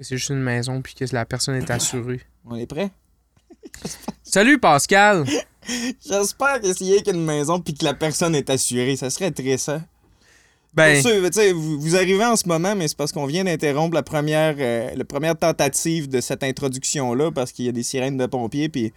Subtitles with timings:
[0.00, 2.20] que c'est juste une maison puis que la personne est assurée.
[2.46, 2.90] On est prêt?
[4.22, 5.26] Salut Pascal!
[6.06, 9.30] J'espère que s'il y a qu'une maison puis que la personne est assurée, ça serait
[9.30, 9.82] très ça.
[10.72, 14.02] Ben, sais, vous, vous arrivez en ce moment, mais c'est parce qu'on vient d'interrompre la
[14.02, 18.26] première, euh, la première tentative de cette introduction-là parce qu'il y a des sirènes de
[18.26, 18.92] pompiers puis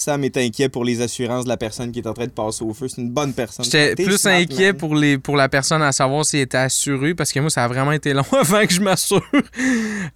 [0.00, 2.62] Sam est inquiet pour les assurances de la personne qui est en train de passer
[2.64, 2.86] au feu.
[2.88, 3.64] C'est une bonne personne.
[3.64, 4.76] j'étais plus inquiet man.
[4.76, 7.68] pour, les, pour la personne à savoir s'il était assuré parce que moi, ça a
[7.68, 9.22] vraiment été long avant que je m'assure.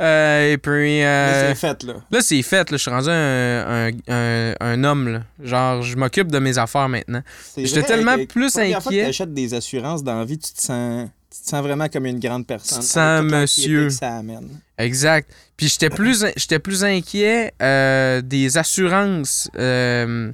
[0.01, 1.03] Euh, et puis.
[1.03, 1.95] Euh, c'est fait, là.
[2.11, 2.71] Là, c'est fait.
[2.71, 2.77] Là.
[2.77, 5.09] Je suis rendu un, un, un- un homme.
[5.09, 5.23] Là.
[5.43, 7.23] Genre, je m'occupe de mes affaires maintenant.
[7.57, 9.07] J'étais tellement que plus première fois que inquiet.
[9.07, 12.19] t'achètes des assurances dans la vie, tu te sens, tu te sens vraiment comme une
[12.19, 12.81] grande personne.
[12.81, 13.85] Tu te sens monsieur.
[13.85, 14.61] que ça amène.
[14.77, 15.33] Exact.
[15.57, 20.31] Puis j'étais plus, j'étais plus inquiet euh, des assurances euh,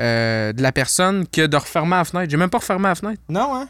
[0.00, 2.30] euh, de la personne que de refermer la fenêtre.
[2.30, 3.22] J'ai même pas refermé la fenêtre.
[3.28, 3.68] Non, hein?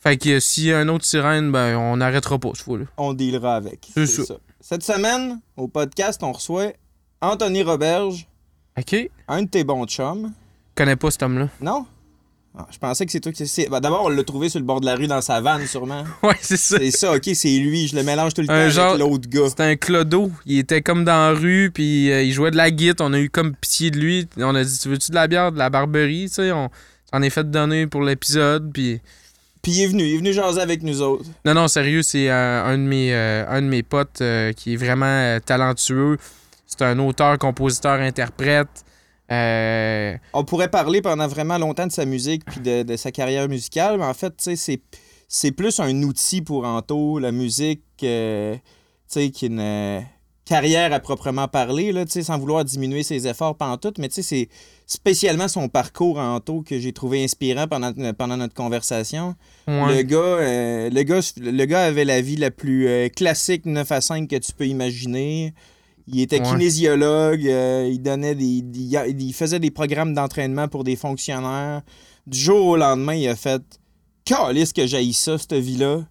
[0.00, 2.84] Fait que s'il y a un autre sirène, ben on n'arrêtera pas ce fois-là.
[2.96, 3.88] On dealera avec.
[3.94, 4.34] C'est ça.
[4.60, 6.72] Cette semaine, au podcast, on reçoit
[7.20, 8.28] Anthony Roberge,
[8.76, 8.90] OK.
[8.92, 10.32] Je un de tes bons chums.
[10.74, 11.48] connais pas cet homme-là.
[11.60, 11.86] Non?
[12.56, 13.44] Ah, je pensais que c'est toi qui...
[13.70, 16.04] ben, D'abord, on l'a trouvé sur le bord de la rue dans sa vanne, sûrement.
[16.22, 16.78] Ouais, c'est ça.
[16.78, 17.86] C'est ça, OK, c'est lui.
[17.86, 19.48] Je le mélange tout le temps avec l'autre gars.
[19.48, 20.30] C'était un clodo.
[20.46, 23.06] Il était comme dans la rue, puis euh, il jouait de la guitare.
[23.08, 24.26] On a eu comme pitié de lui.
[24.38, 26.68] On a dit Tu veux-tu de la bière, de la barberie Tu sais, on
[27.12, 28.72] s'en est fait donner pour l'épisode.
[28.72, 29.00] Puis.
[29.62, 31.24] Puis il est venu, il est venu jaser avec nous autres.
[31.44, 34.22] Non, non, sérieux, c'est euh, un, de mes, euh, un de mes potes
[34.56, 36.16] qui est vraiment talentueux.
[36.66, 38.84] C'est un auteur, compositeur, interprète.
[39.30, 43.48] Euh, On pourrait parler pendant vraiment longtemps de sa musique puis de, de sa carrière
[43.48, 44.80] musicale, mais en fait, tu sais, c'est,
[45.28, 48.60] c'est plus un outil pour Anto, la musique, euh, tu
[49.08, 50.00] sais, qu'une euh,
[50.48, 54.14] carrière à proprement parler, là, tu sais, sans vouloir diminuer ses efforts tout, mais tu
[54.14, 54.48] sais, c'est
[54.86, 59.34] spécialement son parcours à Anto que j'ai trouvé inspirant pendant, pendant notre conversation.
[59.66, 59.96] ouais.
[59.96, 63.92] Le, gars, euh, le, gars, le gars avait la vie la plus euh, classique 9
[63.92, 65.52] à 5 que tu peux imaginer.
[66.10, 70.96] Il était kinésiologue, euh, il donnait des, des- il faisait des programmes d'entraînement pour des
[70.96, 71.82] fonctionnaires.
[72.26, 73.62] Du jour au lendemain, il a fait
[74.24, 76.06] Calisse que j'aille ça, cette vie-là.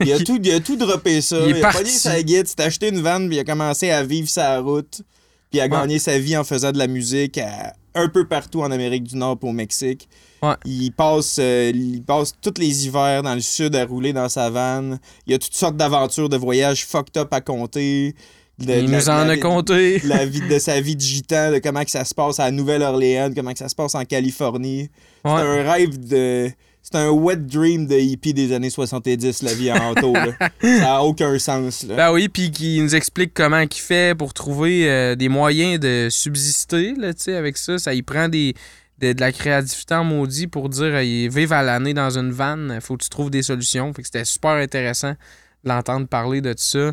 [0.00, 1.38] Il a, tout, il a tout droppé ça.
[1.46, 4.28] Il a pogné sa guide, s'est acheté une vanne, puis il a commencé à vivre
[4.28, 5.02] sa route.
[5.50, 8.62] Puis il a gagné sa vie en faisant de la musique à- un peu partout
[8.62, 10.08] en Amérique du Nord et au Mexique.
[10.42, 10.54] Ouais.
[10.64, 14.48] Il passe, euh, il passe tous les hivers dans le sud à rouler dans sa
[14.48, 14.98] vanne.
[15.26, 18.14] Il y a toutes sortes d'aventures, de voyages fucked up à compter.
[18.58, 19.98] De- il de la- nous en la- a compté.
[20.00, 22.50] de la vie, de sa vie de gitan, de comment que ça se passe à
[22.50, 24.90] Nouvelle-Orléans, comment que ça se passe en Californie.
[25.24, 25.40] C'est Ouais.
[25.40, 26.50] un rêve de...
[26.84, 30.12] C'est un wet dream de hippie des années 70, la vie en auto.
[30.14, 30.32] là.
[30.60, 31.84] Ça n'a aucun sens.
[31.84, 31.94] Là.
[31.94, 36.08] Ben oui, puis qui nous explique comment il fait pour trouver euh, des moyens de
[36.10, 37.78] subsister, là, avec ça.
[37.78, 38.54] Ça y prend des,
[38.98, 42.32] de, de la créativité en maudit pour dire euh, il vive à l'année dans une
[42.32, 43.92] vanne, faut que tu trouves des solutions.
[43.94, 46.92] Fait que c'était super intéressant de l'entendre parler de ça.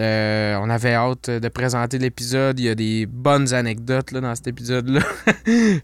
[0.00, 2.60] Euh, on avait hâte de présenter l'épisode.
[2.60, 5.00] Il y a des bonnes anecdotes là, dans cet épisode-là.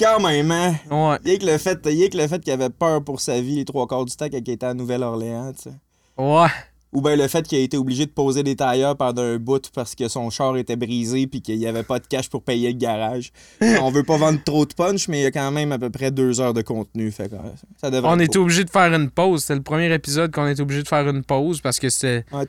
[0.00, 0.74] Quand même, hein?
[0.90, 1.18] ouais.
[1.24, 4.04] Le fait, rien que le fait qu'il avait peur pour sa vie les trois quarts
[4.04, 5.76] du temps quand il était à Nouvelle-Orléans, tu sais.
[6.16, 6.48] Ouais.
[6.92, 9.70] Ou bien le fait qu'il a été obligé de poser des tailleurs pendant un bout
[9.74, 12.68] parce que son char était brisé puis qu'il n'y avait pas de cash pour payer
[12.72, 13.32] le garage.
[13.60, 15.90] On veut pas vendre trop de punch, mais il y a quand même à peu
[15.90, 17.10] près deux heures de contenu.
[17.10, 17.38] Fait que euh,
[17.80, 19.42] ça On était obligé de faire une pause.
[19.42, 22.24] C'était le premier épisode qu'on était obligé de faire une pause parce que c'était.
[22.32, 22.46] Ouais,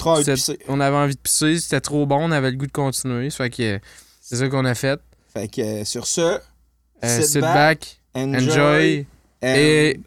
[0.67, 3.29] on avait envie de pisser, c'était trop bon, on avait le goût de continuer.
[3.31, 3.79] Ça fait que euh,
[4.21, 4.99] c'est ça qu'on a fait.
[5.33, 6.39] Fait que euh, sur ce, Euh,
[7.21, 8.99] sit, sit back, back, enjoy, enjoy,
[9.43, 9.99] and- et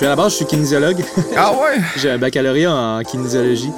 [0.00, 1.04] suis- je suis à la base, je suis kinésiologue.
[1.36, 1.80] Ah ouais?
[1.96, 3.70] J'ai un baccalauréat en kinésiologie.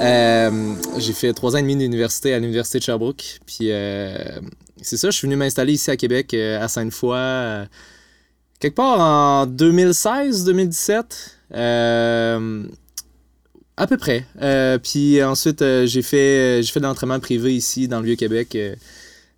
[0.00, 3.40] Euh, j'ai fait trois ans et demi d'université à l'université de Sherbrooke.
[3.46, 4.16] Puis euh,
[4.80, 7.66] c'est ça, je suis venu m'installer ici à Québec, euh, à Sainte-Foy,
[8.60, 11.02] quelque part en 2016-2017.
[11.54, 12.62] Euh,
[13.76, 14.24] à peu près.
[14.40, 18.56] Euh, puis ensuite, euh, j'ai fait, j'ai fait de l'entraînement privé ici dans le Vieux-Québec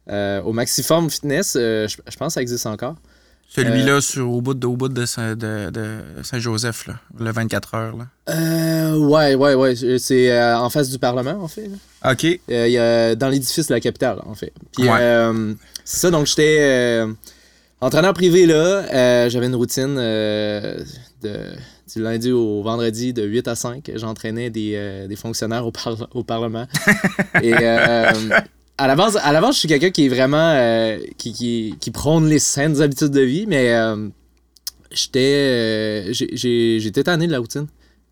[0.08, 1.52] au Maxiform Fitness.
[1.54, 2.96] Je, je pense que ça existe encore.
[3.52, 7.74] Celui-là sur, au bout de, au bout de, Saint- de, de Saint-Joseph, là, le 24
[7.74, 7.96] heures.
[7.96, 8.06] Là.
[8.32, 9.74] Euh, ouais, ouais, ouais.
[9.98, 11.68] C'est euh, en face du Parlement, en fait.
[11.68, 12.12] là.
[12.12, 12.24] OK.
[12.50, 14.52] Euh, y a, dans l'édifice de la capitale, en fait.
[14.72, 14.98] Puis, Ouais.
[15.00, 15.54] euh,
[15.84, 17.12] c'est ça, donc j'étais euh,
[17.80, 18.54] entraîneur privé là.
[18.54, 20.78] Euh, J'avais une routine euh,
[21.22, 21.36] de,
[21.92, 23.90] du lundi au vendredi de 8 à 5.
[23.96, 26.68] J'entraînais des, euh, des fonctionnaires au, parle- au Parlement.
[27.42, 28.12] Et euh,
[28.80, 30.52] à la base, à la base, je suis quelqu'un qui est vraiment.
[30.56, 33.74] euh, qui, qui, prône les saines habitudes de vie, mais.
[33.74, 34.08] euh,
[34.90, 37.66] j'étais euh, j'étais tanné de la routine.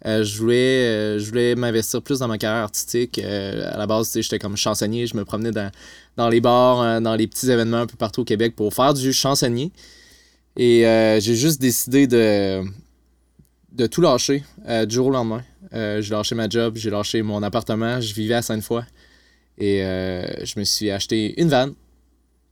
[0.05, 3.19] Je voulais, voulais m'investir plus dans ma carrière artistique.
[3.19, 5.07] À la base, j'étais comme chansonnier.
[5.07, 5.71] Je me promenais dans,
[6.17, 9.13] dans les bars, dans les petits événements un peu partout au Québec pour faire du
[9.13, 9.73] chansonnier.
[10.57, 10.83] Et
[11.21, 12.63] j'ai juste décidé de,
[13.73, 14.45] de tout lâcher
[14.87, 15.43] du jour au lendemain.
[15.73, 18.01] J'ai lâché ma job, j'ai lâché mon appartement.
[18.01, 18.83] Je vivais à Sainte-Foy.
[19.59, 21.75] Et euh, je me suis acheté une vanne.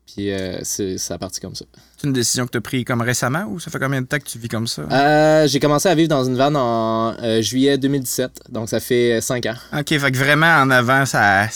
[0.07, 1.65] Puis euh, c'est ça a parti comme ça.
[1.97, 4.19] C'est une décision que tu as prise comme récemment ou ça fait combien de temps
[4.19, 4.83] que tu vis comme ça?
[4.83, 9.21] Euh, j'ai commencé à vivre dans une vanne en euh, juillet 2017, donc ça fait
[9.21, 9.55] 5 ans.
[9.77, 11.49] OK, fait que vraiment en avant, ça.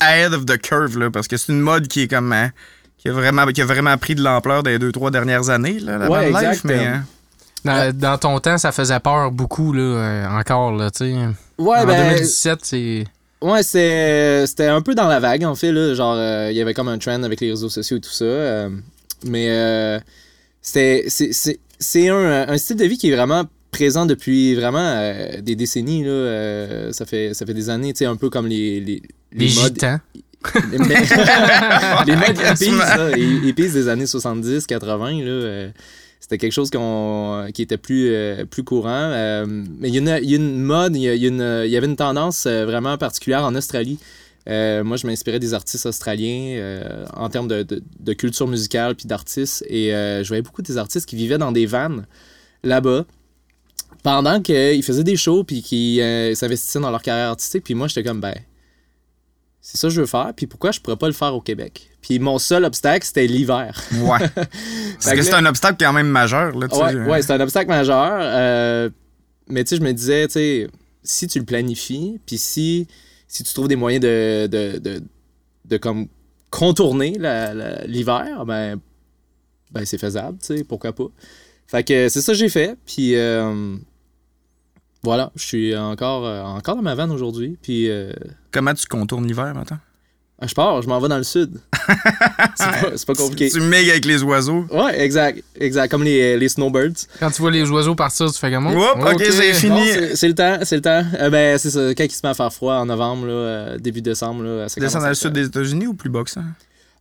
[0.00, 2.32] Ahead of the curve, là, parce que c'est une mode qui est comme.
[2.32, 2.50] hein,
[2.96, 5.98] qui, a vraiment, qui a vraiment pris de l'ampleur des deux, trois dernières années, là,
[5.98, 6.86] la Ouais, van life, mais.
[6.86, 7.04] hein,
[7.64, 11.14] Dans, dans ton temps, ça faisait peur beaucoup, là, euh, encore, là, tu sais.
[11.58, 13.04] Ouais, en ben, 2017, c'est...
[13.42, 16.74] ouais, c'était un peu dans la vague, en fait, là, genre, euh, il y avait
[16.74, 18.70] comme un trend avec les réseaux sociaux et tout ça, euh,
[19.24, 19.98] mais euh,
[20.62, 21.30] c'est, c'est,
[21.78, 25.12] c'est un, un style de vie qui est vraiment présent depuis vraiment
[25.42, 28.80] des décennies, là, ça, fait, ça fait des années, tu sais, un peu comme les,
[28.80, 29.02] les,
[29.32, 29.98] Les modes- gitans.
[30.70, 30.78] Les,
[32.06, 32.38] les modes
[33.44, 35.68] hippies, les des années 70, 80, là,
[36.28, 36.70] c'était quelque chose
[37.54, 38.88] qui était plus, euh, plus courant.
[39.12, 42.98] euh, mais il y, a une- mode, il y, y avait une tendance euh, vraiment
[42.98, 44.00] particulière en Australie.
[44.48, 46.80] Moi, je m'inspirais des artistes australiens
[47.14, 49.64] en termes de, de- culture musicale puis d'artistes.
[49.68, 52.06] Et je voyais beaucoup des artistes qui vivaient dans des vannes
[52.64, 53.04] là-bas
[54.02, 56.00] pendant qu'ils faisaient des shows puis qui
[56.34, 57.62] s'investissaient dans leur carrière artistique.
[57.64, 58.34] Puis moi, j'étais comme, ben,
[59.68, 60.32] c'est ça que je veux faire.
[60.36, 61.90] Puis pourquoi je pourrais pas le faire au Québec?
[62.00, 63.82] Puis mon seul obstacle, c'était l'hiver.
[63.94, 64.18] Ouais.
[64.28, 66.82] Parce que que c'est un obstacle quand même majeur, là, tu sais.
[66.84, 68.16] Ouais, ouais c'est un obstacle majeur.
[68.20, 68.88] euh,
[69.48, 70.68] mais tu sais, je me disais, tu sais,
[71.02, 72.86] si tu le planifies, puis si,
[73.26, 75.02] si tu trouves des moyens de, de, de,
[75.64, 76.06] de comme
[76.50, 77.18] contourner
[77.88, 78.78] l'hiver, ben,
[79.72, 81.08] ben c'est faisable, tu sais, pourquoi pas.
[81.66, 83.76] Fait que c'est ça que j'ai fait, puis euh,
[85.06, 88.12] voilà, je suis encore, euh, encore dans ma vanne aujourd'hui, puis euh,
[88.50, 89.78] Comment tu contournes l'hiver maintenant?
[90.42, 91.58] je pars, je m'en vais dans le sud.
[92.56, 93.48] c'est pas, c'est pas compliqué.
[93.48, 94.66] Tu migues avec les oiseaux.
[94.70, 97.06] Ouais, exact, exact, comme les, les snowbirds.
[97.20, 98.70] Quand tu vois les oiseaux partir, tu fais comment?
[98.70, 99.70] Oups, ok, c'est fini.
[99.78, 101.04] Non, c'est- c'est le temps, c'est le temps.
[101.20, 103.78] Euh, ben, c'est ça, quand il se met à faire froid en novembre, là, euh,
[103.78, 106.42] début décembre, là, Tu descends dans le sud des États-Unis ou plus bas que ça?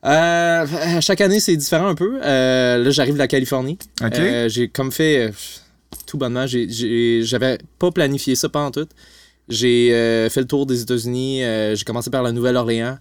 [0.06, 0.66] Euh,
[1.02, 2.20] chaque année, c'est différent un peu.
[2.24, 3.78] Euh, là, j'arrive de la Californie.
[4.04, 4.14] OK.
[4.16, 5.32] Euh, j'ai comme fait, euh,
[6.06, 8.88] tout bonnement, j'avais pas planifié ça, en tout.
[9.48, 11.44] J'ai euh, fait le tour des États-Unis.
[11.44, 12.98] euh, j'ai commencé par la Nouvelle-Orléans.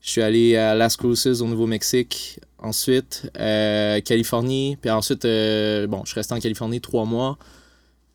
[0.00, 2.40] Je suis allé à Las Cruces au Nouveau-Mexique.
[2.58, 4.78] Ensuite, euh, Californie.
[4.80, 7.38] Puis ensuite, bon, je suis resté en Californie trois mois.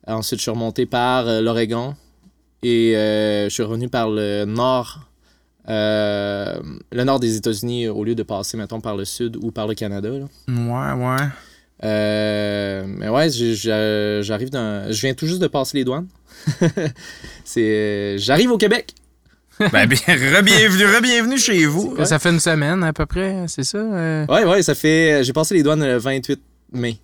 [0.06, 1.94] Ensuite, je suis remonté par l'Oregon.
[2.62, 5.08] Et je suis revenu par le nord.
[5.68, 9.74] le nord des États-Unis au lieu de passer, mettons, par le sud ou par le
[9.74, 10.08] Canada.
[10.08, 10.26] là.
[10.48, 11.28] Ouais, ouais.
[11.84, 13.54] Euh, mais ouais, j'ai-
[14.22, 14.90] j'arrive dans.
[14.90, 16.06] Je viens tout juste de passer les douanes.
[17.44, 18.16] c'est.
[18.18, 18.94] J'arrive au Québec.
[19.72, 21.96] Ben, bien, re-bienvenue, re-bienvenue chez vous.
[22.04, 23.78] Ça fait une semaine à peu près, c'est ça?
[23.78, 24.26] euh?
[24.26, 25.24] Ouais, ouais, ça fait.
[25.24, 26.38] J'ai passé les douanes le 28
[26.72, 26.98] mai.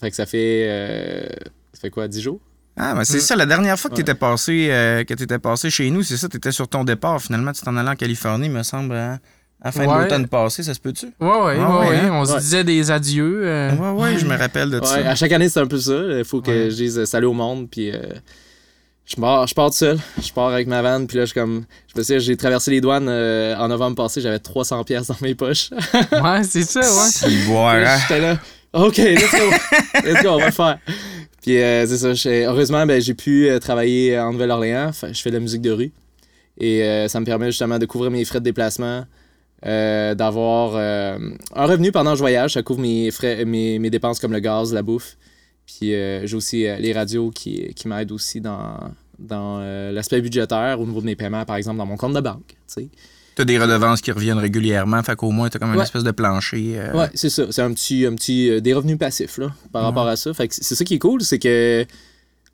[0.00, 0.66] Fait que ça fait.
[0.66, 1.26] euh,
[1.74, 2.40] Ça fait quoi, 10 jours?
[2.76, 4.02] Ah, ben c'est ça, la dernière fois que Ouais.
[4.02, 7.52] t'étais passé, euh, que t'étais passé chez nous, c'est ça, t'étais sur ton départ, finalement,
[7.52, 9.18] tu t'en allais en Californie, me semble, hein,
[9.62, 9.96] à la fin Ouais.
[9.98, 11.06] de l'automne passé, ça se peut-tu?
[11.20, 11.96] Ouais, ouais, ouais, Ah ouais, ouais.
[11.96, 12.10] hein?
[12.12, 12.38] On se Ouais.
[12.40, 13.42] disait des adieux.
[13.44, 14.96] euh, Ouais, ouais, je me rappelle de Ouais, ça.
[15.10, 15.92] à chaque année, c'est un peu ça.
[16.18, 16.70] Il faut que Ouais.
[16.70, 17.68] je dise euh, salut au monde.
[17.70, 17.90] Puis.
[17.90, 17.98] euh,
[19.06, 19.98] je pars, je pars tout seul.
[20.22, 21.06] Je pars avec ma vanne.
[21.08, 21.64] Puis là, je comme.
[21.92, 24.20] Je me souviens, j'ai traversé les douanes euh, en novembre passé.
[24.20, 25.70] J'avais 300 pièces dans mes poches.
[26.12, 27.30] ouais, c'est ça, ouais.
[27.46, 27.98] Boire, hein?
[28.02, 28.38] J'étais là.
[28.72, 29.50] OK, let's go.
[30.04, 30.78] let's go, on va le faire.
[31.42, 32.14] Puis euh, c'est ça.
[32.14, 34.92] j'ai- Heureusement, ben, j'ai pu travailler en Nouvelle-Orléans.
[35.12, 35.90] Je fais de la musique de rue.
[36.58, 39.04] Et euh, ça me permet justement de couvrir mes frais de déplacement,
[39.66, 41.18] euh, d'avoir euh,
[41.54, 42.54] un revenu pendant que je voyage.
[42.54, 45.16] Ça couvre mes, frais, mes, mes dépenses comme le gaz, la bouffe.
[45.66, 48.76] Puis euh, j'ai aussi euh, les radios qui, qui m'aident aussi dans,
[49.18, 52.20] dans euh, l'aspect budgétaire au niveau de mes paiements, par exemple, dans mon compte de
[52.20, 52.56] banque.
[52.74, 52.88] tu.
[53.36, 55.84] T'as des redevances qui reviennent régulièrement, fait qu'au moins, t'as comme une Ouais.
[55.84, 56.72] espèce de plancher.
[56.76, 57.44] euh, Ouais, c'est ça.
[57.50, 60.34] C'est un petit, un petit euh, des revenus passifs là, par rapport à ça.
[60.34, 61.86] Fait que c'est ça qui est cool, c'est que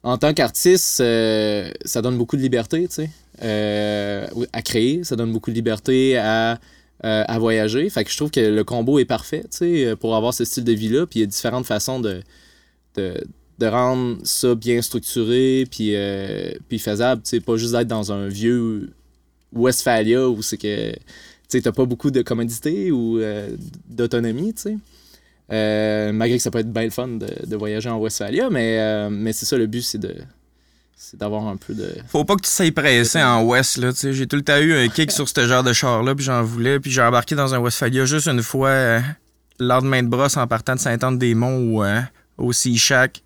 [0.02, 3.10] en tant qu'artiste, euh, ça donne beaucoup de liberté, tu sais,
[3.42, 5.02] euh, à créer.
[5.02, 6.58] Ça donne beaucoup de liberté à,
[7.04, 7.88] euh, à voyager.
[7.90, 10.72] Fait que je trouve que le combo est parfait, sais, pour avoir ce style de
[10.72, 11.06] vie-là.
[11.06, 12.22] Puis il y a différentes façons de,
[12.96, 13.14] de,
[13.58, 17.22] de rendre ça bien structuré, puis, euh, puis faisable.
[17.22, 18.90] Tu pas juste d'être dans un vieux
[19.52, 20.92] Westphalia où c'est que
[21.48, 23.56] tu t'as pas beaucoup de commodité ou euh,
[23.88, 24.78] d'autonomie, tu.
[25.52, 28.78] Euh, malgré que ça peut être bien le fun de, de voyager en Westphalia, mais,
[28.80, 30.16] euh, mais c'est ça, le but, c'est de
[30.98, 31.94] c'est d'avoir un peu de...
[32.08, 33.90] Faut pas que tu sois pressé en West, là.
[33.94, 36.80] J'ai tout le temps eu un kick sur ce genre de char-là, puis j'en voulais,
[36.80, 39.00] puis j'ai embarqué dans un Westphalia juste une fois, euh,
[39.60, 42.00] le lendemain de brosse en partant de Saint-Anne-des-Monts, où, euh,
[42.38, 43.22] au Sea Shack.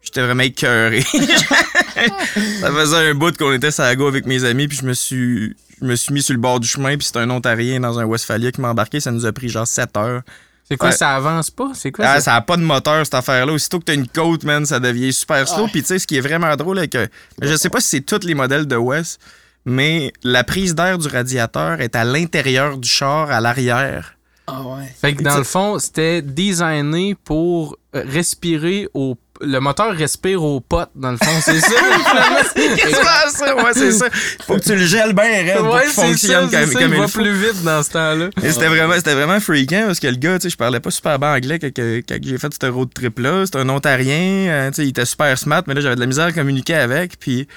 [0.00, 1.00] J'étais vraiment écœuré.
[2.60, 4.94] ça faisait un bout qu'on était sur la go avec mes amis, puis je me
[4.94, 7.98] suis je me suis mis sur le bord du chemin, puis c'était un Ontarien dans
[7.98, 9.00] un Westphalia qui m'a embarqué.
[9.00, 10.22] Ça nous a pris genre 7 heures.
[10.72, 10.94] C'est quoi, Ouais.
[10.94, 11.70] ça avance pas?
[11.74, 12.20] C'est quoi Ah, ça?
[12.20, 13.52] ça a pas de moteur, cette affaire-là.
[13.52, 15.64] Aussitôt que t'as une côte, man, ça devient super slow.
[15.64, 15.70] Ouais.
[15.70, 17.08] Puis tu sais, ce qui est vraiment drôle, c'est que
[17.42, 19.20] je sais pas si c'est tous les modèles de West,
[19.66, 24.14] mais la prise d'air du radiateur est à l'intérieur du char, à l'arrière.
[24.46, 24.92] Ah ouais.
[25.00, 29.16] Fait que dans le fond, c'était designé pour respirer au.
[29.42, 31.68] Le moteur respire au pot, dans le fond, c'est ça?
[31.68, 32.76] finalement?
[32.76, 34.06] Quasiment ça, ouais, c'est ça.
[34.46, 36.94] Faut que tu le gèles bien raide pour qu'il fonctionne ça, comme, ça, comme il
[36.94, 37.20] il va faut.
[37.20, 38.28] plus vite dans ce temps-là.
[38.42, 40.90] Et c'était vraiment, c'était vraiment freakant parce que le gars, tu sais, je parlais pas
[40.90, 43.46] super bien anglais quand, j'ai fait ce road trip-là.
[43.46, 46.06] C'était un Ontarien, euh, tu sais, il était super smart, mais là, j'avais de la
[46.06, 47.18] misère à communiquer avec.
[47.18, 47.48] Puis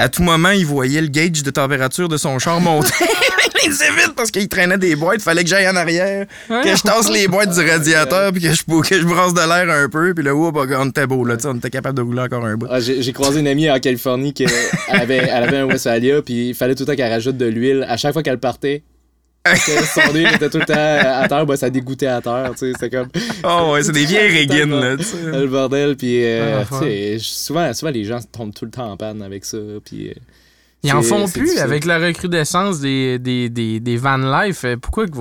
[0.00, 2.88] à tout moment, il voyait le gauge de température de son char monter.
[3.64, 5.20] il disait vite parce qu'il traînait des boîtes.
[5.20, 8.62] Fallait que j'aille en arrière, que je tasse les boîtes du radiateur, puis que je,
[8.64, 10.14] que je brasse de l'air un peu.
[10.14, 12.46] Puis là, whoop, on était beau, là, tu sais, on était capable de rouler encore
[12.46, 12.66] un bout.
[12.70, 16.22] Ah, j'ai j'ai croisé une amie en Californie qui elle avait, elle avait un Westphalia,
[16.22, 18.82] puis il fallait tout le temps qu'elle rajoute de l'huile à chaque fois qu'elle partait.
[19.56, 22.90] Son était tout le temps à terre, ben, ça dégoûtait à terre, tu sais, c'était
[22.96, 23.08] comme
[23.44, 25.16] Oh ouais, c'est des vieilles régines, là, tu sais.
[25.32, 28.90] le bordel, puis euh, Ah, tu sais, souvent, souvent les gens tombent tout le temps
[28.92, 30.08] en panne avec ça, puis...
[30.08, 30.12] euh,
[30.82, 31.62] Ils en c'est- font c'est plus difficile.
[31.62, 34.64] avec la recrudescence des, des, des, des van life.
[34.66, 35.16] euh, Pourquoi que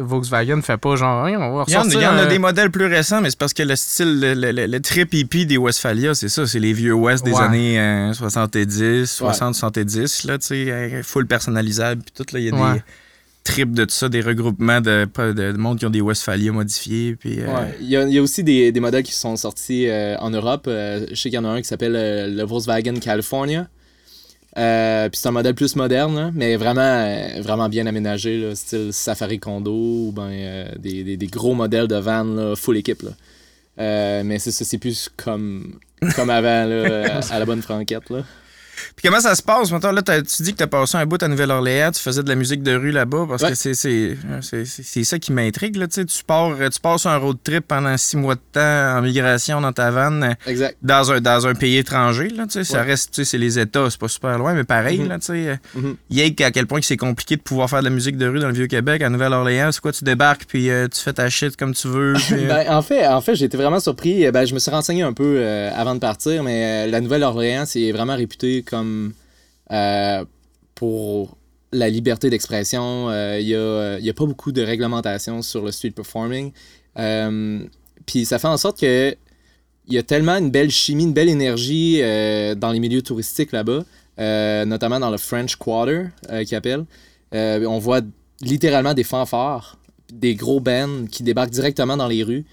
[0.00, 1.38] Volkswagen, fait pas genre rien?
[1.40, 3.38] On va Il y, en, il y en a des modèles plus récents, mais c'est
[3.38, 6.58] parce que le style, le, le- le- le trip hippie des Westphalia, c'est ça, c'est
[6.58, 7.42] les vieux West des Ouais.
[7.42, 12.46] années euh, 70, 60, 70, là, tu sais, euh, full personnalisable, puis tout, là, il
[12.46, 12.74] y a Ouais.
[12.76, 12.82] des
[13.74, 17.40] de tout ça, des regroupements de, de, de monde qui ont des Westphalia modifiés, puis...
[17.40, 17.74] euh, Ouais.
[17.80, 20.30] Il, y a, il y a aussi des, des modèles qui sont sortis euh, en
[20.30, 20.66] Europe.
[20.68, 21.92] Euh, je sais qu'il y en a un qui s'appelle
[22.34, 23.68] le Volkswagen California.
[24.54, 29.38] Puis c'est un modèle plus moderne, là, mais vraiment, vraiment bien aménagé, là, style Safari
[29.38, 30.30] Condo ou ben,
[30.78, 33.02] des, des- des gros modèles de van là, full équipe.
[33.02, 34.22] Là.
[34.24, 35.78] Mais c'est ça, c'est plus comme,
[36.16, 38.10] comme avant, là, à la bonne franquette.
[38.10, 38.24] Là.
[38.96, 39.70] Puis comment ça se passe?
[39.70, 42.34] Maintenant, là, tu dis que t'as passé un bout à Nouvelle-Orléans, tu faisais de la
[42.34, 43.50] musique de rue là-bas, parce Ouais.
[43.50, 43.54] que
[44.52, 46.04] c'est, ça qui m'intrigue, là, tu.
[46.06, 49.72] Tu pars, tu passes un road trip pendant six mois de temps en migration dans
[49.72, 50.76] ta van, euh, Exact.
[50.82, 52.64] dans un, dans un pays étranger, là, tu.
[52.64, 55.08] Ça reste, tu c'est les États, c'est pas super loin, mais pareil, Mhm.
[55.08, 55.48] là, tu sais.
[55.48, 55.96] euh, Mhm.
[56.10, 58.38] Yake, à quel point que c'est compliqué de pouvoir faire de la musique de rue
[58.40, 59.70] dans le Vieux-Québec, à Nouvelle-Orléans.
[59.72, 62.48] C'est quoi, tu débarques, puis euh, tu fais ta shit comme tu veux, puis, euh,
[62.48, 64.30] Ben, en fait, en fait j'ai été vraiment surpris.
[64.30, 67.64] Ben, je me suis renseigné un peu euh, avant de partir, mais euh, la Nouvelle-Orléans,
[67.66, 69.12] c'est vraiment réputé comme
[69.72, 70.24] euh,
[70.74, 71.36] pour
[71.72, 73.10] la liberté d'expression.
[73.10, 76.52] Euh, Il n'y a, pas beaucoup de réglementation sur le street performing.
[76.98, 77.60] Euh,
[78.06, 79.14] Puis ça fait en sorte que
[79.86, 82.00] il y a tellement une belle chimie, une belle énergie
[82.56, 83.84] dans les milieux touristiques là-bas,
[84.66, 86.08] notamment dans le French Quarter,
[86.44, 86.84] qu'ils appellent.
[87.34, 88.00] Euh, on voit
[88.40, 89.78] littéralement des fanfares,
[90.12, 92.46] des gros bands qui débarquent directement dans les rues.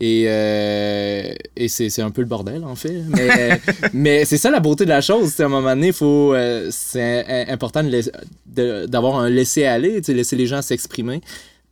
[0.00, 1.22] Et, euh,
[1.56, 3.02] et c'est un peu le bordel, en fait.
[3.08, 3.60] Mais,
[3.92, 5.38] mais c'est ça la beauté de la chose.
[5.40, 7.82] À un moment donné, faut, euh, c'est im- important
[8.46, 11.20] d'avoir un laisser-aller, laisser les gens s'exprimer,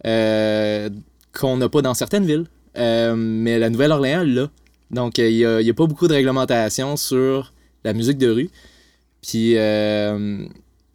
[0.06, 0.90] euh,
[1.32, 2.46] qu'on n'a pas dans certaines villes.
[2.76, 4.50] Mais la Nouvelle-Orléans, là.
[4.90, 7.52] Donc, il n'y a, a pas beaucoup de réglementation sur
[7.84, 8.50] la musique de rue.
[9.22, 9.54] Puis,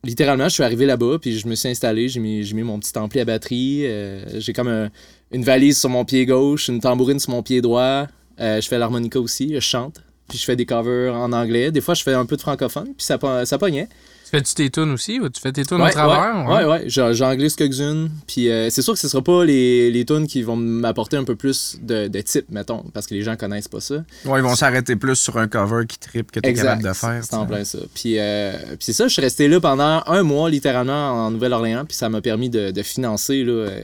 [0.04, 3.20] littéralement, je suis arrivé là-bas, puis je me suis installé, j'ai mis, mon petit ampli
[3.20, 4.90] à batterie, euh, j'ai comme un-
[5.32, 8.08] une valise sur mon pied gauche, une tambourine sur mon pied droit,
[8.40, 11.72] euh, je fais l'harmonica aussi, je chante, puis je fais des covers en anglais.
[11.72, 13.88] Des fois, je fais un peu de francophone, puis ça, ça pognait.
[14.32, 16.48] Tu fais-tu tes tunes aussi ou tu fais tes tunes Ouais, au travers?
[16.48, 16.84] Ouais, ouais, ouais.
[16.88, 18.10] J'en- j'en glisse quelques-unes.
[18.28, 21.26] Puis euh, c'est sûr que ce sera pas les, les tunes qui vont m'apporter un
[21.26, 23.96] peu plus de, de type, mettons, parce que les gens connaissent pas ça.
[24.26, 27.22] ouais, ils vont s'arrêter plus sur un cover qui tripe que t'es capable de faire.
[27.26, 27.80] C'est en tu plein ça.
[27.94, 31.84] Puis, euh, puis c'est ça, je suis resté là pendant un mois, littéralement, en Nouvelle-Orléans,
[31.86, 33.82] puis ça m'a permis de, de financer là, euh,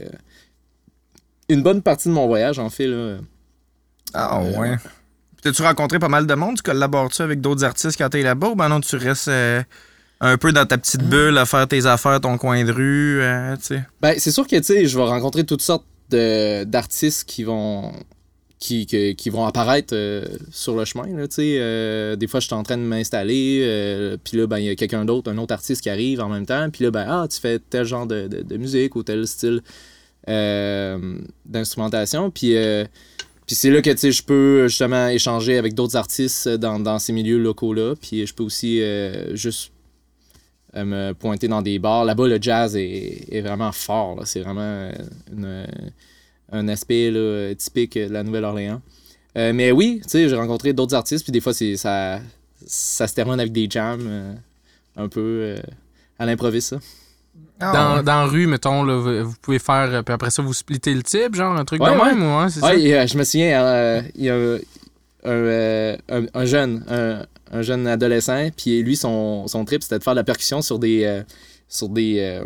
[1.50, 2.86] une bonne partie de mon voyage, en fait.
[2.86, 3.16] Là.
[4.14, 4.76] Ah Euh, ouais.
[5.42, 6.56] T'as-tu rencontré pas mal de monde?
[6.56, 9.62] Tu collabores-tu avec d'autres artistes quand t'es là-bas ou ben non, tu restes euh,
[10.20, 13.56] un peu dans ta petite bulle à faire tes affaires, ton coin de rue, euh,
[13.56, 13.82] tu sais?
[14.00, 17.92] Ben, c'est sûr que, tu sais, je vais rencontrer toutes sortes d'artistes qui vont
[18.58, 21.58] qui, qui vont apparaître euh, sur le chemin, là, tu sais.
[21.60, 24.68] Euh, des fois, je suis en train de m'installer, euh, puis là, ben, il y
[24.70, 27.26] a quelqu'un d'autre, un autre artiste qui arrive en même temps, puis là, ben, ah,
[27.30, 29.62] tu fais tel genre de, de- de musique ou tel style
[31.46, 32.54] d'instrumentation, puis...
[33.46, 36.98] puis c'est là que tu sais, je peux justement échanger avec d'autres artistes dans, dans
[36.98, 37.94] ces milieux locaux-là.
[38.00, 38.82] Puis je peux aussi
[39.32, 39.72] juste
[40.84, 42.04] me pointer dans des bars.
[42.04, 44.16] Là-bas, le jazz est, est vraiment fort.
[44.16, 44.22] là.
[44.24, 44.92] C'est vraiment euh,
[45.32, 45.66] une-
[46.50, 48.80] un aspect là, typique de la Nouvelle-Orléans.
[49.36, 51.24] Euh, mais oui, tu sais, j'ai rencontré d'autres artistes.
[51.24, 52.20] Puis des fois, c'est, ça,
[52.66, 54.32] ça se termine avec des jams euh,
[54.96, 55.56] un peu euh,
[56.18, 56.70] à l'improviste.
[56.70, 56.78] ça.
[57.60, 60.54] Ah, Dans, dans la rue, mettons, là, vous, vous pouvez faire, puis après ça, vous
[60.54, 62.04] splittez le type, genre un truc Ouais, de ouais.
[62.14, 62.66] même, ou hein, c'est ça?
[62.68, 64.58] Ouais, et, je me souviens, euh, il y a-
[65.24, 69.98] un, euh, un- un jeune, un, un jeune adolescent, puis lui, son, son trip, c'était
[69.98, 71.04] de faire de la percussion sur des.
[71.04, 71.22] euh,
[71.68, 72.18] sur des.
[72.20, 72.44] euh,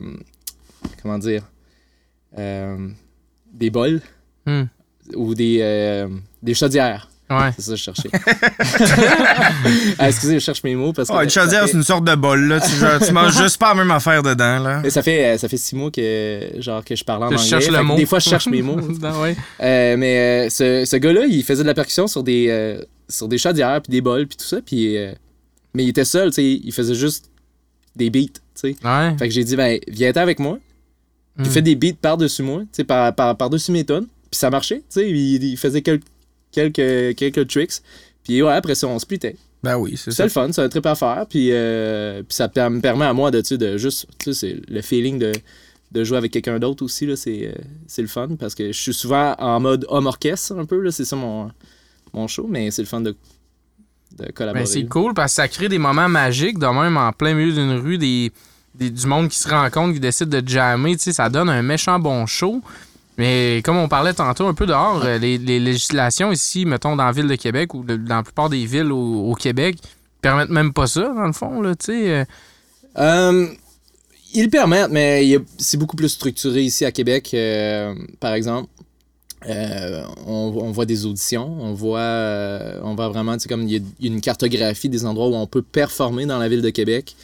[1.02, 1.44] comment dire
[2.36, 4.00] Des bols
[4.46, 4.64] Hmm.
[5.14, 6.06] ou des,
[6.42, 7.08] des chaudières.
[7.40, 7.50] Ouais.
[7.56, 8.10] C'est ça que je cherchais.
[9.98, 11.14] Ah, excusez, je cherche mes mots parce que.
[11.14, 12.60] Oh, une chaudière, fait- c'est une sorte de bol, là.
[12.60, 14.82] Tu, genre, tu manges juste pas la même affaire dedans, là.
[14.90, 17.46] Ça fait, euh, ça fait six mois que, genre, que je parle en je anglais.
[17.48, 17.96] cherche le Fait que mot.
[17.96, 18.80] Des fois, je cherche mes mots.
[18.80, 19.36] Non, ouais.
[19.60, 23.28] Euh, mais euh, ce, ce gars-là, il faisait de la percussion sur des, euh, sur
[23.28, 24.58] des chaudières, puis des bols, puis tout ça.
[24.64, 24.96] Puis,
[25.74, 26.60] mais il était seul, tu sais.
[26.64, 27.30] Il faisait juste
[27.96, 28.76] des beats, tu sais.
[28.84, 29.14] Ouais.
[29.18, 30.58] Fait que j'ai dit, ben, viens avec moi.
[31.38, 31.50] Puis Hmm.
[31.50, 34.06] fais des beats par-dessus moi, tu sais, par, par, par-dessus mes tonnes.
[34.30, 35.08] Puis ça marchait, tu sais.
[35.10, 36.00] Il, il faisait quel-
[36.52, 37.82] quelques, quelques tricks.
[38.24, 39.36] Puis ouais, après ça, on splitait.
[39.62, 40.22] Ben oui, c'est C'est ça.
[40.24, 41.24] le fun, c'est un trip à faire.
[41.28, 44.82] Puis, euh, puis ça me permet à moi de, de juste, tu sais, c'est le
[44.82, 45.32] feeling de,
[45.92, 47.52] de jouer avec quelqu'un d'autre aussi, là, c'est, euh,
[47.86, 48.28] c'est le fun.
[48.38, 51.50] Parce que je suis souvent en mode homme orchestre, un peu, là, c'est ça mon,
[52.12, 53.14] mon show, mais c'est le fun de,
[54.18, 54.64] de collaborer.
[54.64, 57.52] Ben, c'est cool parce que ça crée des moments magiques, de même en plein milieu
[57.52, 58.32] d'une rue, des,
[58.74, 61.62] des- du monde qui se rencontre, qui décide de jammer, tu sais, ça donne un
[61.62, 62.60] méchant bon show.
[63.18, 67.04] Mais comme on parlait tantôt un peu dehors, euh, les, les législations ici, mettons dans
[67.04, 69.76] la ville de Québec ou dans la plupart des villes au, au Québec,
[70.22, 72.10] permettent même pas ça, dans le fond, là, tu sais.
[72.10, 72.24] euh.
[72.98, 73.46] Euh,
[74.34, 78.68] ils le permettent, mais c'est beaucoup plus structuré ici à Québec, euh, par exemple.
[79.48, 82.00] Euh, on, on voit des auditions, on voit,
[82.82, 85.48] on voit vraiment, tu sais, comme il y, a une cartographie des endroits où on
[85.48, 87.16] peut performer dans la ville de Québec.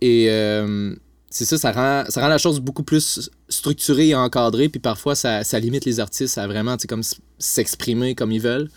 [0.00, 0.94] Et euh,
[1.30, 5.14] c'est ça, ça rend, ça rend la chose beaucoup plus structurée et encadrée, puis parfois
[5.14, 7.02] ça, ça limite les artistes à vraiment, comme
[7.38, 8.70] s'exprimer comme ils veulent.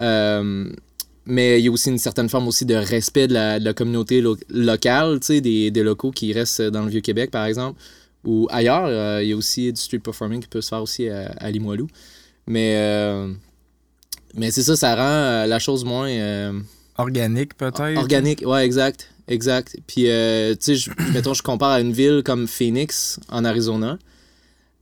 [0.00, 0.70] Euh,
[1.26, 3.72] mais il y a aussi une certaine forme aussi de respect de la, de la
[3.72, 7.80] communauté lo- locale, des, des locaux qui restent dans le Vieux-Québec, par exemple,
[8.24, 8.86] ou ailleurs.
[8.86, 11.50] euh, il y a aussi du street performing qui peut se faire aussi à, à
[11.50, 11.86] Limoilou.
[12.46, 13.32] Mais, euh,
[14.34, 16.08] mais c'est ça, ça rend la chose moins
[16.98, 17.96] Organique, peut-être?
[17.96, 18.42] organique.
[18.46, 19.10] Ouais, exact.
[19.28, 19.76] Exact.
[19.86, 23.98] Puis, euh, tu sais, mettons, je compare à une ville comme Phoenix, en Arizona.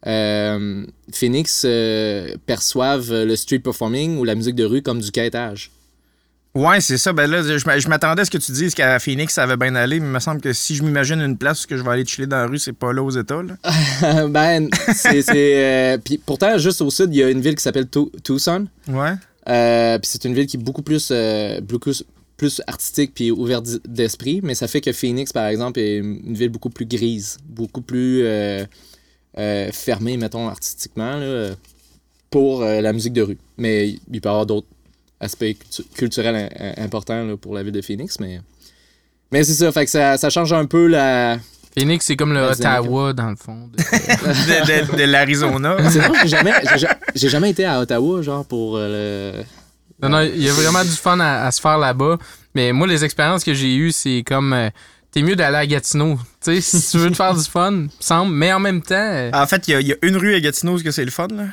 [0.06, 5.70] Euh, Phoenix euh, perçoivent le street performing ou la musique de rue comme du quêtage.
[6.54, 7.12] Ouais, c'est ça.
[7.14, 9.56] Ben là, je m'a- je m'attendais à ce que tu dises qu'à Phoenix, ça avait
[9.56, 11.88] bien allé, mais il me semble que si je m'imagine une place où je vais
[11.90, 13.40] aller chiller dans la rue, c'est pas là aux États.
[13.42, 14.26] Là.
[14.28, 15.24] ben, c'est.
[15.30, 17.86] euh, puis pourtant, juste au sud, il y a une ville qui s'appelle
[18.22, 18.66] Tucson.
[18.88, 19.12] Ouais.
[19.48, 21.90] Euh, puis c'est une ville qui est beaucoup plus, euh, beaucoup
[22.42, 24.40] plus artistique puis ouverte d- d'esprit.
[24.42, 28.22] Mais ça fait que Phoenix, par exemple, est une ville beaucoup plus grise, beaucoup plus
[28.24, 28.64] euh,
[29.38, 31.50] euh, fermée, mettons, artistiquement, là,
[32.30, 33.38] pour euh, la musique de rue.
[33.58, 34.66] Mais il peut y avoir d'autres
[35.20, 38.18] aspects cultu- culturels im- im- importants là, pour la ville de Phoenix.
[38.20, 38.40] Mais,
[39.30, 41.38] mais c'est ça, fait que ça, ça change un peu la.
[41.78, 43.68] Phoenix, c'est comme le Ottawa, dans le fond.
[43.68, 45.76] de- De, de- de l'Arizona.
[45.90, 46.52] C'est vrai, j'ai jamais,
[47.14, 48.88] jamais été à Ottawa, genre, pour euh,
[49.38, 49.44] le.
[50.02, 52.18] Non, non, il y a vraiment du fun à, à se faire là-bas.
[52.54, 54.52] Mais moi, les expériences que j'ai eues, c'est comme.
[54.52, 54.68] euh,
[55.12, 56.18] T'es mieux d'aller à Gatineau.
[56.42, 58.32] Tu sais, si tu veux te faire du fun, me semble.
[58.34, 58.94] Mais en même temps.
[58.96, 61.10] euh, En fait, il y, y a une rue à Gatineau c'est que c'est le
[61.10, 61.28] fun.
[61.28, 61.44] Là.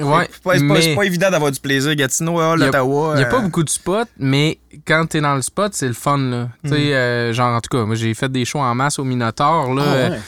[0.00, 0.28] ouais.
[0.32, 1.94] C'est pas, pas- mais c'est pas évident d'avoir du plaisir.
[1.94, 3.12] Gatineau, ah, l'Ottawa.
[3.14, 5.88] Il n'y a euh, pas beaucoup de spots, mais quand t'es dans le spot, c'est
[5.88, 6.48] le fun, là.
[6.64, 6.78] Tu sais, Mm.
[6.92, 9.82] euh, genre, en tout cas, moi, j'ai fait des shows en masse au Minotaur, là.
[9.86, 10.20] Ah, euh, ouais.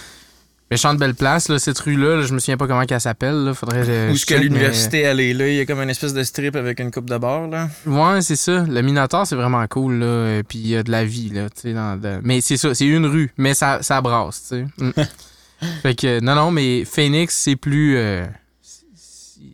[0.75, 3.55] Méchante belle place, là, cette rue-là, là, je me souviens pas comment qu'elle s'appelle, là.
[3.55, 5.49] Faudrait Où je est-ce que l'université elle est là?
[5.49, 7.49] Il y a comme une espèce de strip avec une coupe de bar.
[7.49, 7.69] Là.
[7.87, 8.65] mais- Ouais, c'est ça.
[8.69, 10.43] Le Minotaur, c'est vraiment cool, là.
[10.49, 11.47] Puis il y a de la vie, là.
[11.73, 14.67] dans de- Mais c'est ça, c'est une rue, mais ça, ça brasse, tu sais.
[14.79, 14.91] Mm.
[15.83, 17.97] fait que, non, non, mais Phoenix, c'est plus.
[17.97, 18.27] euh,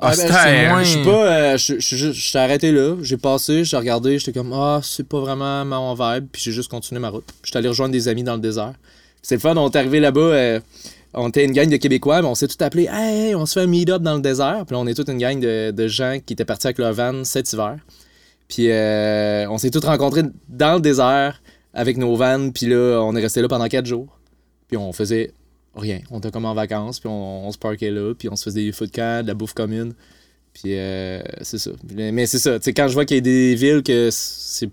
[0.02, 1.10] Ah, ben, moins- Je suis pas.
[1.26, 2.96] euh, je je- je- je suis arrêté là.
[3.02, 6.26] J'ai passé, j'ai regardé, j'étais comme Ah, c'est pas vraiment mon vibe.
[6.32, 7.24] Puis j'ai juste continué ma route.
[7.44, 8.72] J'étais allé rejoindre des amis dans le désert.
[9.20, 10.20] C'est le fun, on est arrivé là-bas.
[10.20, 10.60] euh,
[11.14, 13.60] on était une gang de Québécois, mais on s'est tout appelé Hey, on se fait
[13.60, 14.64] un meet-up dans le désert.
[14.66, 17.52] Puis on est toute une gang de, gens qui étaient partis avec leur van cet
[17.52, 17.78] hiver.
[18.48, 21.42] Puis euh, on s'est tous rencontrés dans le désert
[21.74, 22.52] avec nos vannes.
[22.52, 24.18] Puis là, on est resté là pendant quatre jours.
[24.68, 25.32] Puis on faisait
[25.74, 26.00] rien.
[26.10, 28.72] On était comme en vacances, puis on, se parquait là, puis on se faisait des
[28.72, 29.94] feux de la bouffe commune.
[30.52, 31.70] Puis euh, c'est ça.
[31.92, 32.58] Mais c'est ça.
[32.66, 34.70] Quand je vois qu'il y a des villes que c'est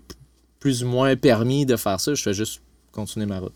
[0.60, 2.60] plus ou moins permis de faire ça, je fais juste
[2.92, 3.54] continuer ma route.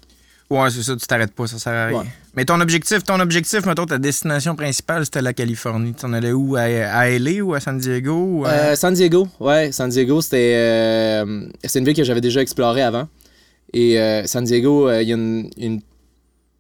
[0.61, 1.99] Ouais, c'est ça, tu t'arrêtes pas, ça sert à rien.
[2.01, 2.07] Ouais.
[2.35, 5.95] Mais ton objectif, ton objectif, mettons, ta destination principale, c'était la Californie.
[5.95, 6.57] Tu en allais où?
[6.57, 8.15] À, à LA ou à San Diego?
[8.41, 9.73] ou à- Euh, San Diego, ouais.
[9.73, 13.09] San Diego, c'était euh, c'est une ville que j'avais déjà explorée avant.
[13.73, 15.81] Et euh, San Diego, il y a une, une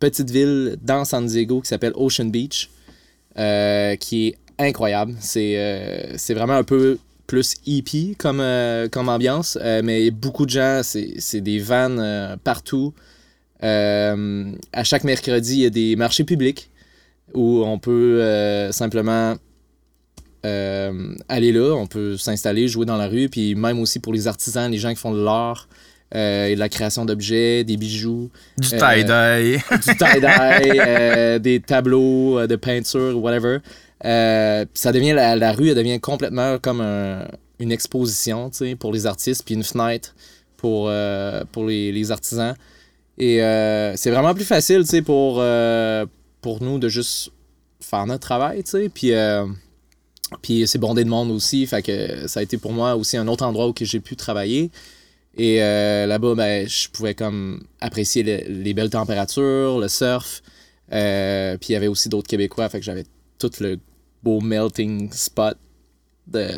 [0.00, 2.70] petite ville dans San Diego qui s'appelle Ocean Beach,
[4.00, 5.14] qui est incroyable.
[5.20, 8.42] C'est c'est vraiment un peu plus hippie comme,
[8.90, 12.92] comme ambiance, mais beaucoup de gens, c'est des vannes partout.
[13.62, 16.70] Euh, à chaque mercredi, il y a des marchés publics
[17.34, 19.36] où on peut euh, simplement
[20.44, 24.26] euh, aller là, on peut s'installer, jouer dans la rue, puis même aussi pour les
[24.26, 25.68] artisans, les gens qui font de l'art,
[26.14, 29.62] euh, et de la création d'objets, des bijoux, Du Euh, tie-dye.
[29.86, 33.58] du tie-dye, des tableaux de peinture, whatever.
[34.02, 37.28] Ça devient, la, la rue, elle devient complètement comme un-
[37.60, 40.14] une exposition, pour les artistes, puis une fenêtre
[40.56, 40.90] pour,
[41.52, 42.54] pour les, les artisans.
[43.22, 46.04] Et euh, c'est vraiment plus facile, tu sais, pour, euh,
[46.40, 47.30] pour nous de juste
[47.80, 48.88] faire notre travail, tu sais.
[48.88, 49.46] Puis, euh,
[50.42, 53.28] puis c'est bondé de monde aussi, fait que ça a été pour moi aussi un
[53.28, 54.72] autre endroit où j'ai pu travailler.
[55.36, 60.42] Et là-bas, ben, je pouvais comme apprécier le- les belles températures, le surf.
[60.90, 63.04] Puis il y avait aussi d'autres Québécois, fait que j'avais
[63.38, 63.78] tout le
[64.24, 65.56] beau melting spot
[66.26, 66.48] de,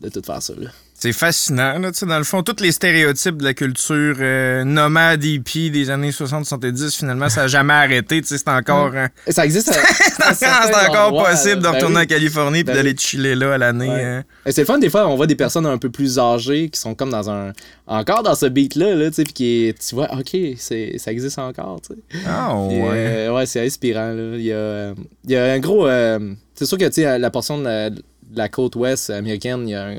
[0.00, 0.54] de tout faire ça.
[0.56, 0.70] Là.
[0.96, 4.62] C'est fascinant, là, tu sais, dans le fond, tous les stéréotypes de la culture euh,
[4.64, 9.08] nomade hippie des années 60-70, finalement, ça n'a jamais arrêté, tu sais, c'est encore, euh,
[9.26, 9.68] Et Ça existe.
[10.22, 10.46] à c'est
[10.88, 12.02] encore possible de ben retourner oui.
[12.02, 12.98] en Californie puis Ben d'aller oui.
[12.98, 13.88] chiller là à l'année.
[13.90, 14.02] Ouais.
[14.04, 14.24] hein.
[14.46, 16.78] Et C'est le fun, des fois, on voit des personnes un peu plus âgées qui
[16.80, 17.52] sont comme dans un.
[17.86, 21.10] Encore dans ce beat-là, là, tu sais, puis qui est- tu vois, ok, c'est, ça
[21.12, 22.20] existe encore, tu sais.
[22.26, 22.88] Ah, Puis, ouais.
[22.92, 24.12] euh, ouais, c'est inspirant.
[24.12, 24.36] Là.
[24.36, 25.86] Il, y a, euh, il y a un gros.
[25.86, 26.18] euh,
[26.54, 28.02] c'est sûr que tu sais, la portion de la, de
[28.34, 29.98] la côte ouest américaine, il y, a un-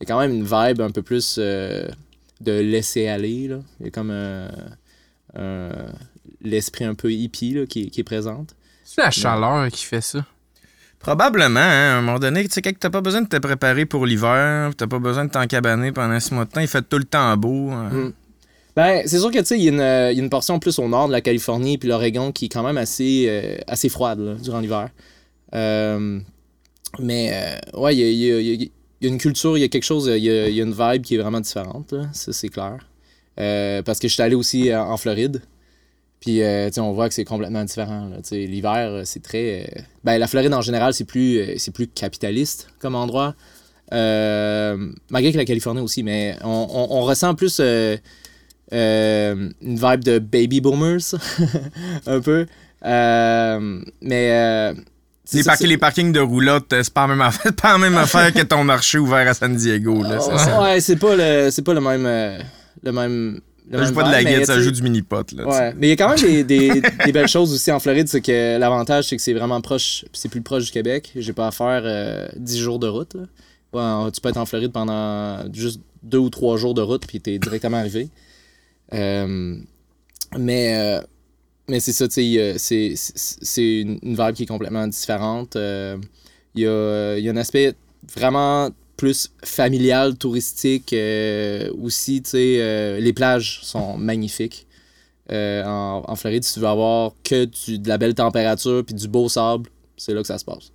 [0.00, 1.88] y a quand même une vibe un peu plus euh,
[2.40, 3.48] de laisser aller.
[3.48, 3.58] Là.
[3.80, 4.50] Il y a comme un-
[5.36, 5.92] un-
[6.42, 8.54] l'esprit un peu hippie là, qui, qui est présente.
[8.84, 10.24] C'est la chaleur qui fait ça.
[10.98, 13.86] Probablement, hein, à un moment donné, tu sais, quand t'as pas besoin de te préparer
[13.86, 16.98] pour l'hiver, t'as pas besoin de t'encabaner pendant six mois de temps, il fait tout
[16.98, 17.70] le temps beau.
[17.70, 17.88] hein.
[17.90, 18.12] Mm.
[18.74, 20.30] Ben, c'est sûr que tu sais, il y, a une, euh, il y a une
[20.30, 23.56] portion plus au nord de la Californie puis l'Oregon qui est quand même assez, euh,
[23.66, 24.88] assez froide là, durant l'hiver.
[25.54, 26.20] Euh,
[26.98, 28.68] mais euh, ouais, il y a, il y il y a-
[29.00, 31.02] il y a une culture, il y a quelque chose, il y a, une vibe
[31.02, 32.78] qui est vraiment différente, là, ça c'est clair.
[33.38, 35.42] Euh, parce que je suis allé aussi euh, en Floride.
[36.20, 38.10] Puis, euh, on voit que c'est complètement différent.
[38.32, 39.84] L'hiver, c'est très.
[40.02, 43.36] Ben, la Floride en général, c'est plus, c'est plus capitaliste comme endroit.
[43.92, 47.92] Malgré que la Californie aussi, mais on, on- ressent plus une
[48.72, 51.14] vibe de baby boomers,
[52.06, 52.46] un peu.
[52.82, 54.74] Mais.
[55.34, 57.96] Euh, Les, les parkings de roulotte, euh, c'est pas la même affaire, pas la même
[57.96, 60.02] affaire que ton marché ouvert à San Diego.
[60.02, 60.62] Là, ça.
[60.62, 62.06] Ouais, c'est pas le, c'est pas le même.
[62.06, 62.38] euh,
[62.82, 63.40] le même.
[63.70, 65.26] le Ça joue pas de la guide, ça joue du mini-pot.
[65.44, 68.08] Ouais, mais il y a quand même des, des- des belles choses aussi en Floride.
[68.08, 71.10] C'est que l'avantage, c'est que c'est vraiment proche, c'est plus proche du Québec.
[71.16, 73.14] J'ai pas à faire euh, 10 jours de route.
[73.14, 74.10] là.
[74.14, 77.38] Tu peux être en Floride pendant juste deux ou trois jours de route, puis t'es
[77.38, 78.08] directement arrivé.
[78.94, 79.56] Euh,
[80.38, 81.02] mais euh,
[81.68, 85.56] mais c'est ça, tu sais, c'est une vibe qui est complètement différente.
[85.56, 85.98] Euh,
[86.54, 87.74] Il y, a, y a un aspect
[88.14, 94.66] vraiment plus familial, touristique euh, aussi, tu sais, euh, les plages sont magnifiques.
[95.30, 99.68] En, Floride, si tu veux avoir que de la belle température puis du beau sable,
[99.98, 100.72] c'est là que ça se passe.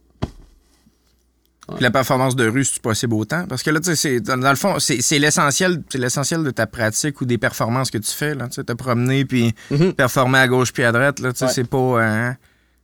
[1.68, 3.46] Puis la performance de rue, c'est possible autant?
[3.48, 6.44] Parce que là, tu sais, c'est- dans, dans le fond, c'est c'est l'essentiel c'est l'essentiel
[6.44, 8.36] de ta pratique ou des performances que tu fais.
[8.36, 9.94] Là, tu sais, te promener puis Mhm.
[9.94, 11.20] performer à gauche puis à droite.
[11.20, 11.52] Là, tu sais, Ouais.
[11.54, 12.36] c'est pas.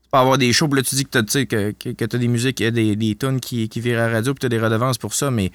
[0.02, 0.68] c'est pas avoir des shows.
[0.70, 3.40] Puis là, tu dis que tu que, que, que t'as des musiques, des, des tunes
[3.40, 5.30] qui, qui virent à la radio puis t'as des redevances pour ça.
[5.30, 5.52] Mais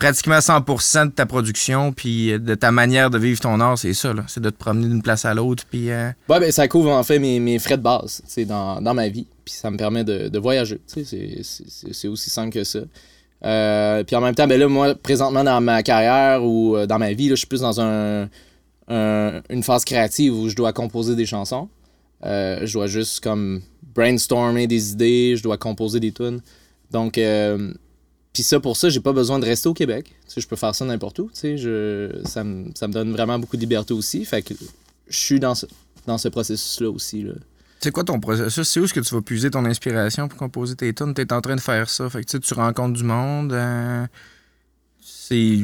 [0.00, 3.92] pratiquement 100% de ta production puis euh, de ta manière de vivre ton art, c'est
[3.92, 4.12] ça.
[4.26, 5.64] C'est de te promener d'une place à l'autre.
[5.70, 5.90] Puis.
[5.90, 9.26] euh, Ouais, ben, ça couvre en fait mes, frais de base dans, dans ma vie.
[9.44, 10.80] Puis ça me permet de, voyager.
[10.86, 12.80] C'est, aussi simple que ça.
[13.44, 17.12] Euh, puis en même temps, ben là, moi, présentement dans ma carrière ou dans ma
[17.12, 18.28] vie, là, je suis plus dans un,
[18.88, 21.68] un- une phase créative où je dois composer des chansons.
[22.24, 23.60] Je dois juste comme
[23.94, 26.40] brainstormer des idées, je dois composer des tunes.
[26.90, 27.18] Donc,
[28.32, 30.06] puis ça, pour ça, j'ai pas besoin de rester au Québec.
[30.26, 31.30] Tu sais, je peux faire ça n'importe où.
[31.34, 34.24] Tu sais, je, ça, me, ça me donne vraiment beaucoup de liberté aussi.
[34.24, 34.54] Fait que
[35.08, 35.66] je suis dans ce,
[36.06, 37.22] dans ce processus-là aussi.
[37.22, 37.32] Là.
[37.80, 38.68] C'est quoi ton processus?
[38.68, 41.14] C'est où est-ce que tu vas puiser ton inspiration pour composer tes tunes?
[41.14, 42.08] T'es en train de faire ça.
[42.08, 43.52] Fait que tu sais, tu rencontres du monde.
[43.52, 44.06] euh,
[45.02, 45.62] c'est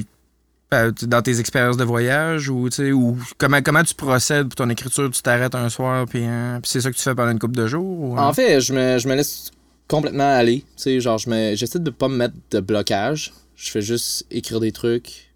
[0.75, 4.57] euh, dans tes expériences de voyage ou, tu sais, ou comment, comment tu procèdes pour
[4.57, 5.09] ton écriture?
[5.11, 7.69] Tu t'arrêtes un soir puis, puis c'est ça que tu fais pendant une couple de
[7.69, 8.01] jours?
[8.01, 8.21] ou, euh?
[8.21, 9.53] En fait, je me, je me laisse
[9.89, 10.61] complètement aller.
[10.77, 13.33] Tu sais, genre, je me- j'essaie de pas me mettre de blocage.
[13.55, 15.31] Je fais juste écrire des trucs.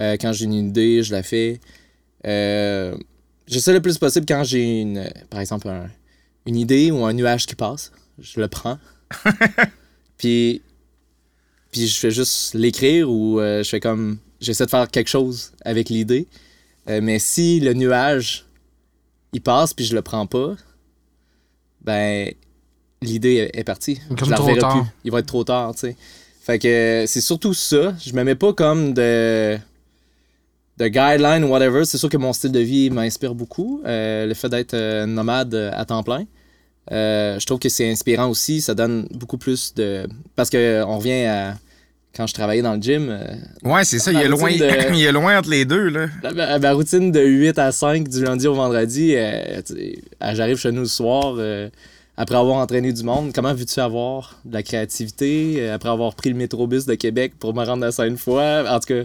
[0.00, 1.60] Euh, quand j'ai une idée, je la fais.
[2.26, 2.96] Euh,
[3.46, 5.90] j'essaie le plus possible quand j'ai une, par exemple, un-
[6.46, 7.92] une idée ou un nuage qui passe.
[8.18, 8.78] Je le prends.
[10.18, 10.62] puis,
[11.70, 14.18] puis je fais juste l'écrire ou euh, je fais comme.
[14.40, 16.26] J'essaie de faire quelque chose avec l'idée.
[16.88, 18.44] Mais si le nuage,
[19.32, 20.54] il passe puis je le prends pas,
[21.80, 22.32] ben
[23.02, 24.00] l'idée est, est partie.
[24.08, 24.72] Comme je la trop reverrai tard.
[24.82, 24.90] plus.
[25.04, 25.96] Il va être trop tard, tu sais.
[26.42, 27.94] Fait que euh, c'est surtout ça.
[28.04, 29.58] Je me mets pas comme de
[30.78, 31.84] de guideline ou whatever.
[31.84, 33.80] C'est sûr que mon style de vie m'inspire beaucoup.
[33.86, 36.24] Euh, le fait d'être euh, nomade à temps plein.
[36.92, 38.60] Euh, je trouve que c'est inspirant aussi.
[38.60, 40.06] Ça donne beaucoup plus de.
[40.36, 41.56] Parce que on revient à.
[42.14, 43.14] Quand je travaillais dans le gym,
[43.62, 44.10] Ouais, c'est ça.
[44.10, 46.06] Il La loin, de- il a loin entre les deux, là.
[46.22, 49.14] la- ma, routine de 8 à 5 du lundi au vendredi,
[50.32, 51.34] j'arrive chez nous le soir
[52.16, 53.32] après avoir entraîné du monde.
[53.34, 57.54] Comment veux-tu avoir de la créativité euh, après avoir pris le métrobus de Québec pour
[57.54, 58.66] me rendre à Sainte-Foy?
[58.68, 59.02] En tout cas,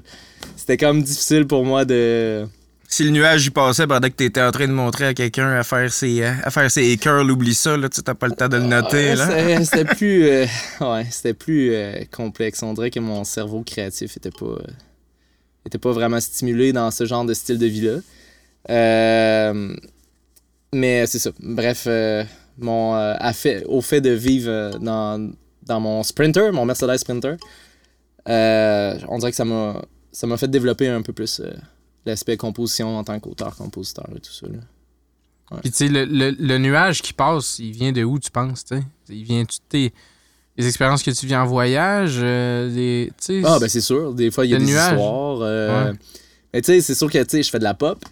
[0.55, 2.45] c'était comme difficile pour moi de.
[2.87, 5.63] Si le nuage y passait pendant que t'étais en train de montrer à quelqu'un à
[5.63, 7.87] faire ses, euh, à faire ses curls, oublie ça, là.
[7.87, 9.63] Tu t'as pas le temps de le noter, là.
[9.63, 10.45] c'était- plus, euh,
[10.81, 12.61] ouais, c'était plus euh, complexe.
[12.63, 14.59] On dirait que mon cerveau créatif était pas, euh,
[15.65, 17.99] était pas vraiment stimulé dans ce genre de style de vie-là.
[18.69, 19.73] Euh,
[20.73, 21.31] mais c'est ça.
[21.39, 21.87] Bref,
[22.61, 25.31] mon, euh, à fait- au fait de vivre euh, dans,
[25.63, 27.35] dans mon Sprinter, mon Mercedes Sprinter,
[28.29, 31.41] euh, on dirait que ça m'a, ça m'a fait développer un peu plus
[32.05, 34.47] l'aspect composition en tant qu'auteur, compositeur et tout ça.
[34.47, 34.59] là.
[35.61, 38.63] Puis, tu sais, le, le- le nuage qui passe, il vient de où, tu penses,
[38.63, 38.83] tu sais?
[39.09, 39.91] Il vient de tes
[40.57, 43.11] les expériences que tu vis en voyage, euh, des.
[43.43, 44.13] Ah, ben c'est sûr.
[44.13, 44.91] Des fois, il y a des nuage.
[44.93, 45.39] histoires.
[45.41, 45.97] euh, Ouais.
[46.53, 48.03] Mais tu sais, c'est sûr que tu sais, je fais de la pop.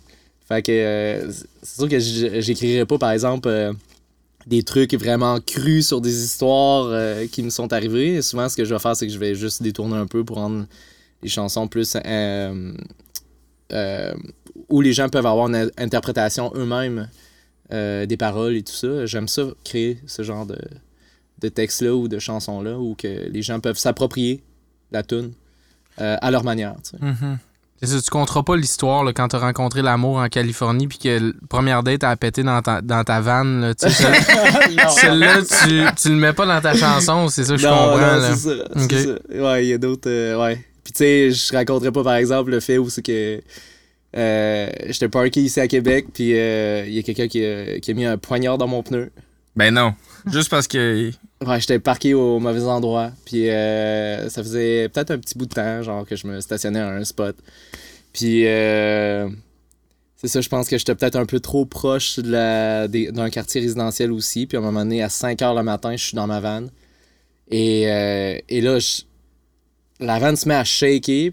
[0.47, 1.31] Fait que euh,
[1.61, 3.47] c'est sûr que j'écrirais pas, par exemple,
[4.49, 8.21] des trucs vraiment crus sur des histoires euh, qui me sont arrivées.
[8.23, 10.37] Souvent, ce que je vais faire, c'est que je vais juste détourner un peu pour
[10.37, 10.65] rendre
[11.21, 11.95] les chansons plus.
[12.05, 12.73] euh,
[13.71, 14.13] euh,
[14.69, 17.07] où les gens peuvent avoir une in- interprétation eux-mêmes
[17.71, 19.05] des paroles et tout ça.
[19.05, 20.57] J'aime ça, créer ce genre de,
[21.39, 24.41] de textes-là ou de chansons-là où que les gens peuvent s'approprier
[24.91, 25.33] la tune
[25.97, 26.75] à leur manière.
[26.99, 27.37] Mhm.
[27.81, 31.19] C'est ça, tu compteras pas l'histoire là, quand t'as rencontré l'amour en Californie puis que
[31.27, 33.61] la première date a pété dans ta, dans ta vanne.
[33.61, 37.53] Là, tu sais, celle- Celle-là, tu, tu le mets pas dans ta chanson, c'est ça
[37.53, 37.97] que je non, comprends.
[37.97, 38.35] non, là.
[38.35, 38.63] c'est ça.
[38.89, 39.43] c'est ça.
[39.43, 40.09] Ouais, il y a d'autres.
[40.09, 40.55] euh, ouais.
[40.83, 43.41] Puis tu sais, je raconterais pas par exemple le fait où c'est que.
[44.17, 47.91] Euh, J'étais parké ici à Québec, puis euh, il y a quelqu'un qui, a- qui
[47.91, 49.11] a mis un poignard dans mon pneu.
[49.55, 49.93] Ben non.
[50.31, 51.11] Juste parce que.
[51.45, 53.11] Ouais, j'étais parqué au mauvais endroit.
[53.25, 56.79] Puis euh, ça faisait peut-être un petit bout de temps, genre que je me stationnais
[56.79, 57.35] à un spot.
[58.11, 59.29] Puis euh,
[60.17, 64.47] c'est ça, je pense que j'étais peut-être un peu trop proche d'un quartier résidentiel aussi.
[64.47, 66.63] Puis à un moment donné, à 5 h le matin, je suis dans ma van.
[67.49, 68.77] Et, euh, et là,
[70.01, 71.31] la van se met à shaker.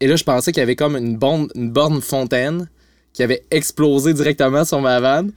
[0.00, 2.68] Et là, je pensais qu'il y avait comme une borne, une borne fontaine
[3.12, 5.28] qui avait explosé directement sur ma van.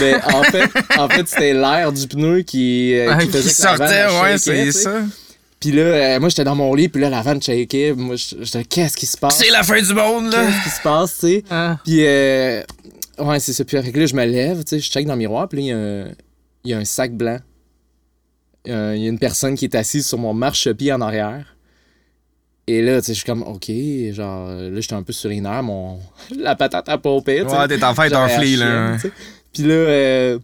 [0.00, 3.76] Mais en fait, en fait c'était l'air du pneu qui, euh, Ah, qui faisait van,
[3.76, 5.02] sortait, ouais, c'est ça.
[5.60, 7.92] Puis là, euh, moi, j'étais dans mon lit, puis là, la van shakeait.
[7.96, 9.38] Moi, j'étais, qu'est-ce qui se passe?
[9.38, 10.44] C'est la fin du monde, là.
[10.44, 11.44] Qu'est-ce qui se passe, tu sais?
[11.50, 11.78] Ah.
[11.84, 12.62] Puis, euh,
[13.18, 13.64] ouais, c'est ça.
[13.64, 15.62] Puis après, là, je me lève, tu sais, je check dans le miroir, puis là,
[15.62, 16.04] il y a un,
[16.64, 17.38] il y a un sac blanc.
[18.68, 21.54] Euh, Il y a une personne qui est assise sur mon marchepied en arrière.
[22.66, 23.70] Et là, tu sais, je suis comme, OK,
[24.12, 26.00] genre, là, j'étais un peu sur les nerfs, mon...
[26.36, 27.56] la patate à pomper, tu sais.
[27.56, 28.98] Ouais, t'es en fait un flea, là.
[28.98, 29.12] sais.
[29.52, 30.38] Puis là, euh,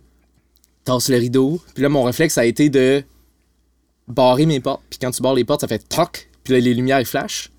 [0.85, 1.61] tasse le rideau.
[1.75, 3.03] Puis là, mon réflexe a été de
[4.07, 4.83] barrer mes portes.
[4.91, 6.29] Puis quand tu barres les portes, ça fait toc.
[6.45, 7.51] Puis là, les lumières, ils flashent.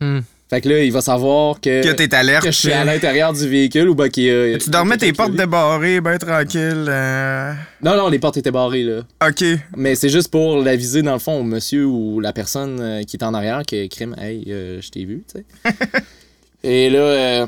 [0.00, 0.20] Hmm.
[0.48, 2.44] Fait que là, il va savoir que, Que t'es alerte.
[2.44, 5.12] que je suis à l'intérieur du véhicule ou ben qu'il y a- Tu dormais tes
[5.12, 6.86] portes débarrées, ben tranquille.
[6.88, 7.52] euh,
[7.82, 9.00] Non, non, les portes étaient barrées, là.
[9.26, 9.42] Ok.
[9.76, 13.16] Mais c'est juste pour l'aviser, dans le fond, au monsieur ou la personne euh, qui
[13.16, 15.74] est en arrière que crime, hey, euh, je t'ai vu, tu sais.
[16.62, 17.46] Et là, euh,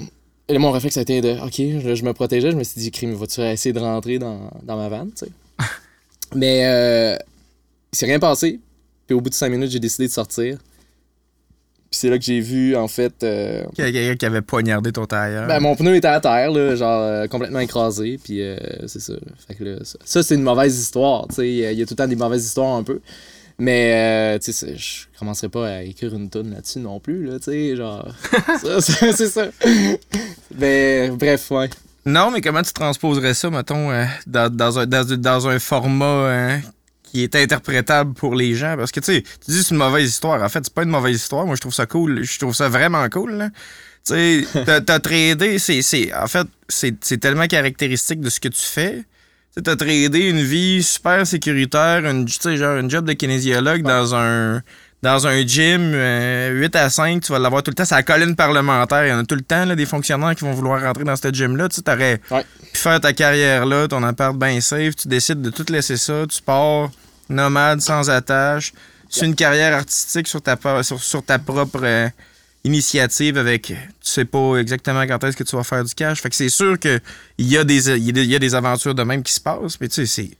[0.48, 2.80] et là, mon réflexe a été de, ok, je, je me protégeais, je me suis
[2.80, 5.32] dit, crime, vas-tu essayer de rentrer dans, dans ma vanne, tu sais?
[6.34, 7.16] Mais euh,
[7.92, 8.60] il s'est rien passé.
[9.06, 10.58] Puis au bout de cinq minutes, j'ai décidé de sortir.
[11.90, 14.42] Puis c'est là que j'ai vu, en fait, euh, Qu'il y a quelqu'un qui avait
[14.42, 15.46] poignardé ton tailleur.
[15.48, 18.56] ben, mon pneu était à terre, là, genre euh, complètement écrasé, puis euh,
[18.86, 19.14] c'est ça.
[19.46, 21.48] Fait que là, ça, ça, c'est une mauvaise histoire, tu sais.
[21.50, 23.00] Il y a tout le temps des mauvaises histoires un peu.
[23.60, 27.38] Mais, euh, tu sais, je commencerai pas à écrire une tonne là-dessus non plus, là,
[27.38, 28.08] tu sais, genre.
[28.80, 29.48] c'est ça.
[30.56, 31.68] Mais, bref, ouais.
[32.06, 36.04] Non, mais comment tu transposerais ça, mettons, euh, dans, dans un, dans, dans un format
[36.06, 36.58] euh,
[37.02, 38.76] qui est interprétable pour les gens?
[38.76, 40.40] Parce que, tu sais, tu dis c'est une mauvaise histoire.
[40.42, 41.44] En fait, c'est pas une mauvaise histoire.
[41.44, 42.22] Moi, je trouve ça cool.
[42.22, 43.50] Je trouve ça vraiment cool, là.
[44.06, 48.48] Tu sais, t'as- tradé, c'est, c'est, en fait, c'est, c'est tellement caractéristique de ce que
[48.48, 49.04] tu fais.
[49.62, 54.62] T'as tradé une vie super sécuritaire, une, genre, une job de kinésiologue dans un
[55.00, 57.84] dans un gym, euh, 8 à 5, tu vas l'avoir tout le temps.
[57.84, 59.06] C'est la colline parlementaire.
[59.06, 61.14] Il y en a tout le temps, là, des fonctionnaires qui vont vouloir rentrer dans
[61.14, 61.68] ce gym-là.
[61.68, 62.44] Tu t'aurais Ouais.
[62.72, 64.96] pu faire ta carrière là, ton appart bien safe.
[64.96, 66.24] Tu décides de tout laisser ça.
[66.28, 66.90] Tu pars
[67.28, 68.72] nomade, sans attache.
[69.08, 72.08] C'est une carrière artistique sur ta, sur, sur ta propre euh,
[72.68, 73.62] initiative avec...
[73.66, 76.20] Tu sais pas exactement quand est-ce que tu vas faire du cash.
[76.22, 77.00] Fait que c'est sûr qu'il
[77.38, 79.80] y, a des- y a des- aventures de même qui se passent.
[79.80, 80.30] Mais tu sais, c'est...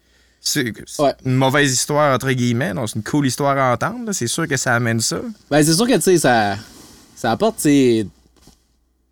[0.41, 1.15] C'est Ouais.
[1.25, 2.73] une mauvaise histoire, entre guillemets.
[2.87, 4.13] C'est une cool histoire à entendre.
[4.13, 5.21] C'est sûr que ça amène ça.
[5.51, 6.57] Ben, c'est sûr que, tu sais, ça,
[7.17, 8.07] ça apporte, des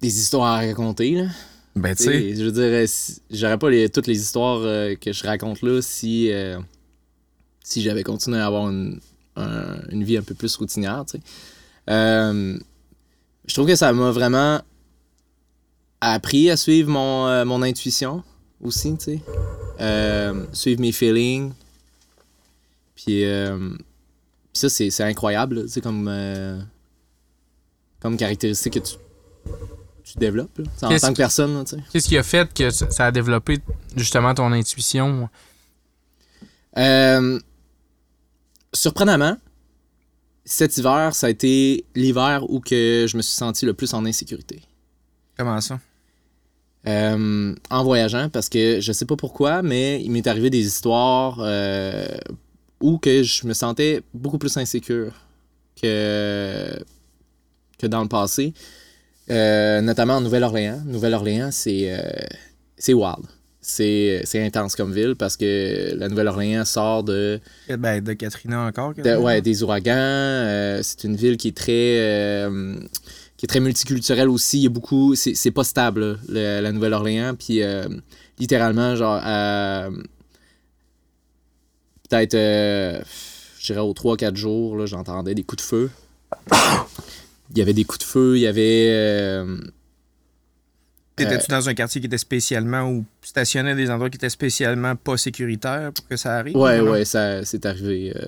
[0.03, 1.27] histoires à raconter, là.
[1.75, 4.95] Ben, tu sais, Je veux dire, euh, si- j'aurais pas les- toutes les histoires euh,
[4.95, 6.59] que je raconte là si, euh,
[7.63, 9.01] si j'avais continué à avoir une,
[9.37, 11.05] un- une vie un peu plus routinière.
[11.11, 11.25] tu sais.
[11.91, 12.59] Euh,
[13.47, 14.61] je trouve que ça m'a vraiment
[16.01, 18.23] appris à suivre mon, euh, mon intuition
[18.63, 19.21] aussi, tu sais.
[19.81, 21.53] Euh, suivre mes feelings.
[22.95, 23.71] Puis, euh,
[24.53, 26.59] ça, c'est c'est incroyable, tu sais, comme, euh,
[28.01, 28.95] comme caractéristique que tu,
[30.05, 31.65] tu développes là, en Qu'est-ce tant que personne.
[31.65, 31.83] tu sais.
[31.93, 33.59] Qu'est-ce qui a fait que ça a développé
[33.97, 35.29] justement ton intuition?
[38.73, 39.37] Surprenamment,
[40.47, 44.07] cet hiver, ça a été l'hiver où que je me suis senti le plus en
[44.07, 44.63] insécurité.
[45.37, 45.81] comment ça?
[46.87, 51.39] Euh, en voyageant, parce que je sais pas pourquoi, mais il m'est arrivé des histoires
[51.41, 52.07] euh,
[52.81, 55.13] où que je me sentais beaucoup plus insécure
[55.83, 56.79] que,
[57.79, 58.55] que dans le passé.
[59.29, 60.81] Euh, notamment en Nouvelle-Orléans.
[60.87, 61.93] Nouvelle-Orléans, c'est
[62.77, 63.27] c'est wild.
[63.69, 68.95] C'est intense comme ville parce que la Nouvelle-Orléans sort de, Eh Ben, de Katrina encore.
[68.95, 69.93] de- ouais, des ouragans.
[69.97, 72.77] euh, c'est une ville qui est très euh,
[73.37, 74.59] qui est très multiculturelle aussi.
[74.59, 75.17] Il y a beaucoup.
[75.17, 77.35] C'est c'est pas stable, le- la Nouvelle-Orléans.
[77.37, 77.89] Puis euh,
[78.39, 79.89] littéralement, genre, à-
[82.09, 82.35] peut-être,
[83.59, 85.91] je dirais aux 3-4 jours, là, j'entendais des coups de feu.
[87.51, 89.43] Il y avait des coups de feu, il y avait.
[91.19, 94.29] Euh, T'étais-tu dans un quartier qui était spécialement ou stationnais à des endroits qui étaient
[94.31, 96.57] spécialement pas sécuritaires pour que ça arrive?
[96.57, 98.13] Ouais, ouais, ça, c'est arrivé.
[98.17, 98.27] euh,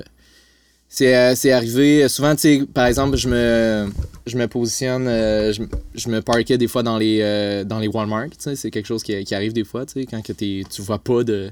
[0.89, 2.05] c'est, euh, c'est arrivé.
[2.05, 3.91] euh, Souvent, tu sais, par exemple, je me,
[4.27, 5.63] je me positionne, euh, je,
[5.95, 8.31] je me parquais des fois dans les, euh, dans les Walmart.
[8.31, 10.63] tu sais, C'est quelque chose qui, qui arrive des fois, tu sais, quand que t'es,
[10.71, 11.51] tu vois pas de,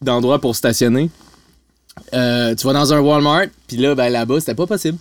[0.00, 1.10] d'endroit pour stationner.
[2.14, 4.98] Euh, tu vas dans un Walmart, puis là, ben, là-bas, c'était pas possible.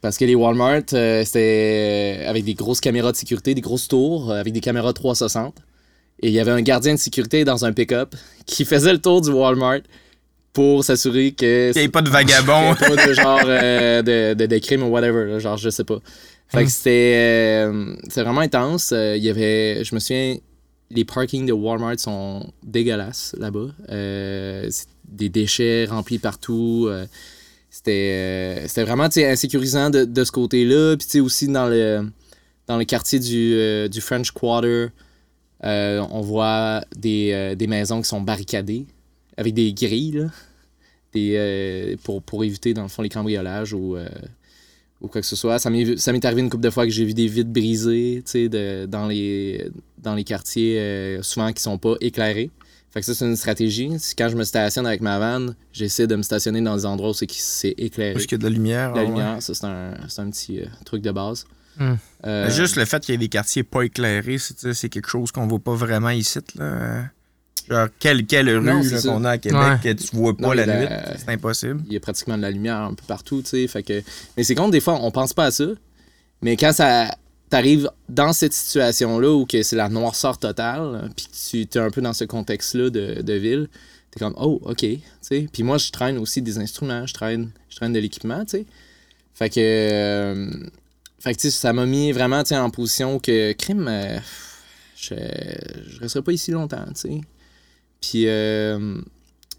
[0.00, 4.30] Parce que les Walmart, euh, c'était avec des grosses caméras de sécurité, des grosses tours,
[4.30, 5.54] euh, avec des caméras 360.
[6.22, 8.14] Et il y avait un gardien de sécurité dans un pick-up
[8.46, 9.80] qui faisait le tour du Walmart
[10.52, 12.74] pour s'assurer que Il n'y avait pas de vagabond.
[12.78, 15.56] qu'il y ait pas de genre euh, de, de, de crime ou whatever, là, genre
[15.56, 15.98] je sais pas.
[16.48, 17.14] Fait que c'était
[17.68, 18.90] euh, c'était vraiment intense.
[18.92, 20.36] Euh, Il y avait, je me souviens,
[20.90, 23.68] les parkings de Walmart sont dégueulasses là-bas.
[23.90, 24.68] Euh,
[25.06, 26.88] des déchets remplis partout.
[27.70, 27.92] C'était
[28.62, 30.96] euh, c'était vraiment insécurisant de, de ce côté-là.
[30.96, 32.10] Puis aussi dans le,
[32.66, 34.88] dans quartier du, euh, du French Quarter,
[35.62, 38.86] euh, on voit des, des maisons qui sont barricadées
[39.36, 40.28] avec des grilles
[42.02, 43.96] pour, pour éviter, dans le fond, les cambriolages ou,
[45.00, 45.58] ou quoi que ce soit.
[45.58, 49.06] Ça m'est arrivé une couple de fois que j'ai vu des vitres brisées de, dans,
[49.06, 52.50] les, dans les quartiers souvent qui sont pas éclairés.
[52.92, 53.90] Fait que ça, c'est une stratégie.
[54.00, 57.10] C'est Quand je me stationne avec ma van, j'essaie de me stationner dans des endroits
[57.10, 58.14] où c'est qui- c'est éclairé.
[58.14, 58.92] Parce qu'il y a de la lumière.
[58.94, 59.08] La ah ouais.
[59.08, 61.44] lumière, ça, c'est un, c'est un petit euh, truc de base.
[61.78, 61.94] Hmm.
[62.26, 65.46] Euh, Juste le fait qu'il y ait des quartiers pas éclairés, c'est quelque chose qu'on
[65.46, 66.40] voit pas vraiment ici.
[66.56, 67.04] Là.
[67.70, 69.78] Genre, quelle, quelle rue qu'on a à Québec Ouais.
[69.94, 71.80] que tu vois pas Non, la mais nuit, la- c'est impossible.
[71.86, 73.66] il y a pratiquement de la lumière un peu partout, tu sais.
[73.68, 74.02] Fait que...
[74.36, 75.66] Mais c'est con, des fois, on pense pas à ça.
[76.42, 77.14] Mais quand ça
[77.50, 81.90] t'arrives dans cette situation-là où que c'est la noirceur totale, puis que tu es un
[81.90, 83.68] peu dans ce contexte-là de, de ville,
[84.10, 85.46] t'es comme, oh, OK, tu sais.
[85.52, 88.66] Puis moi, je traîne aussi des instruments, je traîne, je traîne de l'équipement, tu sais.
[89.34, 89.60] Fait que...
[89.60, 90.50] euh,
[91.18, 94.18] Fait que, ça m'a mis vraiment, en position que, crime, euh,
[94.96, 95.14] je,
[95.88, 97.20] je resterai pas ici longtemps, tu sais.
[98.00, 98.26] Puis...
[98.26, 99.00] euh,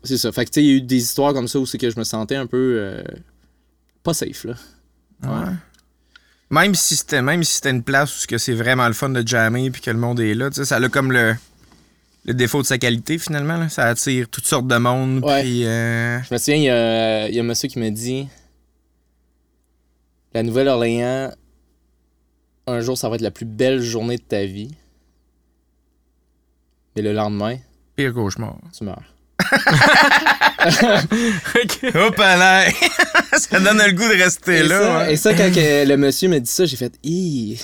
[0.04, 0.32] c'est ça.
[0.32, 1.90] Fait que, tu sais, il y a eu des histoires comme ça où c'est que
[1.90, 3.04] je me sentais un peu
[4.02, 4.56] pas safe, là.
[5.24, 5.54] Ouais.
[6.52, 9.72] Même si c'était même si c'était une place où c'est vraiment le fun de jammer
[9.72, 11.34] puis que le monde est là, tu sais, ça a comme le,
[12.26, 13.58] le défaut de sa qualité finalement.
[13.58, 13.70] là.
[13.70, 15.24] Ça attire toutes sortes de monde.
[15.24, 15.44] Ouais.
[15.66, 18.28] Euh, Je me souviens, il y a, y a un monsieur qui m'a dit
[20.34, 21.32] La Nouvelle-Orléans,
[22.68, 24.76] un jour, ça va être la plus belle journée de ta vie.
[26.96, 27.58] Mais le lendemain,
[27.96, 28.58] pire cauchemar.
[28.78, 29.04] tu meurs.
[31.96, 32.66] Hop là!
[33.38, 34.80] ça donne le goût de rester Et, là.
[34.80, 35.14] ça, ouais.
[35.14, 37.60] et ça, quand le monsieur m'a dit ça, j'ai fait Hi!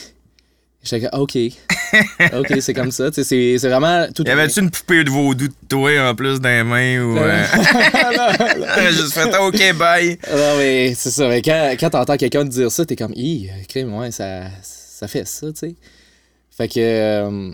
[0.83, 1.35] J'étais OK.
[2.33, 3.09] OK, c'est comme ça.
[3.11, 4.23] C'est vraiment tout.
[4.25, 7.17] Y avait-tu une poupée de vaudou de toi en plus dans les mains ou.
[7.17, 7.43] euh,
[8.57, 10.17] J'aurais juste fait OK, bye.
[10.31, 11.27] Non, mais c'est ça.
[11.27, 15.07] Mais quand, quand t'entends quelqu'un te dire ça, t'es comme, hi, crime, ouais, ça, ça
[15.09, 15.75] fait ça, tu sais.
[16.55, 16.79] Fait que.
[16.79, 17.51] euh,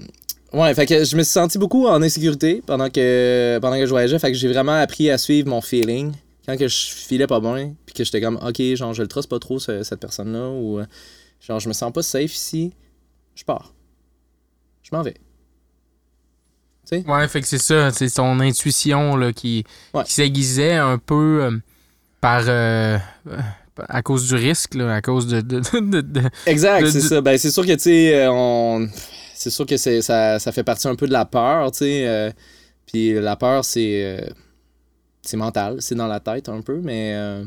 [0.53, 3.89] ouais, fait que je me suis senti beaucoup en insécurité pendant que, pendant que je
[3.91, 4.19] voyageais.
[4.19, 6.13] Fait que j'ai vraiment appris à suivre mon feeling.
[6.45, 9.29] Quand que je filais pas bien, puis que j'étais comme, ok, genre, je le trust
[9.29, 10.85] pas trop, ce- cette personne-là, ou euh,
[11.39, 12.73] genre, je me sens pas safe ici,
[13.35, 13.73] je pars.
[14.81, 15.13] Je m'en vais.
[17.07, 20.03] Ouais, fait que c'est ça, c'est son intuition là, qui, Ouais.
[20.03, 21.51] qui s'aiguisait un peu euh,
[22.21, 22.97] par euh,
[23.89, 27.21] à cause du risque, là, à cause de, de, de- de- Exact, c'est ça.
[27.21, 28.87] Ben, c'est sûr que, tu sais, on...
[29.43, 32.07] c'est sûr que c'est, ça, ça fait partie un peu de la peur, tu sais.
[32.07, 32.31] euh,
[32.85, 34.29] puis la peur, c'est, euh,
[35.21, 37.13] c'est mental, c'est dans la tête un peu, mais.
[37.15, 37.43] euh,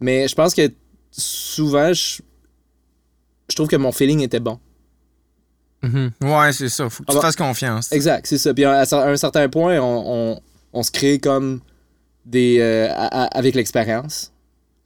[0.00, 0.70] mais je pense que
[1.10, 2.22] souvent, je,
[3.48, 4.58] je trouve que mon feeling était bon.
[5.82, 6.12] Mhm.
[6.22, 6.88] Ouais, c'est ça.
[6.88, 7.92] Faut que tu Ah bah- fasses confiance.
[7.92, 8.54] Exact, c'est ça.
[8.54, 10.04] Puis à, à un certain point, on,
[10.34, 10.40] on,
[10.72, 11.60] on se crée comme
[12.24, 12.60] des.
[12.90, 14.32] à- avec l'expérience,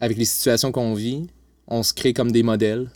[0.00, 1.26] avec les situations qu'on vit,
[1.68, 2.90] on se crée comme des modèles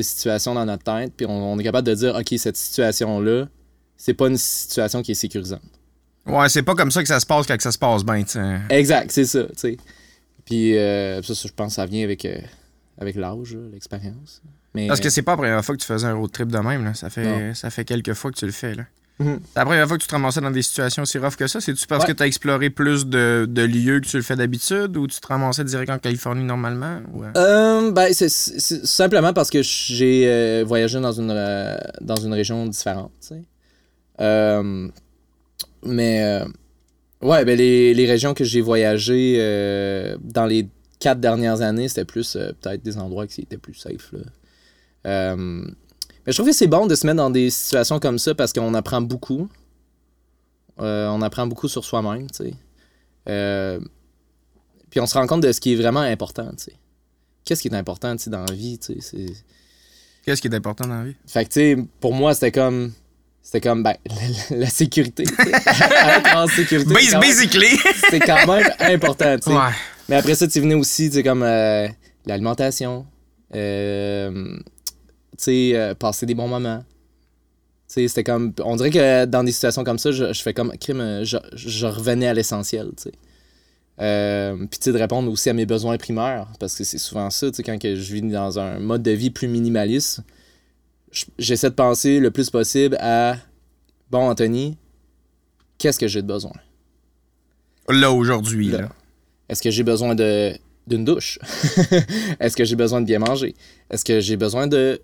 [0.00, 1.12] de situations dans notre tête.
[1.16, 3.48] Puis on, on est capable de dire, OK, cette situation-là,
[3.96, 5.60] c'est pas une situation qui est sécurisante.
[6.26, 8.30] Ouais, c'est pas comme ça que ça se passe quand ça se passe bien, tu
[8.32, 8.60] sais.
[8.70, 9.76] Exact, c'est ça, tu sais.
[10.44, 12.38] Puis euh, ça, ça, je pense que ça vient avec, euh,
[12.98, 14.42] avec l'âge, l'expérience.
[14.74, 16.58] Mais, Parce que c'est pas la première fois que tu faisais un road trip de
[16.58, 16.94] même, là.
[16.94, 17.54] Ça fait, Non.
[17.54, 18.84] ça fait quelques fois que tu le fais, là.
[19.20, 19.38] Mhm.
[19.54, 21.60] La première fois que tu te ramassais dans des situations aussi rough que ça?
[21.60, 22.12] C'est-tu parce Ouais.
[22.12, 25.20] que tu as exploré plus de, de lieux que tu le fais d'habitude ou tu
[25.20, 27.00] te ramassais direct en Californie normalement?
[27.16, 27.32] Euh?
[27.36, 32.66] Euh, ben, c'est simplement parce que j'ai euh, voyagé dans une, euh, dans une région
[32.66, 33.42] différente, tu sais.
[35.82, 36.42] Mais,
[37.22, 40.66] ouais, ben, les, les régions que j'ai voyagé euh, dans les
[40.98, 45.36] quatre dernières années, c'était plus peut-être des endroits qui étaient plus safe, là.
[46.30, 48.52] Mais je trouve que c'est bon de se mettre dans des situations comme ça parce
[48.52, 49.48] qu'on apprend beaucoup.
[50.80, 52.54] Euh, on apprend beaucoup sur soi-même, tu sais.
[53.28, 53.80] Euh,
[54.90, 56.74] puis on se rend compte de ce qui est vraiment important, tu sais
[57.44, 59.26] qu'est-ce qui est important tu sais, dans la vie tu sais,
[60.24, 61.16] Qu'est-ce qui est important dans la vie?
[61.26, 62.92] fait que tu sais pour moi c'était comme
[63.42, 63.94] c'était comme ben
[64.50, 67.76] la, la sécurité être en sécurité c'est quand même- basically!
[68.10, 69.56] c'est quand même important tu sais.
[69.56, 69.72] Ouais.
[70.08, 71.88] mais après ça tu venais aussi tu sais comme euh,
[72.26, 73.04] l'alimentation
[73.54, 74.58] euh,
[75.36, 76.84] tu sais euh, passer des bons moments
[77.88, 80.54] tu sais c'était comme on dirait que dans des situations comme ça je, je fais
[80.54, 83.12] comme crime je, je revenais à l'essentiel tu sais
[84.00, 87.28] euh, puis tu sais, de répondre aussi à mes besoins primaires, parce que c'est souvent
[87.28, 90.20] ça, tu sais, quand que je vis dans un mode de vie plus minimaliste,
[91.38, 93.36] j'essaie de penser le plus possible à
[94.10, 94.78] bon, Anthony,
[95.76, 96.52] qu'est-ce que j'ai de besoin?
[97.88, 98.82] Là, aujourd'hui, Là.
[98.82, 98.88] là.
[99.48, 100.52] Est-ce que j'ai besoin de
[100.86, 101.38] d'une douche?
[102.40, 103.54] Est-ce que j'ai besoin de bien manger?
[103.90, 105.00] Est-ce que j'ai besoin de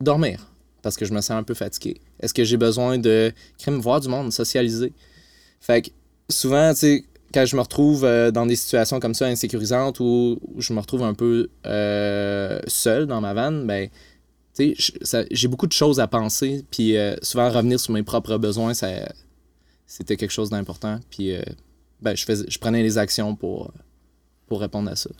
[0.00, 0.46] dormir?
[0.82, 2.00] Parce que je me sens un peu fatigué.
[2.20, 3.32] Est-ce que j'ai besoin de
[3.66, 4.92] voir du monde, socialiser?
[5.60, 5.90] Fait que
[6.28, 10.38] souvent, tu sais, quand je me retrouve euh, dans des situations comme ça insécurisantes où,
[10.42, 13.88] où je me retrouve un peu euh, seul dans ma vanne, ben,
[14.54, 16.64] tu sais, j'ai beaucoup de choses à penser.
[16.70, 18.88] Puis euh, souvent, revenir sur mes propres besoins, ça,
[19.86, 21.00] c'était quelque chose d'important.
[21.10, 21.32] Puis
[22.00, 23.72] ben, je, faisais, je prenais les actions pour,
[24.48, 25.10] pour répondre à ça.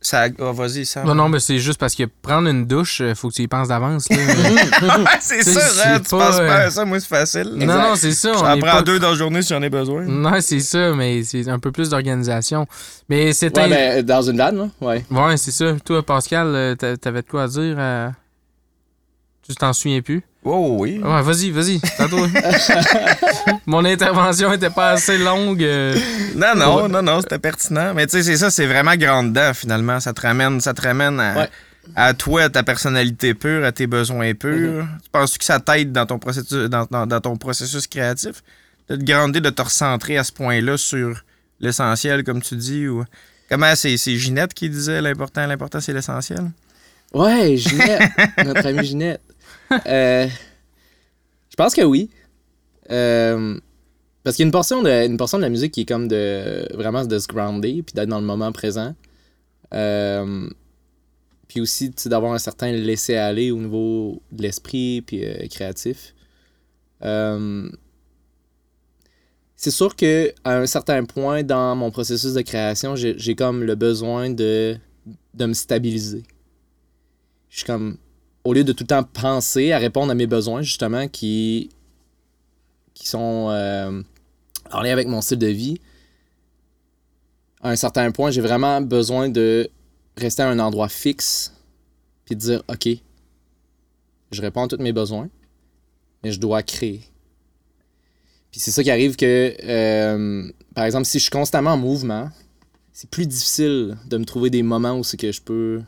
[0.00, 0.26] Ça...
[0.38, 1.02] ah, vas-y, ça.
[1.04, 3.48] Non, non, mais c'est juste parce que prendre une douche, euh, faut que tu y
[3.48, 4.06] penses d'avance.
[5.20, 7.52] c'est ça, c'est hein, tu pas, penses pas euh, à ça, moi, c'est facile.
[7.56, 8.30] non, non, c'est ça.
[8.30, 10.02] on J'en prends pas- deux dans la journée si j'en ai besoin.
[10.02, 12.66] Non, c'est ça, mais c'est un peu plus d'organisation.
[13.08, 15.04] Mais c'est Ouais, un- ben, dans une vanne, là, ouais.
[15.10, 15.74] Ouais, c'est ça.
[15.84, 17.76] Toi, Pascal, euh, t'a- t'avais de quoi à dire?
[17.78, 18.08] euh,
[19.46, 20.22] Tu t'en souviens plus?
[20.46, 21.00] Oh, oui.
[21.02, 22.28] Ouais, vas-y, vas-y, c'est à toi.
[23.66, 25.62] Mon intervention était pas assez longue.
[25.62, 25.96] euh.
[26.36, 27.94] Non, non, non, non, c'était pertinent.
[27.94, 30.00] Mais tu sais, c'est ça, c'est vraiment grand dedans, finalement.
[30.00, 31.48] Ça te ramène, ça te ramène à, Ouais.
[31.96, 34.84] à toi, à ta personnalité pure, à tes besoins purs.
[35.02, 38.42] Tu penses que ça t'aide dans ton processus, dans, dans- dans ton processus créatif?
[38.88, 41.22] De te grandir, de te recentrer à ce point-là sur
[41.60, 42.86] l'essentiel, comme tu dis?
[42.86, 43.02] Ou...
[43.48, 46.50] Comment c'est, c'est Ginette qui disait l'important, l'important, c'est l'essentiel?
[47.14, 48.10] Ouais, Ginette,
[48.44, 49.22] notre amie Ginette.
[49.86, 50.28] Euh,
[51.48, 52.10] je pense que oui.
[52.90, 53.58] Euh,
[54.22, 56.06] parce qu'il y a une portion, de, une portion de la musique qui est comme
[56.06, 58.94] de vraiment de se grounder puis d'être dans le moment présent.
[59.72, 60.48] Euh,
[61.48, 66.14] puis aussi d'avoir un certain laisser-aller au niveau de l'esprit puis créatif.
[69.56, 73.74] C'est sûr que à un certain point dans mon processus de création, j'ai comme le
[73.74, 74.76] besoin de,
[75.34, 76.22] de me stabiliser
[77.54, 77.98] je suis comme
[78.44, 81.70] au lieu de tout le temps penser à répondre à mes besoins justement qui
[82.92, 84.02] qui sont euh,
[84.70, 85.80] en lien avec mon style de vie
[87.62, 89.70] à un certain point j'ai vraiment besoin de
[90.16, 91.54] rester à un endroit fixe
[92.26, 92.88] puis de dire ok
[94.30, 95.28] je réponds à tous mes besoins
[96.22, 97.00] mais je dois créer
[98.50, 102.30] puis c'est ça qui arrive que euh, par exemple si je suis constamment en mouvement
[102.92, 105.82] c'est plus difficile de me trouver des moments où c'est que je peux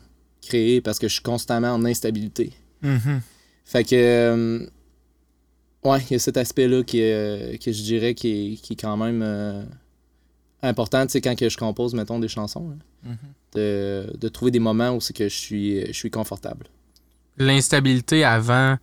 [0.47, 2.53] créer parce que je suis constamment en instabilité.
[3.65, 3.95] Fait que.
[3.95, 4.65] euh,
[5.83, 8.77] ouais, il y a cet aspect-là qui est, que je dirais qui est, qui est
[8.77, 9.63] quand même euh,
[10.61, 12.69] important, tu sais, quand que je compose, mettons, des chansons.
[12.69, 13.11] là.
[13.53, 16.67] de, de trouver des moments où c'est que je suis, je suis confortable.
[17.37, 18.77] L'instabilité avant,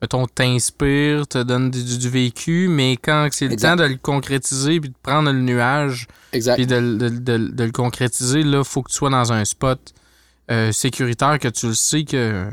[0.00, 3.76] mettons, t'inspire, te donne du, du vécu, mais quand c'est le Exact.
[3.76, 6.56] temps de le concrétiser puis de prendre le nuage Exact.
[6.56, 9.44] puis de, le- de, de- de le concrétiser, là, faut que tu sois dans un
[9.44, 9.92] spot
[10.50, 12.46] euh, sécuritaire que tu le sais que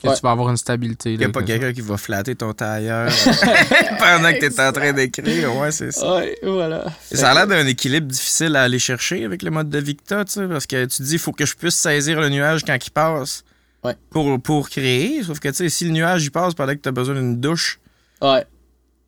[0.00, 0.14] que Ouais.
[0.14, 1.12] tu vas avoir une stabilité.
[1.14, 3.10] Il n'y a là, pas que- quelqu'un qui va flatter ton tailleur
[3.98, 5.56] pendant que tu es en train d'écrire.
[5.56, 6.16] Ouais, c'est ça.
[6.18, 6.84] Ouais, voilà.
[7.10, 10.02] Ça a l'air d'un équilibre difficile à aller chercher avec le mode de vie que
[10.06, 12.62] t'as, tu sais, parce que tu dis, il faut que je puisse saisir le nuage
[12.64, 13.42] quand il passe
[13.84, 13.94] Ouais.
[14.10, 15.22] pour, pour créer.
[15.24, 17.40] Sauf que, tu sais, si le nuage il passe pendant que tu as besoin d'une
[17.40, 17.80] douche,
[18.22, 18.44] Ouais.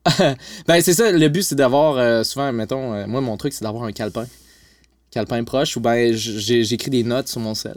[0.67, 3.63] ben, c'est ça, le but, c'est d'avoir, euh, souvent, mettons, euh, moi, mon truc, c'est
[3.63, 4.27] d'avoir un calepin.
[5.13, 7.77] Calepin proche, ou ben, j'écris des notes sur mon sel.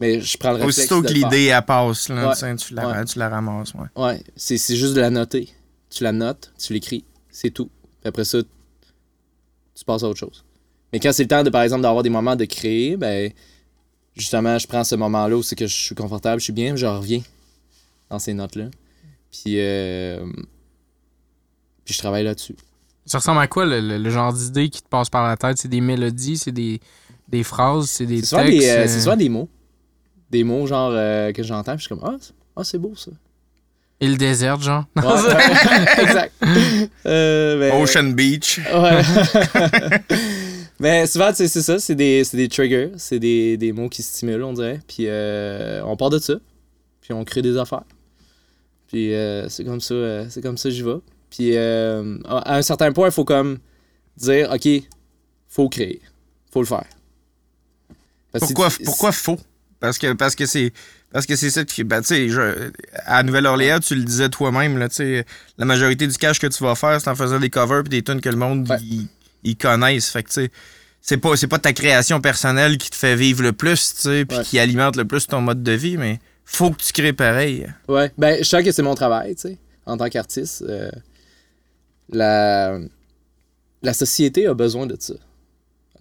[0.00, 2.32] Mais je prends le réflexe aussitôt que l'idée elle passe, là, Ouais.
[2.34, 3.04] tu sais, tu, la, Ouais.
[3.04, 3.72] tu la ramasses.
[3.74, 3.88] Ouais.
[4.02, 5.48] Ouais, c'est c'est juste de la noter.
[5.90, 7.66] Tu la notes, tu l'écris, c'est tout.
[8.00, 8.38] Puis après ça,
[9.74, 10.44] tu passes à autre chose.
[10.92, 13.32] Mais quand c'est le temps, de, par exemple, d'avoir des moments de créer, ben,
[14.16, 16.86] justement, je prends ce moment-là où c'est que je suis confortable, je suis bien, je
[16.86, 17.22] reviens
[18.10, 18.66] dans ces notes-là.
[19.32, 20.24] Puis, euh,
[21.84, 22.56] puis je travaille là-dessus.
[23.06, 25.56] Ça ressemble à quoi le, le- le genre d'idée qui te passe par la tête?
[25.58, 26.80] C'est des mélodies, c'est des,
[27.28, 28.34] des phrases, c'est des textes?
[28.34, 29.48] des, euh, euh, c'est souvent des mots.
[30.30, 32.92] Des mots, genre, euh, que j'entends, puis je suis comme, ah, c'est- ah, c'est beau,
[32.96, 33.10] ça.
[34.00, 34.84] Et le désert, genre?
[34.96, 36.32] Ouais, ouais, exact.
[37.06, 38.58] Euh, ben- Ocean Beach.
[38.72, 39.02] Ouais.
[40.80, 43.88] Mais souvent, tu sais, c'est ça, c'est des, c'est des triggers, c'est des, des mots
[43.88, 44.80] qui stimulent, on dirait.
[44.86, 46.34] Puis euh, on part de ça,
[47.00, 47.82] puis on crée des affaires.
[48.86, 50.98] Puis euh, c'est comme ça, euh, c'est comme ça que j'y vais.
[51.30, 53.58] Puis euh, à un certain point, il faut comme
[54.16, 54.68] dire, OK,
[55.48, 56.00] faut créer,
[56.52, 56.84] faut le faire.
[58.32, 59.38] Parce Pourquoi, si- pourquoi faux?
[59.80, 60.72] Parce que parce que c'est
[61.12, 62.72] parce que c'est ça qui ben, tu sais
[63.06, 65.24] à Nouvelle-Orléans tu le disais toi-même là tu sais
[65.56, 68.02] la majorité du cash que tu vas faire c'est en faisant des covers puis des
[68.02, 68.68] tunes que le monde
[69.44, 70.50] ils connaissent fait que tu sais
[71.00, 74.24] c'est pas c'est pas ta création personnelle qui te fait vivre le plus tu sais
[74.24, 74.44] puis Ouais.
[74.44, 78.10] qui alimente le plus ton mode de vie mais faut que tu crées pareil Ouais,
[78.18, 80.62] ben, je sens que c'est mon travail, tu sais, en tant qu'artiste.
[80.68, 80.90] euh,
[82.10, 82.78] la,
[83.82, 85.14] la société a besoin de ça.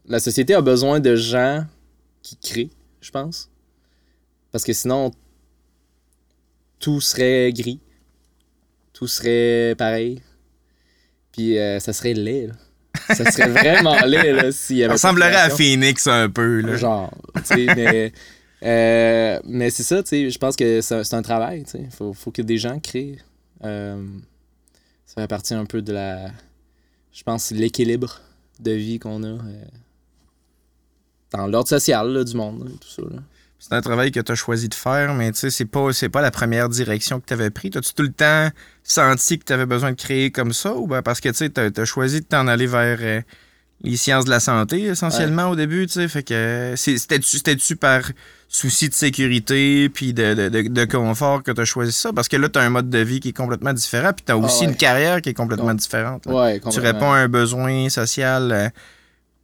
[0.07, 1.65] La société a besoin de gens
[2.23, 2.69] qui créent,
[3.01, 3.49] je pense.
[4.57, 5.11] Parce que sinon,
[6.79, 7.79] tout serait gris.
[8.91, 10.23] Tout serait pareil.
[11.31, 12.53] Puis euh, ça serait laid, là.
[13.15, 15.51] Ça serait vraiment laid, là, s'il y ça avait ressemblerait à.
[15.51, 16.75] Phoenix un peu là.
[16.75, 17.13] Genre,
[17.55, 18.11] mais,
[18.63, 21.87] euh, mais c'est ça, tu sais, je pense que c'est un- travail, tu sais.
[21.95, 23.19] Faut, faut que des gens créent.
[23.63, 24.03] Euh,
[25.05, 26.31] ça fait partie un peu de la.
[27.13, 28.21] Je pense l'équilibre
[28.59, 29.65] de vie qu'on a euh,
[31.29, 33.03] dans l'ordre social là, du monde, là, tout ça.
[33.03, 33.21] là.
[33.59, 36.09] C'est un travail que tu as choisi de faire, mais tu sais, c'est pas, c'est
[36.09, 37.71] pas la première direction que tu avais pris.
[37.75, 38.49] As-tu tout le temps
[38.83, 41.85] senti que tu avais besoin de créer comme ça ou ben parce que tu as,
[41.85, 43.21] choisi de t'en aller vers euh,
[43.83, 47.75] les sciences de la santé essentiellement au début, tu sais, fait que c'est- c'était-tu, c'était-tu
[47.75, 48.01] par
[48.47, 52.13] souci de sécurité puis de, de, de- de confort que tu as choisi ça?
[52.13, 54.31] Parce que là, tu as un mode de vie qui est complètement différent puis tu
[54.31, 54.69] as aussi ouais.
[54.71, 56.25] une carrière qui est complètement différente.
[56.27, 56.83] Ouais, Tu complètement.
[56.91, 58.69] réponds à un besoin social euh,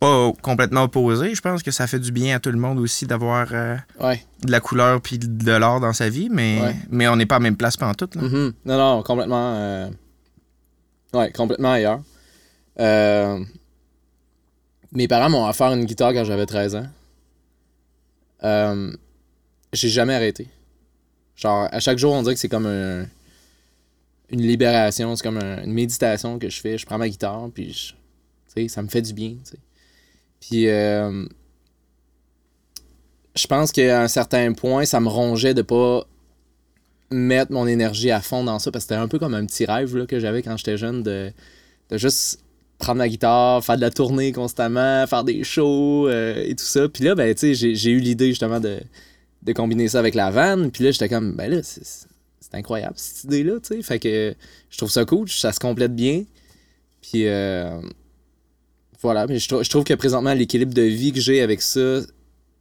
[0.03, 1.33] pas complètement opposé.
[1.35, 4.23] Je pense que ça fait du bien à tout le monde aussi d'avoir euh, Ouais.
[4.43, 6.75] de la couleur puis de l'art dans sa vie, mais, Ouais.
[6.89, 8.09] mais on n'est pas à la même place pendant tout.
[8.15, 8.53] Mhm.
[8.65, 9.53] Non, non, complètement.
[9.55, 9.89] euh,
[11.13, 12.01] Ouais, complètement ailleurs.
[12.79, 13.39] Euh,
[14.91, 16.87] Mes parents m'ont offert une guitare quand j'avais 13 ans.
[19.73, 20.47] J'ai jamais arrêté.
[21.35, 23.05] Genre, à chaque jour, on dirait que c'est comme un-
[24.29, 26.77] une libération, c'est comme un- une méditation que je fais.
[26.77, 29.35] Je prends ma guitare, puis je- ça me fait du bien.
[30.49, 31.25] Puis, euh,
[33.35, 36.05] je pense qu'à un certain point, ça me rongeait de pas
[37.11, 39.65] mettre mon énergie à fond dans ça parce que c'était un peu comme un petit
[39.65, 41.31] rêve là, que j'avais quand j'étais jeune de,
[41.89, 42.39] de juste
[42.77, 46.89] prendre ma guitare, faire de la tournée constamment, faire des shows euh, et tout ça.
[46.89, 48.81] Puis là, ben, j'ai, eu l'idée justement de,
[49.53, 50.71] combiner ça avec la vanne.
[50.71, 52.07] Puis là, j'étais comme, ben là, c'est,
[52.55, 53.53] incroyable cette idée-là.
[53.81, 54.35] Fait que
[54.69, 56.23] je trouve ça cool, ça se complète bien.
[57.01, 57.81] Puis euh,
[59.03, 61.99] voilà, mais je, trou- je trouve que présentement, l'équilibre de vie que j'ai avec ça,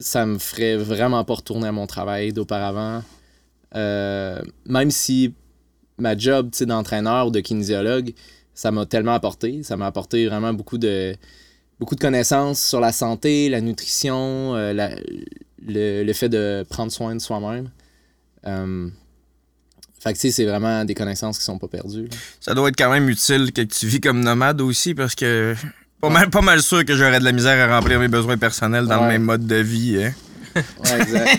[0.00, 3.02] ça me ferait vraiment pas retourner à mon travail d'auparavant.
[3.74, 5.34] Euh, même si
[5.98, 8.12] ma job d'entraîneur ou de kinésiologue,
[8.54, 9.62] ça m'a tellement apporté.
[9.62, 11.16] Ça m'a apporté vraiment beaucoup de,
[11.98, 14.72] connaissances sur la santé, la nutrition, euh,
[15.66, 17.70] le, fait de prendre soin de soi-même.
[18.46, 18.88] Euh,
[20.00, 22.08] fait c'est vraiment des connaissances qui sont pas perdues.
[22.40, 25.54] Ça doit être quand même utile que tu vis comme nomade aussi parce que
[26.02, 28.86] pas mal, pas mal sûr que j'aurais de la misère à remplir mes besoins personnels
[28.86, 29.08] dans le Ouais.
[29.08, 30.02] même mode de vie.
[30.04, 30.12] hein.
[30.54, 31.38] Ouais, exact.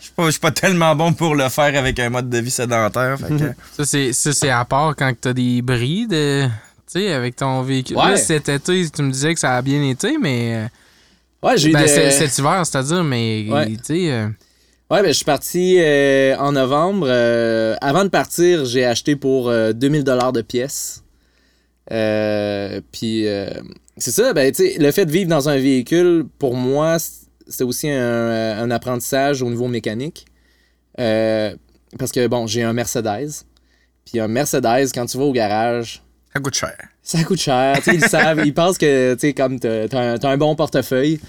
[0.00, 2.38] Je suis pas, je suis pas tellement bon pour le faire avec un mode de
[2.38, 3.16] vie sédentaire.
[3.20, 6.46] fait que- Ça, c'est, ça, c'est à part quand t'as des bris de.
[6.46, 7.96] Tu sais, avec ton véhicule.
[7.96, 8.10] Ouais.
[8.10, 10.66] Là, cet été, tu me disais que ça a bien été, mais.
[11.42, 13.46] ouais, j'ai eu Ben, des- c'est- cet hiver, c'est-à-dire, mais.
[13.48, 13.66] Ouais.
[13.68, 14.10] Tu sais.
[14.12, 14.26] euh,
[14.90, 17.06] Ouais, ben, je suis parti euh, en novembre.
[17.08, 21.04] Euh, avant de partir, j'ai acheté pour euh, 2000 dollars de pièces.
[21.92, 23.50] Euh, puis, euh,
[24.00, 26.96] c'est ça, ben, tu sais, le fait de vivre dans un véhicule, pour moi,
[27.48, 30.26] c'est aussi un, un apprentissage au niveau mécanique.
[30.98, 31.54] Euh,
[31.98, 33.30] parce que, bon, j'ai un Mercedes.
[34.04, 36.76] Puis un Mercedes, quand tu vas au garage, Ça coûte cher.
[37.02, 37.76] ça coûte cher.
[37.76, 39.86] Tu sais, ils savent, ils pensent que, tu sais, comme t'as
[40.22, 41.20] un, bon portefeuille.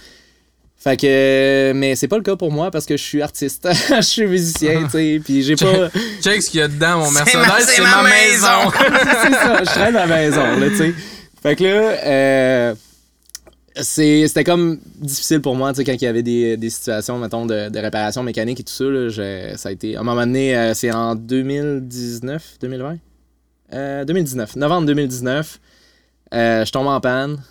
[0.78, 3.67] Fait que, mais c'est pas le cas pour moi parce que je suis artiste.
[3.95, 5.89] je suis musicien, tu sais, puis j'ai pas.
[6.24, 8.72] Check ce qu'il y a dedans, mon Mercedes, ma- c'est ma, ma maison.
[9.24, 10.93] c'est ça, je traîne à la maison, là, tu sais.
[11.41, 11.69] Fait que là,
[12.05, 12.75] euh,
[13.75, 17.45] c'était comme difficile pour moi, tu sais, quand il y avait des, des situations, mettons,
[17.45, 19.95] de, de réparation mécanique et tout ça, là, ça a été...
[19.95, 22.97] À un moment donné, euh, c'est en 2019, 2020?
[23.73, 25.59] Euh, 2019, novembre 2019,
[26.33, 27.41] euh, je tombe en panne.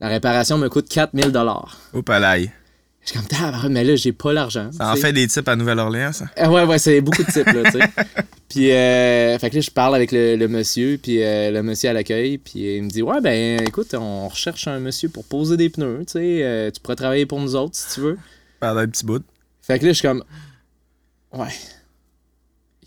[0.00, 1.76] La réparation me coûte 4000 dollars.
[1.92, 2.50] Au palais.
[3.06, 4.68] Je suis comme, tabarnak, mais là, j'ai pas l'argent.
[4.72, 6.24] Ça en fait des types à Nouvelle-Orléans, ça?
[6.36, 7.88] Ah ouais, ouais, c'est beaucoup de types, là, tu sais.
[8.48, 11.90] Puis, euh, fait que là, je parle avec le, le monsieur, puis euh, le monsieur
[11.90, 15.56] à l'accueil, puis il me dit, ouais, ben, écoute, on recherche un monsieur pour poser
[15.56, 18.18] des pneus, tu sais, euh, tu pourrais travailler pour nous autres si tu veux.
[18.60, 19.24] Pendant un petit bout.
[19.62, 20.24] Fait que là, je suis comme,
[21.32, 21.48] ouais.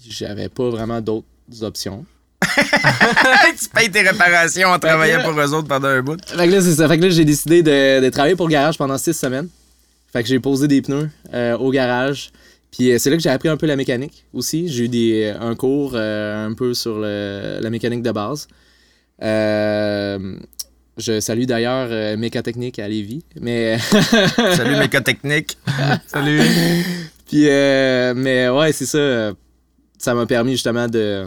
[0.06, 1.26] J'avais pas vraiment d'autres
[1.62, 2.06] options.
[2.56, 6.20] tu payes tes réparations en travaillant pour eux autres pendant un bout.
[6.26, 6.88] Fait que là, c'est ça.
[6.88, 9.50] Fait que là, j'ai décidé de, de travailler pour le garage pendant six semaines.
[10.12, 12.32] Fait que j'ai posé des pneus euh, au garage.
[12.72, 14.68] Puis euh, c'est là que j'ai appris un peu la mécanique aussi.
[14.68, 18.48] J'ai eu des, un cours euh, un peu sur le- la mécanique de base.
[19.22, 20.36] Euh,
[20.98, 23.24] je salue d'ailleurs euh, Mécatechnique à Lévis.
[23.40, 23.78] Mais,
[24.56, 25.58] Salut, mécotechnique.
[26.08, 26.42] Salut.
[27.28, 28.98] puis, euh, mais ouais, c'est ça.
[28.98, 29.34] euh,
[29.98, 31.26] Ça m'a permis justement de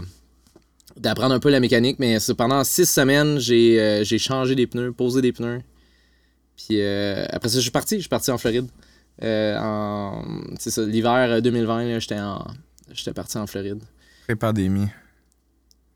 [0.98, 1.96] d'apprendre un peu la mécanique.
[1.98, 5.60] Mais c'est- pendant six semaines, j'ai euh, j'ai changé des pneus, posé des pneus.
[6.66, 7.96] Puis euh, après ça, je suis parti.
[7.96, 8.66] Je suis parti en Floride.
[9.22, 10.24] Euh, en,
[10.58, 12.46] c'est ça, l'hiver euh, 2020, là, j'étais en,
[12.92, 13.80] j'étais parti en Floride.
[14.26, 14.88] Pré-pandémie.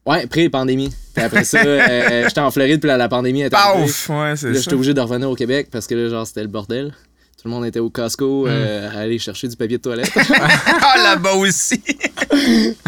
[0.05, 0.93] Ouais, pré-pandémie.
[1.15, 3.51] Puis après ça, euh, j'étais en Floride, puis là, la pandémie était.
[3.51, 4.09] Paf!
[4.11, 6.49] Ouais, c'est Là, j'étais obligé de revenir au Québec parce que là, genre, c'était le
[6.49, 6.95] bordel.
[7.41, 10.11] Tout le monde était au Costco euh, à aller chercher du papier de toilette.
[10.19, 11.83] Ah, là-bas aussi!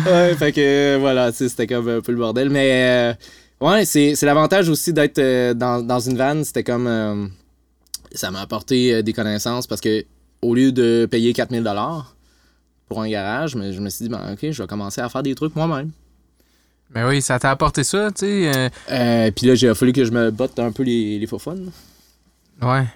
[0.06, 2.48] ouais, fait que euh, voilà, tu sais, c'était comme un peu le bordel.
[2.50, 3.14] Mais
[3.60, 6.42] euh, ouais, c'est, c'est l'avantage aussi d'être euh, dans, dans une van.
[6.44, 7.30] C'était comme.
[8.12, 10.04] Ça m'a apporté euh, des connaissances parce que
[10.42, 11.64] au lieu de payer 4000
[12.88, 15.22] pour un garage, mais je me suis dit, ben, ok, je vais commencer à faire
[15.22, 15.90] des trucs moi-même.
[16.90, 18.50] Ben oui, ça t'a apporté ça, tu sais.
[18.56, 21.38] euh, Euh, puis là, j'ai fallu que je me botte un peu les, les faux
[21.38, 21.56] fun.
[22.62, 22.86] ouais.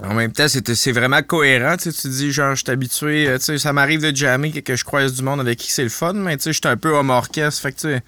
[0.00, 1.76] En même temps, c'est c'est vraiment cohérent.
[1.76, 3.26] Tu sais, tu dis, genre, je suis habitué.
[3.38, 5.82] Tu sais, ça m'arrive de jammer que, que je croise du monde avec qui c'est
[5.82, 7.60] le fun, mais tu sais, je suis un peu homme orchestre.
[7.62, 8.00] Fait que,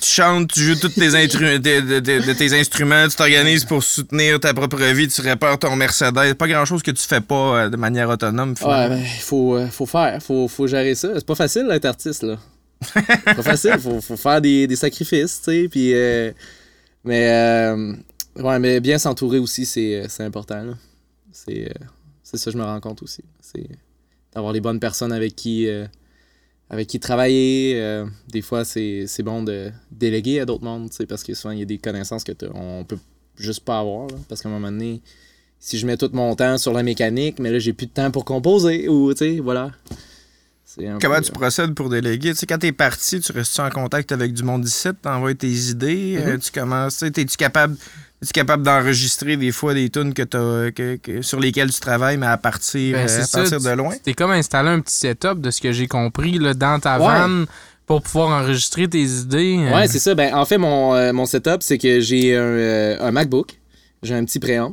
[0.00, 4.82] tu chantes, tu joues tous tes, de, tes instruments, tu t'organises pour soutenir ta propre
[4.92, 6.34] vie, tu répares ton Mercedes.
[6.34, 8.50] Pas grand chose que tu fais pas euh, de manière autonome.
[8.50, 8.96] Ouais, finalement.
[8.96, 11.08] ben, il faut, euh, faut faire, faut, faut gérer ça.
[11.14, 12.38] C'est pas facile d'être artiste, là.
[12.82, 16.32] C'est pas facile, faut, faut faire des, sacrifices, tu sais, euh,
[17.04, 20.74] mais, ouais, mais bien s'entourer aussi, c'est important.
[21.30, 21.72] C'est
[22.24, 23.22] c'est ça, je me rends compte aussi.
[23.40, 23.68] C'est
[24.34, 25.68] d'avoir les bonnes personnes avec qui,
[26.72, 27.74] avec qui travailler.
[27.76, 31.60] euh, des fois, c'est bon de déléguer à d'autres mondes, tu parce que souvent, il
[31.60, 32.98] y a des connaissances que on peut
[33.36, 35.00] juste pas avoir, là, parce qu'à un moment donné
[35.64, 38.10] si je mets tout mon temps sur la mécanique, mais là, j'ai plus de temps
[38.10, 39.70] pour composer, ou, tu sais, voilà.
[41.00, 42.30] Comment peu- tu procèdes pour déléguer?
[42.30, 45.52] Tu sais, quand t'es parti, tu restes en contact avec du monde d'ici, t'envoies tes
[45.52, 47.76] idées, euh, tu commences, tu sais, es-tu capable,
[48.22, 52.16] es-tu capable d'enregistrer des fois des tunes que t'as- que- que- sur lesquelles tu travailles,
[52.16, 53.94] mais à partir, Ben, euh, à ça, partir tu- de loin?
[54.02, 57.06] T'es comme installé un petit setup de ce que j'ai compris là, dans ta Ouais.
[57.06, 57.46] vanne
[57.86, 59.58] pour pouvoir enregistrer tes idées.
[59.58, 59.74] euh.
[59.74, 60.14] Ouais, c'est ça.
[60.14, 63.58] Ben, en fait, mon, euh, mon setup, c'est que j'ai un, euh, un MacBook,
[64.04, 64.72] j'ai un petit préamp,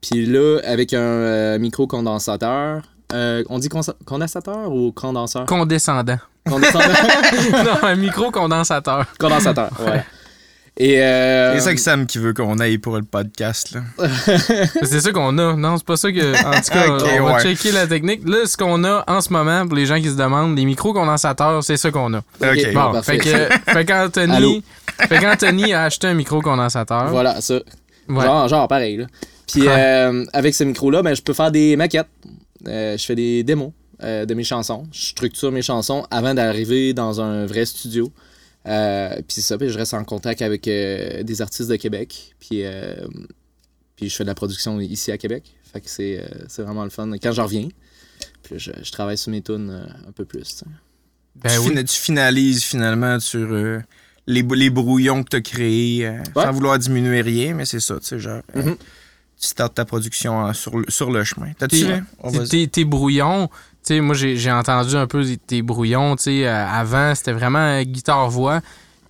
[0.00, 2.82] puis là, avec un euh, micro-condensateur,
[3.12, 5.44] euh, on dit consa- condensateur ou condenseur?
[5.46, 6.18] Condescendant.
[6.48, 6.80] Condenseur.
[7.52, 9.04] non, un micro-condensateur.
[9.18, 10.04] condensateur, voilà.
[10.78, 13.80] Et euh, C'est ça que Sam qui veut qu'on aille pour le podcast, là.
[14.82, 15.54] C'est ça qu'on a.
[15.56, 16.34] Non, c'est pas ça que.
[16.46, 17.42] En tout cas, on va ouais.
[17.42, 18.28] checker la technique.
[18.28, 21.64] Là, ce qu'on a en ce moment, pour les gens qui se demandent, les micro-condensateurs,
[21.64, 22.18] c'est ça qu'on a.
[22.18, 22.72] Ok.
[22.74, 24.62] Bon, fait que, fait qu'Anthony,
[25.08, 27.06] fait qu'Anthony a acheté un micro-condensateur.
[27.08, 27.54] Voilà, ça.
[28.08, 28.24] Ouais.
[28.24, 28.98] Genre, genre pareil.
[28.98, 29.06] Là.
[29.50, 29.68] Puis Ouais.
[29.70, 32.06] euh, avec ce micro-là, ben, je peux faire des maquettes.
[32.68, 33.70] Euh, je fais des démos
[34.02, 34.84] euh, de mes chansons.
[34.92, 38.12] Je structure mes chansons avant d'arriver dans un vrai studio.
[38.66, 42.34] Euh, puis c'est ça, puis je reste en contact avec euh, des artistes de Québec.
[42.40, 42.96] Puis, euh,
[43.94, 45.54] puis je fais de la production ici à Québec.
[45.72, 47.10] Fait que c'est, euh, c'est vraiment le fun.
[47.22, 47.68] Quand j'en reviens,
[48.42, 50.56] puis je, je travaille sur mes tunes euh, un peu plus.
[50.56, 50.64] tu.
[51.36, 51.84] Ben tu, oui.
[51.84, 53.80] tu finalises finalement sur euh,
[54.26, 56.44] les, les brouillons que tu as créés, euh, Ouais.
[56.44, 58.76] sans vouloir diminuer rien, mais c'est ça, tu sais, genre, euh, Mhm.
[58.76, 61.52] tu startes ta production sur, le, sur le chemin.
[61.58, 63.50] T'as-tu Tes- tes- tes, brouillons,
[63.94, 67.82] sais, moi j'ai entendu un peu tes brouillons, tu sais, euh, avant c'était vraiment euh,
[67.82, 68.60] guitare-voix.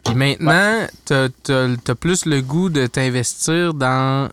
[0.05, 4.29] Puis maintenant, t'as t'as- plus le goût de t'investir dans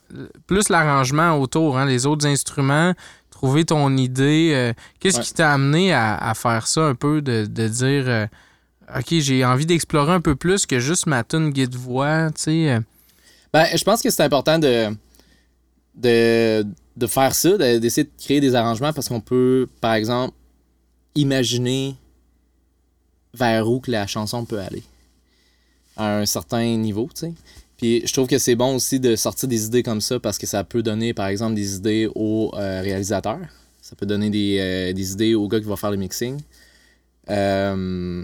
[0.46, 2.94] plus l'arrangement autour, hein, les autres instruments,
[3.32, 4.52] trouver ton idée.
[4.54, 5.24] euh, Qu'est-ce Ouais.
[5.24, 8.28] qui t'a amené à, à faire ça un peu, de, de dire euh,
[8.96, 12.70] OK, j'ai envie d'explorer un peu plus que juste ma tune guide voix, tu sais.
[12.70, 12.80] euh?
[13.52, 14.90] Ben, je pense que c'est important de,
[15.96, 16.66] de,
[16.98, 20.34] de faire ça, de- d'essayer de créer des arrangements parce qu'on peut, par exemple,
[21.16, 21.96] imaginer
[23.34, 24.84] vers où que la chanson peut aller
[25.98, 27.34] à un certain niveau, tu sais.
[27.78, 30.48] Puis je trouve que c'est bon aussi de sortir des idées comme ça parce que
[30.48, 33.40] ça peut donner, par exemple, des idées aux euh, réalisateurs.
[33.82, 36.40] Ça peut donner des, euh, des idées au gars qui va faire le mixing.
[37.30, 38.24] Euh,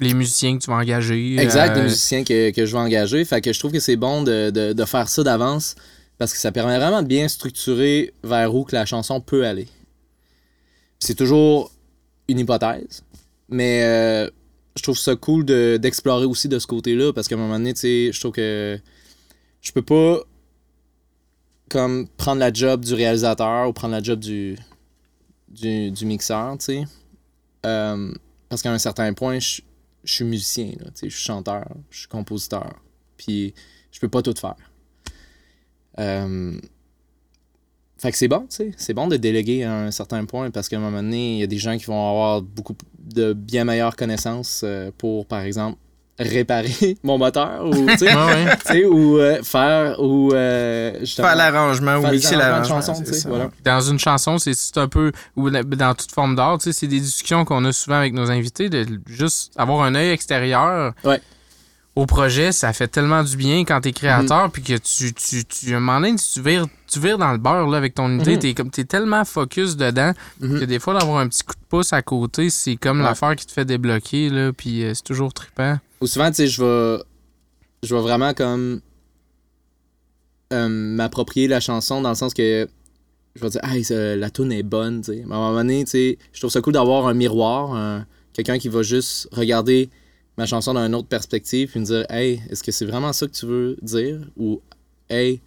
[0.00, 1.36] les musiciens que tu vas engager.
[1.38, 3.24] Exact, euh, les musiciens que, que je vais engager.
[3.24, 5.74] Fait que je trouve que c'est bon de, de- de faire ça d'avance
[6.18, 9.68] parce que ça permet vraiment de bien structurer vers où que la chanson peut aller.
[10.98, 11.72] C'est toujours
[12.26, 13.04] une hypothèse,
[13.48, 14.28] mais euh,
[14.76, 17.72] je trouve ça cool de- d'explorer aussi de ce côté-là parce qu'à un moment donné,
[17.72, 18.78] tu sais, je trouve que
[19.60, 20.20] je peux pas
[21.68, 24.56] comme prendre la job du réalisateur ou prendre la job du,
[25.48, 26.84] du, mixeur, tu sais.
[27.66, 28.12] Euh,
[28.48, 29.60] parce qu'à un certain point, je,
[30.04, 32.74] suis musicien, je suis chanteur, je suis compositeur,
[33.16, 33.54] puis
[33.92, 34.56] je peux pas tout faire.
[35.98, 36.52] Euh,
[38.00, 40.68] fait que c'est bon, tu sais, c'est bon de déléguer à un certain point parce
[40.68, 43.64] qu'à un moment donné, il y a des gens qui vont avoir beaucoup de bien
[43.64, 45.78] meilleures connaissances euh, pour, par exemple,
[46.16, 48.56] réparer mon moteur ou, tu sais, Ouais, ouais.
[48.66, 52.80] tu sais, ou euh, faire ou euh, Faire l'arrangement ou mixer l'arrangement.
[53.26, 53.50] voilà.
[53.64, 55.10] Dans une chanson, c'est un peu.
[55.34, 58.30] Ou dans toute forme d'art, tu sais, c'est des discussions qu'on a souvent avec nos
[58.30, 60.92] invités, de juste avoir un œil extérieur.
[61.02, 61.20] Ouais.
[61.98, 65.74] Au projet, ça fait tellement du bien quand t'es créateur, puis que tu, tu, tu,
[65.74, 68.38] un moment donné, tu vires, tu vires dans le beurre là, avec ton idée, Mhm.
[68.38, 70.60] t'es comme t'es tellement focus dedans Mhm.
[70.60, 73.04] que des fois d'avoir un petit coup de pouce à côté, c'est comme Ouais.
[73.04, 75.78] l'affaire qui te fait débloquer, là, puis euh, c'est toujours trippant.
[76.00, 77.02] Ou souvent, tu sais, je vais,
[77.82, 78.80] je vais vraiment comme
[80.52, 82.68] euh, m'approprier la chanson dans le sens que
[83.34, 85.24] je vais dire, hey, ça- la tune est bonne, tu sais.
[85.26, 88.06] Mais à un moment donné, tu sais, je trouve ça cool d'avoir un miroir, un-
[88.32, 89.90] quelqu'un qui va juste regarder
[90.38, 93.26] ma chanson dans une autre perspective puis me dire, hey, est-ce que c'est vraiment ça
[93.26, 94.20] que tu veux dire?
[94.38, 94.62] Ou,
[95.10, 95.42] hey,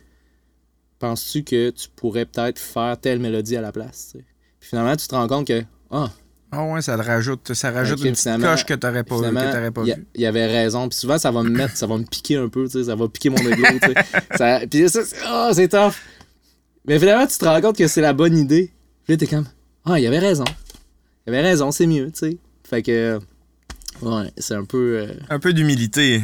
[0.99, 4.11] penses-tu que tu pourrais peut-être faire telle mélodie à la place?
[4.59, 6.09] Puis finalement, tu te rends compte que, ah,
[6.51, 7.53] Ah ouais, ça le rajoute.
[7.53, 9.93] Ça rajoute Ok, une petite coche que t'aurais pas, que pas vu.
[10.15, 10.87] il y avait raison.
[10.89, 12.95] Puis souvent, ça va me mettre, ça va me piquer un peu, tu sais, ça
[12.95, 13.63] va piquer mon ego.
[14.37, 15.93] Ça- Puis ça, c'est ah, c'est tough.
[16.85, 18.71] Mais finalement, tu te rends compte que c'est la bonne idée.
[19.05, 19.45] Puis là, t'es comme,
[19.85, 20.43] ah, il y avait raison.
[21.25, 22.37] Il y avait raison, c'est mieux, tu sais.
[22.63, 23.19] Fait que,
[24.01, 24.99] ouais, c'est un peu.
[24.99, 26.21] euh, Un peu d'humilité.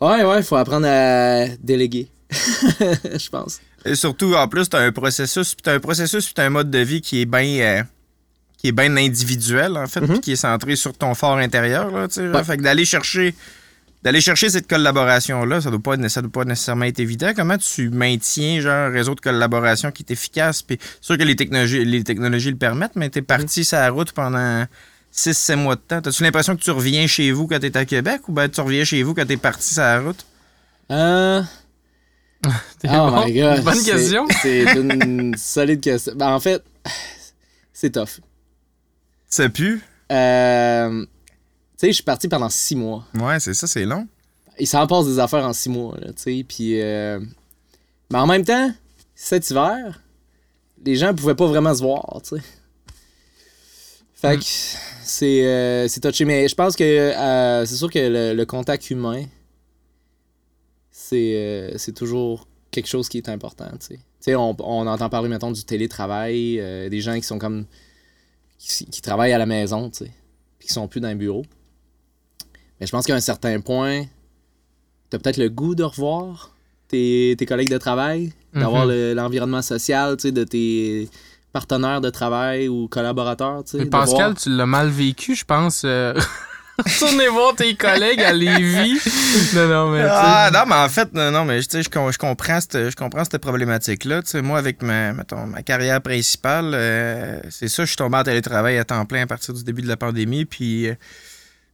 [0.00, 2.08] Ouais, ouais, faut apprendre à déléguer.
[2.30, 3.60] Je pense.
[3.84, 6.70] Et surtout, en plus, t'as un processus, puis t'as un processus, puis t'as un mode
[6.70, 7.82] de vie qui est bien, euh,
[8.58, 10.08] qui est bien individuel en fait, Mhm.
[10.08, 12.20] puis qui est centré sur ton fort intérieur là, tu.
[12.44, 13.34] Fait que d'aller chercher,
[14.02, 17.32] d'aller chercher cette collaboration là, ça doit pas, être- ça doit pas nécessairement être évident.
[17.36, 20.62] Comment tu maintiens genre un réseau de collaboration qui est efficace?
[20.62, 24.10] Puis sûr que les technologies, les technologies le permettent, mais t'es parti sur la route
[24.12, 24.66] pendant
[25.16, 26.02] 6-7 mois de temps.
[26.02, 28.84] T'as-tu l'impression que tu reviens chez vous quand t'es à Québec ou ben tu reviens
[28.84, 30.26] chez vous quand t'es parti sur la route?
[30.90, 31.42] Euh.
[32.84, 33.24] Oh bon?
[33.26, 33.64] my god.
[33.64, 34.26] Bonne question.
[34.42, 36.12] C'est une solide question.
[36.14, 36.62] Ben, en fait,
[37.72, 38.20] c'est tough.
[39.28, 41.08] Ça pue Euh, tu
[41.78, 43.04] sais, je suis parti pendant six mois.
[43.14, 44.06] Ouais, c'est ça, c'est long.
[44.60, 46.44] Il s'en passe des affaires en six mois, là, tu sais.
[46.48, 47.18] Puis, euh,
[48.12, 48.70] mais en même temps,
[49.16, 50.00] cet hiver,
[50.84, 52.42] les gens pouvaient pas vraiment se voir, tu sais.
[54.16, 54.44] Fait que
[55.04, 56.24] c'est euh, c'est touché.
[56.24, 59.24] Mais je pense que euh, c'est sûr que le, le contact humain,
[60.90, 63.94] c'est euh, c'est toujours quelque chose qui est important, tu sais.
[63.96, 64.02] Tu
[64.32, 66.56] sais, on, on entend parler, mettons, du télétravail,
[66.90, 67.64] des gens qui sont comme...
[68.58, 70.04] qui, qui travaillent à la maison, tu
[70.58, 71.44] puis qui sont plus dans un bureau.
[72.80, 74.04] Mais je pense qu'à un certain point,
[75.10, 76.56] t'as peut-être le goût de revoir
[76.88, 78.90] tes, tes collègues de travail, d'avoir Mhm.
[78.92, 81.08] le- l'environnement social, tu sais, de tes
[81.60, 83.78] partenaires de travail ou collaborateurs, tu sais.
[83.78, 85.82] Mais Pascal, voir- tu l'as mal vécu, je pense.
[85.84, 86.12] euh,
[86.78, 89.00] Retournez voir tes collègues à Lévis.
[89.54, 90.04] Non, non, mais.
[90.06, 92.90] Ah, non, mais en fait, non, non, mais tu sais, je, com- je comprends cette,
[92.90, 94.20] je comprends cette problématique-là.
[94.22, 98.18] Tu sais, moi, avec ma, mettons, ma carrière principale, euh, c'est ça, je suis tombé
[98.18, 100.94] en télétravail à temps plein à partir du début de la pandémie, puis euh,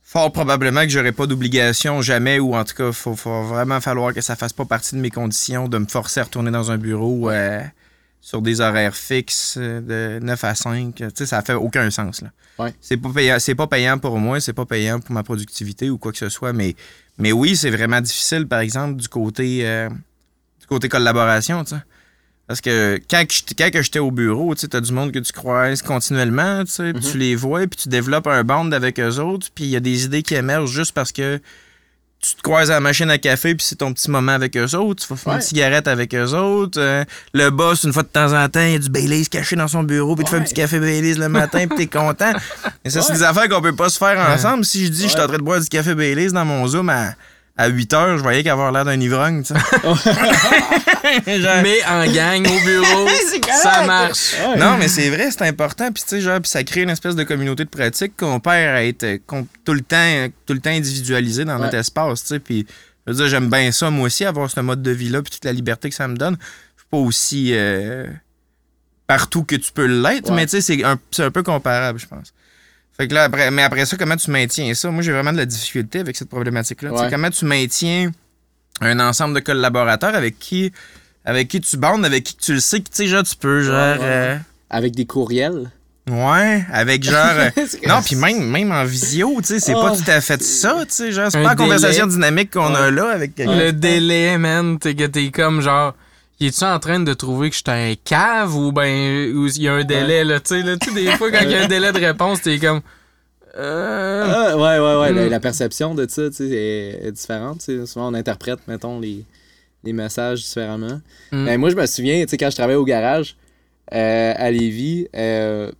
[0.05, 3.81] fort probablement que j'aurais pas d'obligation jamais, ou en tout cas, il faut, faut vraiment
[3.81, 6.71] falloir que ça fasse pas partie de mes conditions de me forcer à retourner dans
[6.71, 7.61] un bureau euh,
[8.23, 10.95] sur des horaires fixes euh, de 9 à 5.
[10.95, 12.31] Tu sais, ça fait aucun sens, là.
[12.59, 12.73] Ouais.
[12.81, 15.99] C'est pas payant, c'est pas payant pour moi, c'est pas payant pour ma productivité ou
[15.99, 16.77] quoi que ce soit, mais
[17.19, 19.89] mais oui, c'est vraiment difficile, par exemple, du côté, euh,
[20.61, 21.83] du côté collaboration, tu sais.
[22.47, 23.25] Parce que quand,
[23.59, 26.93] quand j'étais au bureau, tu sais, t'as du monde que tu croises continuellement, tu sais,
[26.93, 29.81] tu les vois, puis tu développes un bond avec eux autres, puis il y a
[29.81, 31.41] des idées qui émergent juste parce que
[32.23, 34.75] tu te croises à la machine à café, puis c'est ton petit moment avec eux
[34.77, 35.03] autres.
[35.05, 35.41] Tu vas fumer Ouais.
[35.41, 36.81] une cigarette avec eux autres.
[36.81, 37.05] Euh,
[37.35, 39.67] le boss, une fois de temps en temps, il y a du Baileys caché dans
[39.69, 42.33] son bureau, puis tu fais un petit café Baileys le matin, puis t'es content.
[42.85, 44.65] Et ça, c'est des affaires qu'on peut pas se faire ensemble.
[44.65, 46.89] Si je dis, je suis en train de boire du café Baileys dans mon Zoom
[46.91, 47.15] à,
[47.57, 49.61] à 8 heures, je voyais qu'avoir l'air d'un ivrogne, tu sais.
[51.63, 53.09] Mais en gang au bureau,
[53.63, 54.35] ça marche.
[54.47, 54.57] Ouais.
[54.57, 55.91] Non, mais c'est vrai, c'est important.
[55.93, 58.75] Puis, tu sais, genre, puis ça crée une espèce de communauté de pratique qu'on perd
[58.77, 62.29] à être euh, qu'on- tout, le temps, tout le temps individualisé dans notre espace, tu
[62.29, 62.39] sais.
[62.39, 62.67] Puis,
[63.07, 65.45] je veux dire, j'aime bien ça, moi aussi, avoir ce mode de vie-là, puis toute
[65.45, 66.37] la liberté que ça me donne.
[66.77, 68.07] Je suis pas aussi euh,
[69.07, 70.37] partout que tu peux l'être, Ouais.
[70.37, 72.33] mais tu sais, c'est un, c'est un peu comparable, je pense.
[73.03, 74.89] Fait que là, après, mais après ça, comment tu maintiens ça?
[74.93, 76.93] Moi, j'ai vraiment de la difficulté avec cette problématique-là.
[76.93, 77.09] Ouais.
[77.11, 78.13] Comment tu maintiens
[78.81, 80.73] un ensemble de collaborateurs avec qui,
[81.25, 83.61] avec qui tu bandes, avec qui tu le sais que, tu sais, genre, tu peux,
[83.65, 83.75] genre...
[83.97, 84.09] Ouais, ouais.
[84.09, 84.37] euh,
[84.71, 85.73] Avec des courriels?
[86.09, 87.15] Ouais, avec genre.
[87.17, 87.51] euh,
[87.89, 89.97] non, puis même, même en visio, tu sais, c'est pas Oh.
[89.97, 91.11] tout à fait ça, tu sais.
[91.11, 92.17] Genre, c'est pas la conversation délai.
[92.19, 93.57] dynamique qu'on a là avec quelqu'un.
[93.57, 95.95] Le délai, man, t'es que t'es comme genre.
[96.41, 99.75] Es-tu en train de trouver que j'étais un cave ou ben ou il y a
[99.75, 101.69] un délai là, tu sais là, tu sais, des fois quand il y a un
[101.69, 102.81] délai de réponse, t'es comme
[103.57, 105.13] euh, Ah, ouais, ouais, ouais.
[105.13, 105.31] La, Mm.
[105.31, 107.59] la perception de ça, tu sais, est, est différente.
[107.59, 107.87] tu sais.
[107.87, 109.25] Souvent, on interprète, mettons, les,
[109.85, 111.01] les messages différemment.
[111.33, 111.45] Mm.
[111.45, 113.37] Ben, moi, je me souviens, tu sais, quand je travaillais au garage
[113.95, 115.71] euh, à Lévis, euh,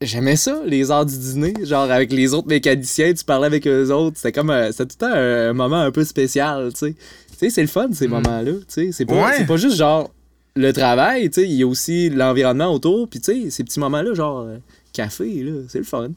[0.00, 1.52] j'aimais ça, les heures du dîner.
[1.64, 4.16] Genre, avec les autres mécaniciens, tu parlais avec eux autres.
[4.16, 6.94] C'était comme, c'était tout le temps un, un moment un peu spécial, tu sais.
[7.38, 8.10] Tu sais, c'est le fun, ces Mm.
[8.10, 8.52] moments-là.
[8.52, 9.46] Tu sais, c'est pas, Ouais.
[9.46, 10.10] pas juste genre
[10.56, 13.08] le travail, tu sais, il y a aussi l'environnement autour.
[13.08, 14.58] Puis, tu sais, ces petits moments-là, genre euh,
[14.92, 16.10] café, là, c'est le fun.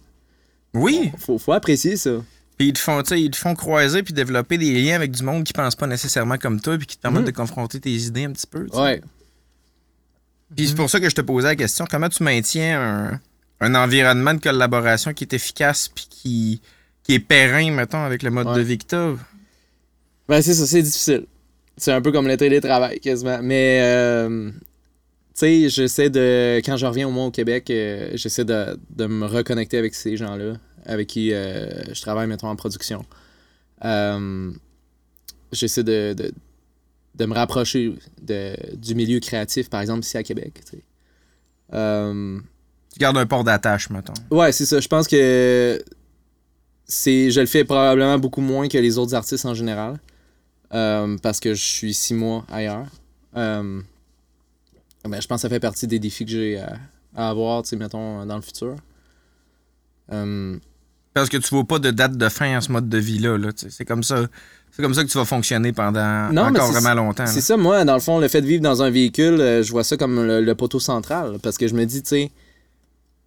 [0.73, 2.11] Oui, Faut, faut apprécier ça.
[2.57, 5.11] puis ils te font, tu sais, ils te font croiser puis développer des liens avec
[5.11, 7.27] du monde qui pense pas nécessairement comme toi puis qui te permettent Mhm.
[7.31, 8.65] de confronter tes idées un petit peu.
[8.65, 8.81] tu sais.
[8.81, 9.01] Ouais.
[10.55, 13.19] Puis c'est pour ça que je te posais la question comment tu maintiens un,
[13.61, 16.61] un environnement de collaboration qui est efficace puis qui,
[17.03, 18.55] qui est périn, mettons, avec le mode Ouais.
[18.55, 19.15] de vie que?
[20.27, 21.25] Ben, c'est ça, c'est difficile.
[21.77, 23.39] C'est un peu comme le télétravail, quasiment.
[23.41, 24.55] Mais, euh, tu
[25.33, 26.57] sais, j'essaie de.
[26.65, 30.15] Quand je reviens au moins au Québec, euh, j'essaie de, de me reconnecter avec ces
[30.17, 30.53] gens-là,
[30.85, 33.05] avec qui euh, je travaille, mettons, en production.
[35.51, 36.31] J'essaie de, de,
[37.15, 40.61] de me rapprocher de, du milieu créatif, par exemple, ici à Québec,
[42.93, 44.13] tu gardes un port d'attache, mettons.
[44.29, 44.79] Ouais, c'est ça.
[44.79, 45.81] Je pense que
[46.85, 49.97] c'est, je le fais probablement beaucoup moins que les autres artistes en général.
[50.73, 52.87] Euh, parce que je suis six mois ailleurs.
[53.37, 53.81] Euh,
[55.07, 56.77] ben, je pense que ça fait partie des défis que j'ai à,
[57.15, 58.75] à avoir, tu sais, mettons, dans le futur.
[60.11, 60.57] Euh,
[61.13, 63.37] Parce que tu vois pas de date de fin à ce mode de vie-là.
[63.37, 64.25] Là, c'est comme ça.
[64.73, 67.27] C'est comme ça que tu vas fonctionner pendant Non, encore vraiment longtemps.
[67.27, 69.71] C'est ça, moi, dans le fond, le fait de vivre dans un véhicule, euh, je
[69.71, 71.39] vois ça comme le, le poteau central.
[71.43, 72.31] Parce que je me dis, tu sais,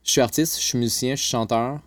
[0.04, 1.80] je suis artiste, je suis musicien, je suis chanteur.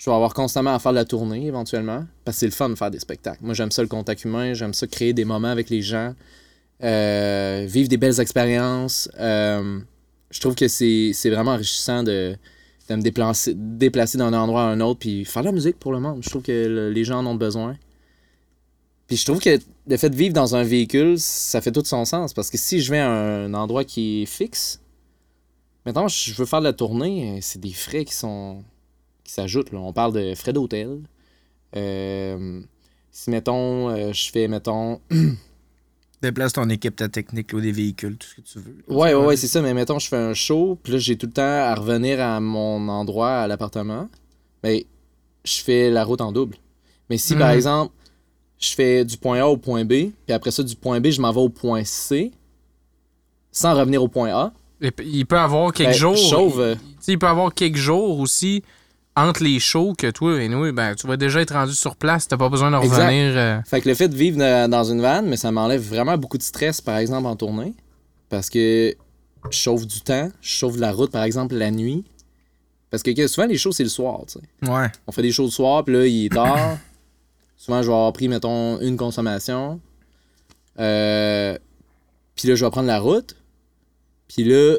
[0.00, 2.06] Je vais avoir constamment à faire de la tournée éventuellement.
[2.24, 3.40] Parce que c'est le fun de faire des spectacles.
[3.42, 6.14] Moi, j'aime ça le contact humain, j'aime ça créer des moments avec les gens,
[6.82, 9.10] euh, vivre des belles expériences.
[9.18, 9.78] Euh,
[10.30, 12.34] je trouve que c'est vraiment enrichissant de,
[12.88, 15.92] de me déplacer, déplacer d'un endroit à un autre puis faire de la musique pour
[15.92, 16.22] le monde.
[16.24, 17.76] Je trouve que le- les gens en ont besoin.
[19.06, 22.06] Puis je trouve que le fait de vivre dans un véhicule, ça fait tout son
[22.06, 22.32] sens.
[22.32, 24.80] Parce que si je vais à un endroit qui est fixe,
[25.84, 28.64] maintenant je veux faire de la tournée, c'est des frais qui sont
[29.24, 29.72] qui s'ajoutent.
[29.72, 29.78] là.
[29.80, 30.98] On parle de frais d'hôtel.
[31.76, 32.60] Euh,
[33.10, 35.00] si mettons, euh, je fais mettons.
[36.22, 38.76] Déplace ton équipe, ta technique, là, des véhicules, tout ce que tu veux.
[38.94, 41.24] Ouais, ouais, ouais, c'est ça, mais mettons, je fais un show, puis là, j'ai tout
[41.26, 44.06] le temps à revenir à mon endroit, à l'appartement.
[44.62, 44.84] Mais
[45.44, 46.56] je fais la route en double.
[47.08, 47.54] Mais si, par Mhm.
[47.56, 47.94] exemple,
[48.58, 49.88] je fais du point A au point B,
[50.26, 52.32] puis après ça, du point B, je m'en vais au point C,
[53.50, 54.52] sans revenir au point A.
[54.82, 56.16] il peut- avoir quelques Ben, jours.
[56.16, 58.62] Chauve, il- euh, tu sais, il peut avoir quelques jours aussi
[59.16, 62.36] entre les shows que toi, anyway, ben, tu vas déjà être rendu sur place, t'as
[62.36, 63.32] pas besoin de revenir.
[63.36, 64.38] euh, Fait que le fait de vivre
[64.68, 67.74] dans une vanne, mais ça m'enlève vraiment beaucoup de stress, par exemple, en tournée.
[68.28, 68.94] Parce que
[69.50, 72.04] je chauffe du temps, je chauffe de la route, par exemple, la nuit.
[72.90, 74.70] Parce que souvent, les shows, c'est le soir, tu sais.
[74.70, 74.86] Ouais.
[75.06, 76.76] On fait des shows le soir, puis là, il est tard.
[77.56, 79.80] souvent, je vais avoir pris, mettons, une consommation.
[80.78, 81.58] Euh,
[82.36, 83.36] puis là, je vais prendre la route.
[84.28, 84.76] Puis là,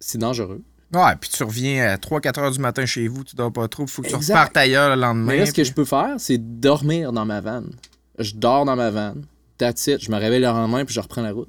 [0.00, 0.62] c'est dangereux.
[0.94, 3.84] Ouais, puis tu reviens à 3-4 heures du matin chez vous, tu dors pas trop,
[3.84, 5.32] il faut que tu repartes ailleurs le lendemain.
[5.32, 7.72] Mais là, ce que je peux faire, c'est dormir dans ma vanne.
[8.18, 9.24] Je dors dans ma vanne.
[9.58, 10.02] That's it.
[10.02, 11.48] Je me réveille le lendemain, puis je reprends la route.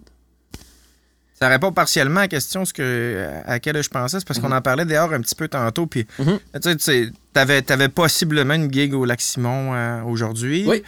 [1.39, 4.19] Ça répond partiellement à la question ce que, à laquelle je pensais.
[4.19, 5.85] C'est parce qu'on en parlait d'ailleurs un petit peu tantôt.
[5.85, 6.39] Puis, Mhm.
[6.61, 10.63] tu sais, tu t'avais possiblement une gig au Lac-Simon euh, aujourd'hui.
[10.65, 10.81] Oui.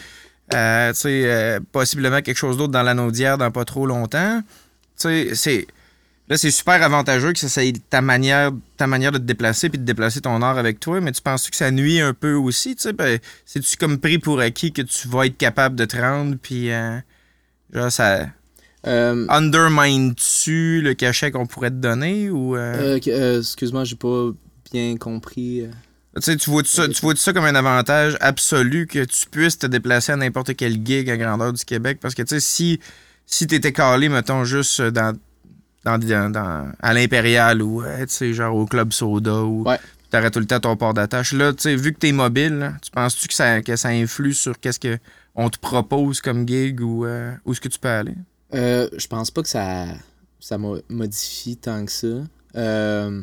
[0.53, 4.41] Euh, tu sais, euh, possiblement quelque chose d'autre dans la Naudière dans pas trop longtemps.
[4.97, 5.67] Tu sais, c'est.
[6.29, 9.79] Là, c'est super avantageux que ça, ait ta manière, ta manière de te déplacer puis
[9.79, 12.75] de déplacer ton art avec toi, mais tu penses que ça nuit un peu aussi,
[12.75, 12.93] tu sais?
[12.93, 16.71] Ben, C'est-tu comme pris pour acquis que tu vas être capable de te rendre, puis
[16.71, 16.97] euh,
[17.73, 18.27] genre, ça
[18.85, 22.55] Euh, undermine-tu le cachet qu'on pourrait te donner, ou...
[22.57, 22.97] euh,
[23.39, 24.29] Excuse-moi, j'ai pas
[24.71, 25.63] bien compris.
[26.15, 29.59] Tu sais, tu vois ça, tu vois ça comme un avantage absolu que tu puisses
[29.59, 31.99] te déplacer à n'importe quel gig à grandeur du Québec?
[32.01, 32.79] Parce que, tu sais, si,
[33.25, 35.15] si t'étais calé, mettons, juste dans,
[36.31, 39.79] dans, à l'Impérial ou, euh, sais, genre au Club Soda ou Ouais.
[40.11, 41.33] t'aurais tout le temps ton port d'attache.
[41.33, 44.33] Là, tu sais, vu que t'es mobile, là, tu penses-tu que ça, que ça influe
[44.33, 44.97] sur qu'est-ce que
[45.35, 48.15] on te propose comme gig ou euh, où est-ce que tu peux aller?
[48.53, 49.85] Euh, je pense pas que ça,
[50.39, 52.07] ça mo- modifie tant que ça.
[52.55, 53.21] Euh,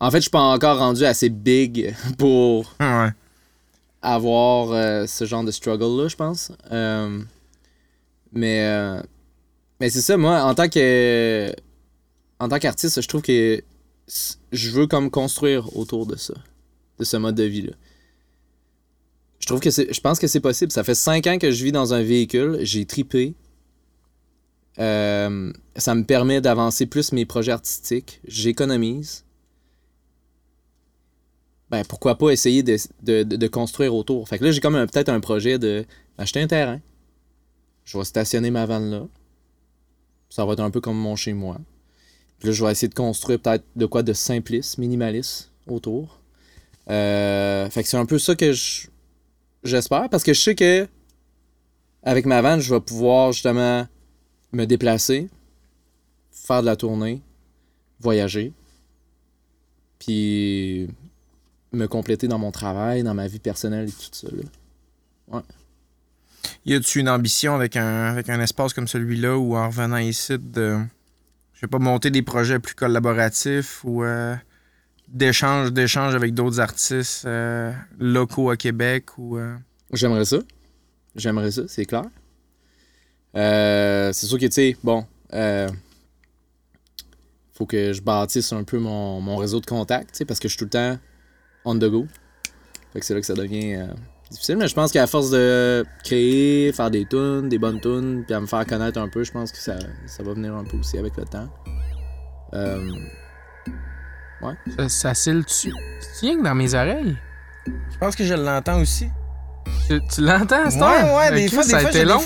[0.00, 3.10] en fait, je suis pas encore rendu assez big pour Ouais.
[4.02, 6.52] avoir ce genre de struggle-là, je pense.
[8.32, 9.00] Mais euh,
[9.84, 11.52] mais c'est ça, moi, en tant que
[12.38, 13.62] en tant qu'artiste, je trouve que
[14.50, 16.32] je veux comme construire autour de ça,
[16.98, 17.74] de ce mode de vie-là.
[19.40, 19.92] Je trouve que c'est.
[19.92, 20.72] Je pense que c'est possible.
[20.72, 23.34] Ça fait cinq ans que je vis dans un véhicule, j'ai tripé.
[24.78, 28.22] Euh, ça me permet d'avancer plus mes projets artistiques.
[28.26, 29.26] J'économise.
[31.70, 34.30] Ben, pourquoi pas essayer de, de- de- de construire autour.
[34.30, 35.84] Fait que là, j'ai comme peut-être un projet de
[36.16, 36.80] acheter un terrain.
[37.84, 39.06] Je vais stationner ma vanne là.
[40.34, 41.58] Ça va être un peu comme mon chez moi.
[42.40, 46.18] Puis là, je vais essayer de construire peut-être de quoi de simpliste, minimaliste autour.
[46.90, 48.88] Euh, fait que c'est un peu ça que je-
[49.62, 50.88] j'espère parce que je sais que
[52.02, 53.86] avec ma vanne, je vais pouvoir justement
[54.50, 55.30] me déplacer,
[56.32, 57.22] faire de la tournée,
[58.00, 58.52] voyager,
[60.00, 60.88] puis
[61.72, 64.26] me compléter dans mon travail, dans ma vie personnelle et tout ça.
[65.30, 65.42] là.
[66.66, 70.36] Y a-tu une ambition avec un, avec un espace comme celui-là ou en revenant ici
[70.38, 70.78] de,
[71.52, 74.34] je sais pas, monter des projets plus collaboratifs ou euh,
[75.08, 79.54] d'échanges avec d'autres artistes euh, locaux à Québec ou euh,
[79.92, 80.38] J'aimerais ça.
[81.14, 82.04] J'aimerais ça, c'est clair.
[83.36, 85.68] Euh, c'est sûr que, tu sais, bon, euh,
[87.52, 90.58] faut que je bâtisse un peu mon, mon réseau de contacts, parce que je suis
[90.58, 90.98] tout le temps
[91.64, 92.06] on the go.
[92.92, 93.88] Fait que c'est là que ça devient
[94.30, 94.56] difficile.
[94.56, 98.40] Mais je pense qu'à force de créer, faire des tunes, des bonnes tunes, puis à
[98.40, 99.74] me faire connaître un peu, je pense que ça,
[100.06, 101.48] ça va venir un peu aussi avec le temps.
[102.54, 102.78] Euh,
[104.76, 105.72] Ça, ça cille-tu?
[106.00, 107.16] C'est rien que dans mes oreilles?
[107.66, 109.08] Je pense que je l'entends aussi.
[109.88, 112.20] Tu, tu l'entends, c'est Ouais, ouais, des fois, ça des a fois, été j'ai- long.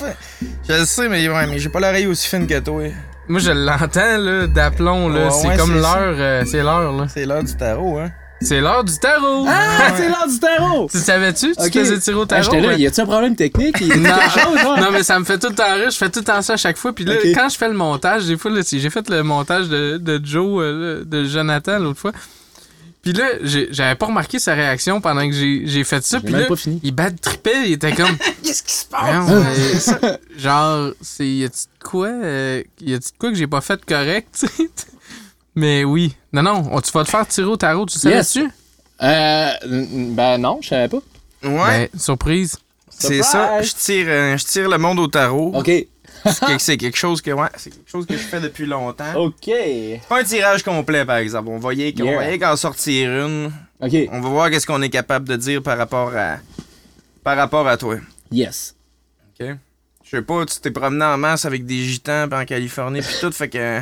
[0.67, 2.83] Je le sais, mais, ouais, mais j'ai pas l'oreille aussi fine que toi.
[3.29, 5.25] Moi, je l'entends, là, d'aplomb, là.
[5.25, 7.07] Ouais, c'est ouais, comme l'heure, euh, c'est l'heure, là.
[7.07, 8.11] C'est l'heure du tarot, hein.
[8.41, 9.45] C'est l'heure du tarot!
[9.47, 10.87] Ah, c'est l'heure du tarot!
[10.89, 11.53] Tu savais-tu?
[11.55, 11.71] Tu Ok.
[11.71, 12.43] te faisais tirer au Ah, tarot?
[12.43, 13.79] J'étais là, y a-tu un problème technique?
[13.81, 15.89] Y a Non, chose, non, mais ça me fait tout le temps rire.
[15.89, 16.93] Je fais tout le temps ça à chaque fois.
[16.93, 19.67] Puis là, quand je fais le montage, des fois, là, si j'ai fait le montage
[19.67, 22.11] de, de Joe, euh, de Jonathan l'autre fois.
[23.01, 26.19] Puis là, j'avais pas remarqué sa réaction pendant que j'ai fait ça.
[26.19, 26.79] Puis là, pas fini.
[26.83, 27.67] il bat trippait.
[27.67, 28.15] Il était comme.
[28.43, 28.85] Qu'est-ce qui se
[29.79, 31.27] ça- genre, c'est.
[31.27, 34.47] Y a-tu de quoi euh, Y a-tu de quoi que j'ai pas fait correct, tu
[34.47, 34.69] sais?
[35.55, 36.15] Mais oui.
[36.31, 38.27] Non, non, on- tu vas te faire tirer au tarot, tu Yes.
[38.31, 38.51] savais-tu?
[39.01, 39.49] Euh,
[40.13, 40.99] ben non, je savais pas.
[41.43, 42.57] Ouais, Ben, surprise.
[42.89, 43.61] c'est ça.
[43.61, 45.53] Je tire, euh, je tire le monde au tarot.
[45.55, 45.71] Ok.
[46.57, 49.13] C'est quelque- chose que, ouais, c'est quelque chose que je fais depuis longtemps.
[49.15, 49.49] Ok.
[50.09, 51.47] Pas un tirage complet, par exemple.
[51.49, 52.37] On voyait qu'on Yeah.
[52.37, 53.51] qu'en sortir une.
[53.79, 53.93] Ok.
[54.11, 56.37] On va voir qu'est-ce qu'on est capable de dire par rapport à
[57.23, 57.95] par rapport à toi.
[58.31, 58.75] Yes.
[59.39, 59.47] OK?
[60.03, 63.15] Je sais pas, tu t'es promené en masse avec des gitans pis en Californie puis
[63.21, 63.81] tout, fait que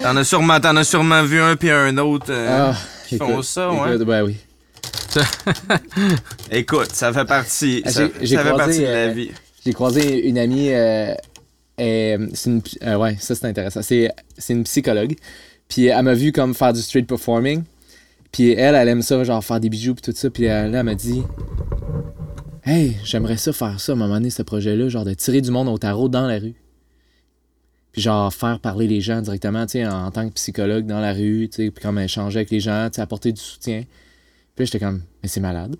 [0.00, 2.26] t'en as sûrement t'en as sûrement vu un puis un autre.
[2.30, 2.76] euh, Ah,
[3.06, 3.94] qui font ça, ouais.
[3.94, 4.36] écoute, ben oui.
[6.50, 9.30] Écoute, ça fait partie, Ah, ça, fait croisé, partie de la euh, vie.
[9.64, 10.70] J'ai croisé une amie.
[10.72, 11.14] euh,
[11.80, 13.82] euh, c'est une, euh, ouais, ça c'est intéressant.
[13.82, 15.14] C'est, c'est une psychologue.
[15.68, 17.62] Puis elle m'a vu comme faire du street performing.
[18.32, 20.28] Puis elle, elle aime ça, genre faire des bijoux puis tout ça.
[20.30, 21.22] Puis là, elle m'a dit
[22.64, 25.50] Hey, j'aimerais ça faire ça à un moment donné, ce projet-là, genre de tirer du
[25.50, 26.54] monde au tarot dans la rue.
[27.96, 31.00] Puis genre faire parler les gens directement, tu sais, en, en tant que psychologue dans
[31.00, 33.84] la rue, tu sais, puis comme échanger avec les gens, tu sais, apporter du soutien.
[34.54, 35.76] Puis j'étais comme Mais c'est malade.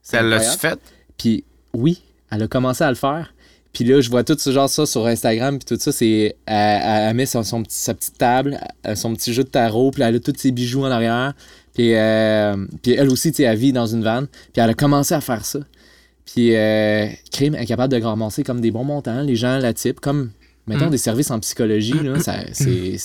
[0.00, 0.78] C'est Elle l'a fait?
[1.16, 1.42] Puis
[1.74, 3.34] oui, elle a commencé à le faire.
[3.72, 6.36] Puis là, je vois tout ce genre ça sur Instagram, puis tout ça, c'est...
[6.46, 10.04] Elle, elle met son, son sa petite table, euh, son petit jeu de tarot, puis
[10.04, 11.34] elle a tous ses bijoux en arrière.
[11.74, 14.28] Puis, euh, puis elle aussi, tu sais, elle vit dans une vanne.
[14.52, 15.58] Puis elle a commencé à faire ça.
[16.24, 19.22] Puis euh, Crime est capable de ramasser comme des bons montants.
[19.22, 20.30] Les gens la typent comme,
[20.68, 20.90] mettons, Mm.
[20.90, 22.20] des services en psychologie, là.
[22.20, 22.96] Ça, c'est...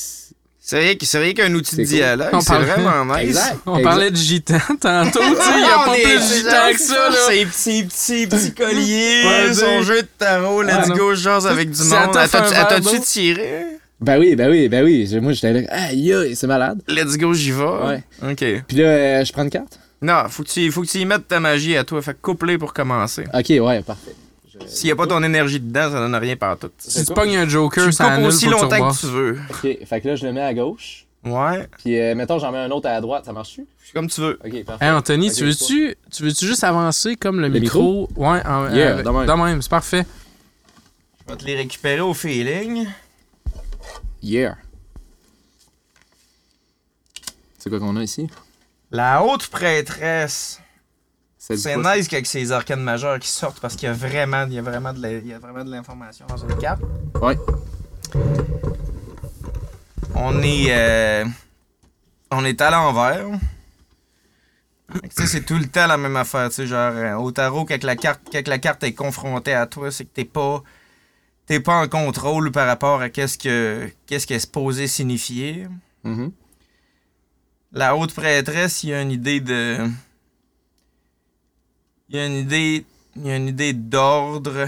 [0.66, 1.96] C'est rien, que- c'est rien qu'un outil de C'est cool.
[1.98, 3.24] dialogue, On c'est parle- vraiment nice.
[3.26, 3.58] Exact.
[3.66, 5.52] On parlait de gitan tantôt, tu sais.
[5.58, 7.16] Il y a pas plus de c'est gitan que ça, là.
[7.28, 11.70] Ses petits, petits, petits colliers, Ouais, son jeu de tarot, let's Ouais, go, jase avec
[11.70, 12.14] du monde.
[12.14, 13.66] T'as-tu tiré?
[14.00, 15.06] Ben oui, ben oui, ben oui.
[15.22, 16.82] Moi, j'étais là, aïe, aïe, c'est malade.
[16.88, 17.64] Let's go, j'y vais.
[17.64, 18.04] Ouais.
[18.32, 18.64] OK.
[18.68, 19.80] Puis là, euh, je prends une carte?
[20.02, 22.02] Non, faut que, tu, faut que tu y mettes ta magie à toi.
[22.02, 23.24] Fait que couple pour commencer.
[23.34, 24.16] Ok, ouais, parfait.
[24.68, 26.72] S'il n'y a pas ton énergie dedans, ça donne rien par tout.
[26.78, 29.40] Si tu pognes un Joker, Tu ça coupes annule, aussi tu longtemps que tu veux.
[29.50, 31.06] Ok, fait que là, je le mets à gauche.
[31.26, 33.24] Ouais, Puis, euh, mettons, j'en mets un autre à droite.
[33.26, 33.66] Ça marche-tu?
[33.94, 34.40] comme tu veux.
[34.44, 34.86] Ok, parfait.
[34.86, 38.10] Hey Anthony, tu veux-tu tu veux-tu juste avancer comme le, Le micro?
[38.16, 39.26] Ouais, en, Yeah, avec- de même.
[39.28, 40.06] de même, c'est parfait.
[41.28, 42.88] Je vais te les récupérer au feeling.
[44.24, 44.56] Yeah.
[47.58, 48.28] C'est quoi qu'on a ici?
[48.92, 50.60] La haute prêtresse.
[51.46, 54.60] C'est nice qu'avec ces arcanes majeures qui sortent parce qu'il y a vraiment, il y
[54.60, 56.82] a vraiment de la- il y a vraiment de l'information dans une carte.
[57.22, 57.38] Ouais.
[60.16, 61.26] On est, euh,
[62.32, 63.26] on est à l'envers.
[65.10, 67.98] C'est tout le temps la même affaire, tu sais, genre euh, au tarot quand la
[67.98, 70.64] carte, quand la carte est confrontée à toi, c'est que t'es pas,
[71.46, 75.68] t'es pas en contrôle par rapport à qu'est-ce que, qu'est-ce qu'elle est supposée signifier.
[76.04, 76.32] Mhm.
[77.74, 79.90] La haute prêtresse, il y a une idée de.
[82.14, 82.86] Il y a une idée.
[83.16, 84.68] Il y a une idée d'ordre.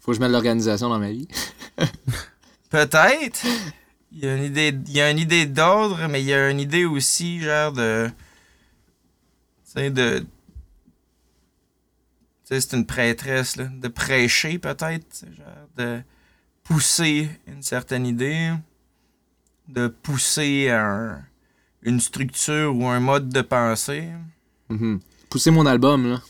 [0.00, 1.28] Faut que je mette l'organisation dans ma vie.
[2.70, 3.46] Peut-être.
[4.12, 4.68] Il y a une idée.
[4.86, 8.10] Il y a une idée d'ordre, mais il y a une idée aussi, genre de.
[9.66, 10.26] Tu sais, de.
[12.44, 13.64] C'est une prêtresse, là.
[13.66, 15.24] De prêcher, peut-être.
[15.36, 16.00] Genre de
[16.64, 18.52] pousser une certaine idée.
[19.68, 21.22] De pousser un-
[21.82, 24.08] une structure ou un mode de pensée.
[24.70, 25.00] Mhm.
[25.30, 26.20] Pousser mon album, là.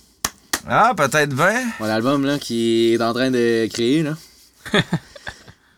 [0.68, 1.64] Ah, peut-être bien.
[1.80, 4.14] Mon album, là, qui est en train de créer, là.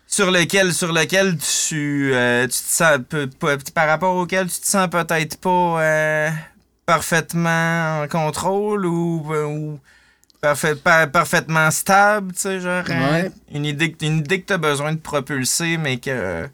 [0.07, 4.59] Sur lequel, sur lequel tu, euh, tu te sens, peu- peu- par rapport auquel tu
[4.61, 6.31] te sens peut-être pas euh,
[6.85, 9.79] parfaitement en contrôle ou, euh, ou
[10.41, 13.31] parfait- pa- parfaitement stable, tu sais, genre hein, Ouais.
[13.55, 16.49] une idée, que- une idée que tu as besoin de propulser, mais que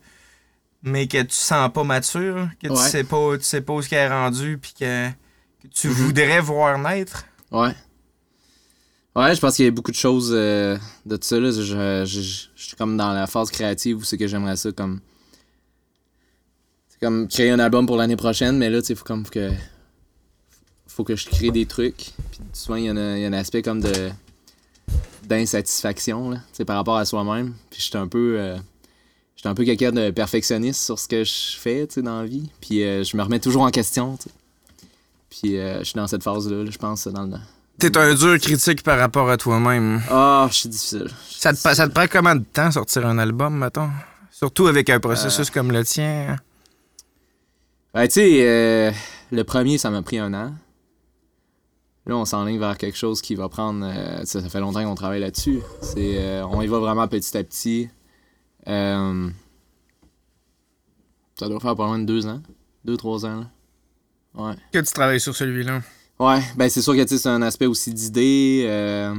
[0.82, 3.88] mais que tu sens pas mature, que tu sais pas, tu sais pas où ce
[3.88, 5.08] qu'elle est rendu, puis que,
[5.66, 5.94] que tu Mhm.
[5.94, 7.24] voudrais voir naître?
[7.50, 7.74] Ouais.
[9.14, 11.40] Ouais, je pense qu'il y a beaucoup de choses euh, de tout ça.
[11.40, 11.50] Là.
[11.50, 12.20] Je, je, je-
[12.54, 15.00] je suis comme dans la phase créative où c'est que j'aimerais ça comme.
[16.88, 19.50] C'est comme créer un album pour l'année prochaine, mais là, tu sais, faut comme que.
[20.86, 22.12] Faut que je crée des trucs.
[22.30, 22.92] Puis souvent, il y, y a
[23.28, 24.10] un aspect comme de.
[25.24, 27.54] d'insatisfaction, là, tu sais, par rapport à soi-même.
[27.70, 28.36] Puis j'étais un peu.
[28.38, 28.56] euh,
[29.34, 32.26] j'étais un peu quelqu'un de perfectionniste sur ce que je fais, tu sais, dans la
[32.26, 32.50] vie.
[32.60, 34.34] Puis euh, je me remets toujours en question, tu sais.
[35.30, 37.36] Puis euh, je suis dans cette phase-là, là, je pense, dans le.
[37.78, 40.00] T'es un dur critique par rapport à toi-même.
[40.10, 41.08] Ah, je suis difficile.
[41.28, 43.90] Ça te, ça te prend combien de temps sortir un album, mettons?
[44.30, 46.36] Surtout avec un processus comme le tien.
[47.92, 48.92] Ben, tu sais, euh,
[49.30, 50.52] le premier, ça m'a pris un an.
[52.06, 53.84] Là, on s'enligne vers quelque chose qui va prendre.
[53.84, 55.60] euh, ça, fait longtemps qu'on travaille là-dessus.
[55.82, 57.88] C'est, euh, on y va vraiment petit à petit.
[58.68, 59.28] Euh,
[61.38, 62.40] ça doit faire pas loin de deux ans.
[62.84, 63.46] Deux, trois ans, là.
[64.36, 64.54] Ouais.
[64.72, 65.82] Que tu travailles sur celui-là.
[66.18, 68.64] Ouais, ben c'est sûr que c'est un aspect aussi d'idées.
[68.66, 69.14] euh,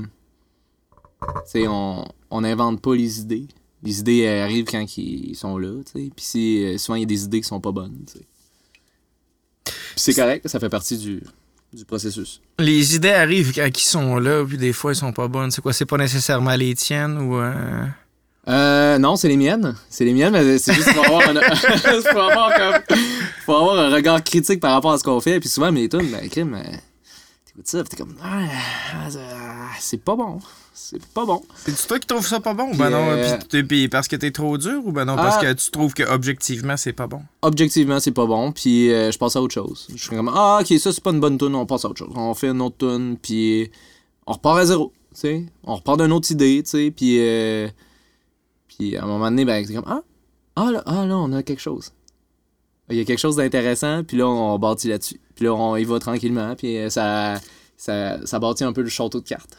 [1.56, 3.48] on on n'invente pas les idées.
[3.84, 6.12] Les idées elles arrivent quand ils sont là, tu sais.
[6.16, 8.26] Puis euh, souvent, il y a des idées qui sont pas bonnes, tu sais.
[9.66, 11.22] Puis c'est correct, ça fait partie du,
[11.74, 12.42] du processus.
[12.60, 15.52] Les idées arrivent quand ils sont là, puis des fois, ils sont pas bonnes.
[15.52, 15.74] C'est quoi?
[15.74, 17.40] C'est pas nécessairement les tiennes ou...
[18.48, 19.76] euh, non, c'est les miennes.
[19.90, 21.34] C'est les miennes, mais c'est juste pour avoir un,
[22.14, 22.98] pour avoir comme,
[23.46, 25.40] pour avoir un regard critique par rapport à ce qu'on fait.
[25.40, 26.64] Puis souvent, mes tunes, ben, crime, euh,
[27.46, 28.40] t'écoutes ça, pis t'es comme, ah,
[29.80, 30.40] c'est pas bon.
[30.80, 31.42] C'est pas bon.
[31.56, 32.70] C'est toi qui trouves ça pas bon?
[32.70, 33.38] Puis, ben non, euh,
[33.68, 35.46] puis parce que t'es trop dur ou ben non, parce Ah.
[35.46, 37.22] que tu trouves que objectivement c'est pas bon?
[37.42, 38.52] Objectivement, c'est pas bon.
[38.52, 39.88] Puis euh, je passe à autre chose.
[39.94, 41.98] Je suis comme, ah, ok, ça, c'est pas une bonne tune, on passe à autre
[41.98, 42.14] chose.
[42.16, 43.72] On fait une autre tune, puis
[44.28, 44.94] on repart à zéro.
[45.16, 47.18] Tu sais, on repart d'une autre idée, tu sais, puis.
[47.20, 47.68] euh,
[48.78, 50.02] puis à un moment donné, ben, c'est comme, ah,
[50.56, 51.92] ah là, ah, là, on a quelque chose.
[52.90, 55.20] Il y a quelque chose d'intéressant, puis là, on bâtit là-dessus.
[55.36, 57.36] Puis là, on y va tranquillement, puis euh, ça,
[57.76, 59.58] ça, ça bâtit un peu le château de cartes.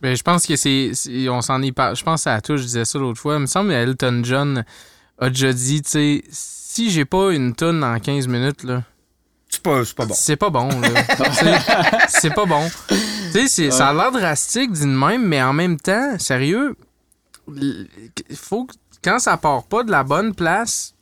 [0.00, 0.92] Ben, je pense que c'est.
[1.30, 1.94] On s'en est pas.
[1.94, 3.36] Je pense à tout, je disais ça l'autre fois.
[3.36, 4.64] Il me semble que Elton John
[5.18, 8.82] a déjà dit, tu sais, si j'ai pas une tonne en 15 minutes, là,
[9.48, 10.14] C'est pas, c'est pas bon.
[10.14, 12.06] c'est pas bon, là.
[12.08, 12.68] C'est pas bon.
[13.32, 16.76] Tu sais, ça a l'air drastique, dit de même, mais en même temps, sérieux,
[18.34, 20.94] faut que, quand ça part pas de la bonne place,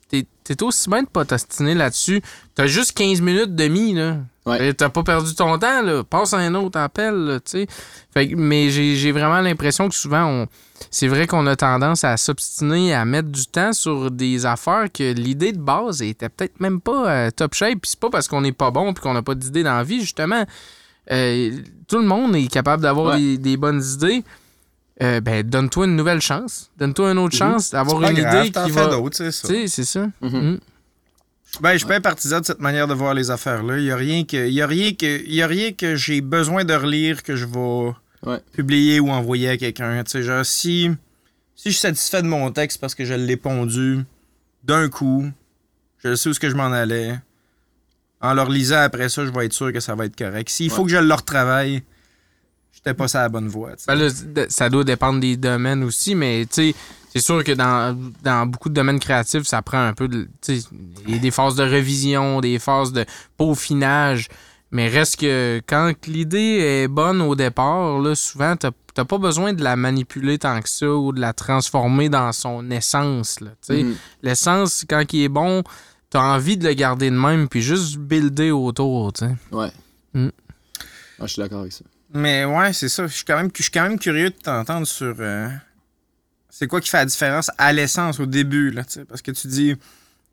[0.44, 2.20] t'es aussi bien de pas t'ostiner là-dessus.
[2.55, 4.19] T'as juste 15 minutes demi, là.
[4.44, 4.74] Ouais.
[4.74, 6.02] T'as pas perdu ton temps, là.
[6.02, 7.66] Passe à un autre appel, là, tu sais.
[8.12, 10.47] Fait que- mais j'ai j'ai vraiment l'impression que souvent, on,
[10.90, 15.12] c'est vrai qu'on a tendance à s'obstiner, à mettre du temps sur des affaires que
[15.12, 17.78] l'idée de base était peut-être même pas euh, top shape.
[17.81, 19.85] Puis c'est pas parce qu'on n'est pas bon puis qu'on n'a pas d'idée dans la
[19.85, 20.44] vie, justement.
[21.12, 21.52] Euh,
[21.89, 23.20] tout le monde est capable d'avoir Ouais.
[23.20, 24.24] des, des bonnes idées.
[25.03, 26.70] Euh, ben, donne-toi une nouvelle chance.
[26.79, 28.87] Donne-toi une autre chance d'avoir une grave, idée qui va.
[28.87, 29.49] d'autres, c'est ça.
[29.66, 30.07] C'est ça.
[30.20, 30.53] Mhm.
[30.53, 30.59] Mm.
[31.61, 33.79] Ben, je suis pas un partisan de cette manière de voir les affaires-là.
[33.79, 35.97] Il y a rien que, il y a rien que, il y a rien que
[35.97, 37.93] j'ai besoin de relire que je vais
[38.24, 38.39] Ouais.
[38.53, 40.03] publier ou envoyer à quelqu'un.
[40.05, 40.89] Tu sais, genre, si,
[41.57, 44.05] si je suis satisfait de mon texte parce que je l'ai pondu
[44.62, 45.29] d'un coup,
[45.99, 47.19] je sais où ce que je m'en allais.
[48.20, 50.49] En le relisant après ça, je vais être sûr que ça va être correct.
[50.49, 51.83] S'il faut que je le retravaille,
[52.84, 53.76] j'étais pas sur la bonne voie.
[53.76, 53.84] tu.
[53.86, 54.09] Ben là,
[54.48, 56.74] ça doit dépendre des domaines aussi, mais tu sais,
[57.12, 60.28] c'est sûr que dans, dans beaucoup de domaines créatifs, ça prend un peu de.
[60.40, 60.68] tu sais,
[61.06, 63.04] il y a des phases de révision, des phases de
[63.36, 64.28] peaufinage.
[64.74, 69.52] Mais reste que quand l'idée est bonne au départ, là, souvent, t'as t'as pas besoin
[69.52, 73.40] de la manipuler tant que ça ou de la transformer dans son essence.
[73.40, 73.82] Là, tu sais.
[73.82, 73.96] Mhm.
[74.22, 75.62] L'essence, quand il est bon,
[76.10, 79.12] t'as envie de le garder de même, puis juste builder autour.
[79.12, 79.34] tu sais.
[79.50, 79.72] Ouais.
[80.14, 80.28] Mm.
[81.18, 81.84] Ah, je suis d'accord avec ça.
[82.14, 83.06] Mais ouais, c'est ça.
[83.06, 85.14] Je suis quand même, je suis quand même curieux de t'entendre sur.
[85.18, 85.48] euh,
[86.51, 89.30] c'est quoi qui fait la différence à l'essence au début, là, tu sais, Parce que
[89.30, 89.74] tu dis.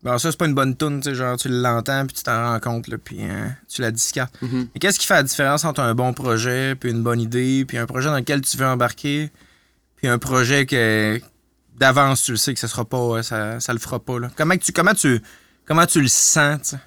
[0.02, 2.52] Bon, ça, c'est pas une bonne tune, tu sais, genre, tu l'entends, puis tu t'en
[2.52, 4.34] rends compte, là, puis hein, tu la discartes.
[4.42, 4.70] Mhm.
[4.74, 7.78] Mais qu'est-ce qui fait la différence entre un bon projet, puis une bonne idée, puis
[7.78, 9.30] un projet dans lequel tu veux embarquer,
[9.98, 11.20] puis un projet que
[11.76, 14.30] d'avance, tu le sais que ça sera pas, ça, ça le fera pas, là?
[14.38, 15.22] Comment tu, comment tu,
[15.66, 16.78] comment tu le sens, tu sais?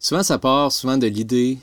[0.00, 1.60] Souvent, ça part souvent de l'idée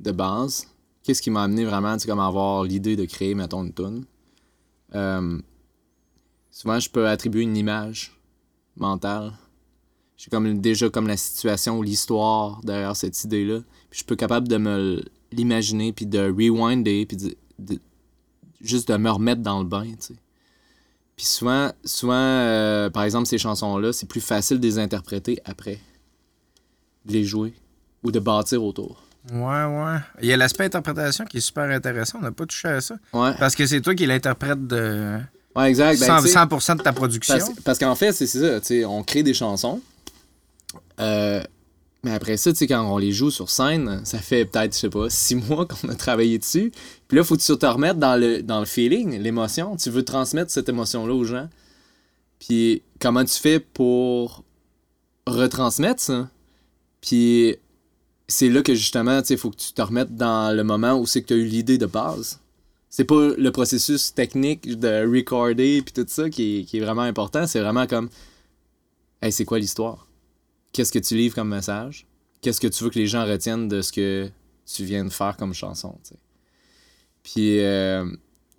[0.00, 0.66] de base.
[1.04, 4.06] Qu'est-ce qui m'a amené vraiment, comme à avoir l'idée de créer, mettons, une tune.
[4.94, 5.38] Euh,
[6.50, 8.18] souvent, je peux attribuer une image
[8.76, 9.34] mentale.
[10.16, 13.60] J'ai comme déjà comme la situation ou l'histoire derrière cette idée-là.
[13.90, 17.78] Puis je peux capable de me l'imaginer, puis de rewinder, puis de,
[18.62, 20.14] juste de me remettre dans le bain, tu.
[21.16, 25.78] Puis souvent, souvent euh, par exemple, ces chansons-là, c'est plus facile de les interpréter après.
[27.04, 27.54] De les jouer
[28.02, 29.03] ou de bâtir autour.
[29.32, 29.96] Ouais, ouais.
[30.20, 32.18] Il y a l'aspect interprétation qui est super intéressant.
[32.18, 32.96] On n'a pas touché à ça.
[33.12, 35.18] Ouais, Parce que c'est toi qui l'interprète de
[35.56, 36.00] ouais exact.
[36.00, 37.38] Ben, 100%, tu sais, 100% de ta production.
[37.38, 38.60] parce parce qu'en fait, c'est ça.
[38.88, 39.80] On crée des chansons.
[41.00, 41.42] Euh,
[42.02, 45.08] mais après ça, quand on les joue sur scène, ça fait peut-être, je sais pas,
[45.08, 46.70] six mois qu'on a travaillé dessus.
[47.08, 49.76] Puis là, faut que tu te remettes dans le, dans le feeling, l'émotion.
[49.76, 51.48] Tu veux transmettre cette émotion-là aux gens.
[52.38, 54.44] Puis comment tu fais pour
[55.26, 56.28] retransmettre ça?
[57.00, 57.56] Puis
[58.28, 61.22] c'est là que justement, sais, faut que tu te remettes dans le moment où c'est
[61.22, 62.40] que tu as eu l'idée de base.
[62.88, 67.02] C'est pas le processus technique de recorder puis tout ça qui est, qui est vraiment
[67.02, 67.46] important.
[67.46, 68.08] C'est vraiment comme,
[69.20, 70.06] hey, c'est quoi l'histoire?
[70.72, 72.06] Qu'est-ce que tu livres comme message?
[72.40, 74.30] Qu'est-ce que tu veux que les gens retiennent de ce que
[74.66, 75.98] tu viens de faire comme chanson?
[77.22, 78.04] Puis, euh,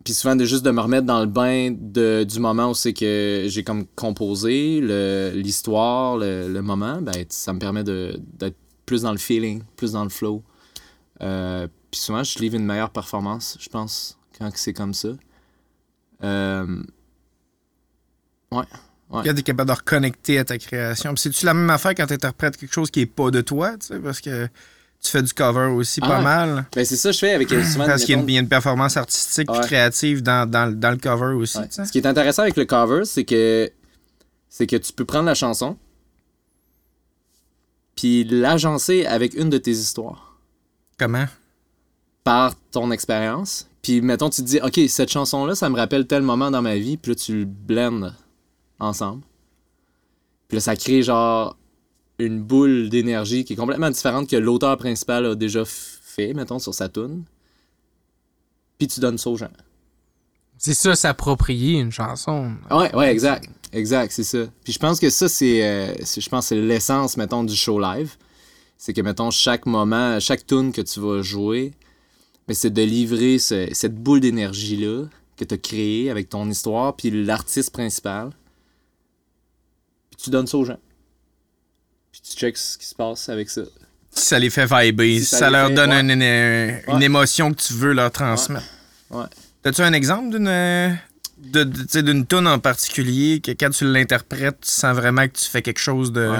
[0.04, 2.94] puis souvent, de juste de me remettre dans le bain de, du moment où c'est
[2.94, 4.82] que j'ai comme composé
[5.34, 10.04] l'histoire, le, le moment, ben, ça me permet d'être plus dans le feeling, plus dans
[10.04, 10.44] le flow.
[11.22, 15.10] Euh, puis souvent, je livre une meilleure performance, je pense, quand c'est comme ça.
[16.24, 16.84] Euh,
[18.52, 18.64] Quand
[19.24, 21.14] tu es capable de reconnecter à ta création.
[21.14, 23.78] Puis c'est-tu la même affaire quand tu interprètes quelque chose qui est pas de toi,
[23.78, 24.46] tu sais, parce que
[25.02, 26.24] tu fais du cover aussi Ah pas ouais.
[26.24, 26.66] mal?
[26.74, 27.86] ben, c'est ça que je fais avec euh, souvent...
[27.86, 29.60] Parce qu'il y, a une- mettons, il y a une performance artistique Ouais.
[29.62, 31.58] créative dans, dans, dans le cover aussi.
[31.60, 31.68] Ouais.
[31.70, 33.70] Ce qui est intéressant avec le cover, c'est que
[34.50, 35.78] c'est que tu peux prendre la chanson
[37.96, 40.38] puis l'agencer avec une de tes histoires
[40.98, 41.26] Comment?
[42.24, 43.70] par ton expérience.
[43.82, 46.62] Puis mettons tu te dis OK, cette chanson là, ça me rappelle tel moment dans
[46.62, 48.12] ma vie, puis là tu le blends
[48.80, 49.22] ensemble.
[50.48, 51.56] Puis là ça crée genre
[52.18, 56.74] une boule d'énergie qui est complètement différente que l'auteur principal a déjà fait mettons sur
[56.74, 57.24] sa tune.
[58.78, 59.52] Puis tu donnes ça aux gens.
[60.58, 62.54] C'est ça, s'approprier une chanson.
[62.72, 63.50] Ouais, ouais, exact.
[63.76, 64.46] Exact, c'est ça.
[64.64, 68.16] Puis je pense que ça, c'est, euh, je pense c'est l'essence, mettons, du show live.
[68.78, 71.74] C'est que, mettons, chaque moment, chaque tune que tu vas jouer,
[72.48, 75.06] ben, c'est de livrer ce- cette boule d'énergie-là
[75.38, 78.30] que tu as créée avec ton histoire, puis l'artiste principal.
[80.12, 80.80] Puis tu donnes ça aux gens.
[82.12, 83.64] Puis tu checks ce qui se passe avec ça.
[84.12, 86.00] Ça les fait vibrer, Si ça leur fait- donne ouais.
[86.00, 87.04] une, une- une Ouais.
[87.06, 88.66] émotion que tu veux leur transmettre.
[89.10, 89.26] Ouais.
[89.62, 90.48] T'as-tu un exemple d'une
[91.38, 94.96] euh, de, de- tu sais, d'une tune en particulier que quand tu l'interprètes, tu sens
[94.96, 96.38] vraiment que tu fais quelque chose de Ouais.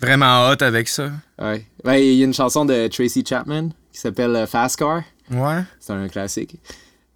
[0.00, 1.10] vraiment hot avec ça?
[1.40, 1.64] Ouais.
[1.84, 5.02] Ben, il y a une chanson de Tracy Chapman qui s'appelle euh, Fast Car.
[5.30, 5.62] Ouais.
[5.80, 6.56] C'est un classique.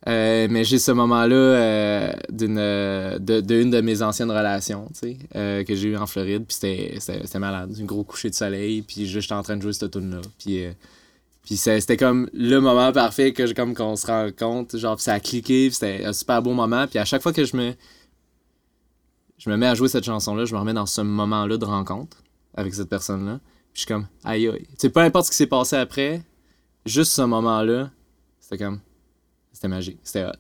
[0.07, 4.89] Euh, mais j'ai ce moment-là euh, d'une de, d'une de mes anciennes relations,
[5.35, 9.07] euh, que j'ai eu en Floride, puis c'était, malade, un gros coucher de soleil, puis
[9.07, 10.65] juste j'étais en train de jouer cette tune là, puis
[11.49, 15.15] puis c'était comme le moment parfait que comme qu'on se rend compte, genre puis ça
[15.15, 17.73] a cliqué, c'était un super beau moment, puis à chaque fois que je me
[19.39, 22.19] je me mets à jouer cette chanson-là, je me remets dans ce moment-là de rencontre
[22.55, 23.41] avec cette personne-là,
[23.73, 26.23] puis je suis comme aïe aïe, tu sais peu importe ce qui s'est passé après,
[26.85, 27.93] juste ce moment-là,
[28.41, 28.81] c'était comme
[29.55, 29.99] c'était magique.
[30.05, 30.33] C'était hot.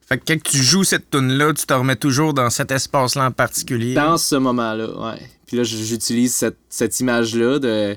[0.00, 3.30] Fait que quand tu joues cette tune-là, tu te remets toujours dans cet espace-là en
[3.30, 3.94] particulier?
[3.94, 5.30] Dans ce moment-là, ouais.
[5.46, 7.96] Puis là, j'utilise cette, cette image-là de,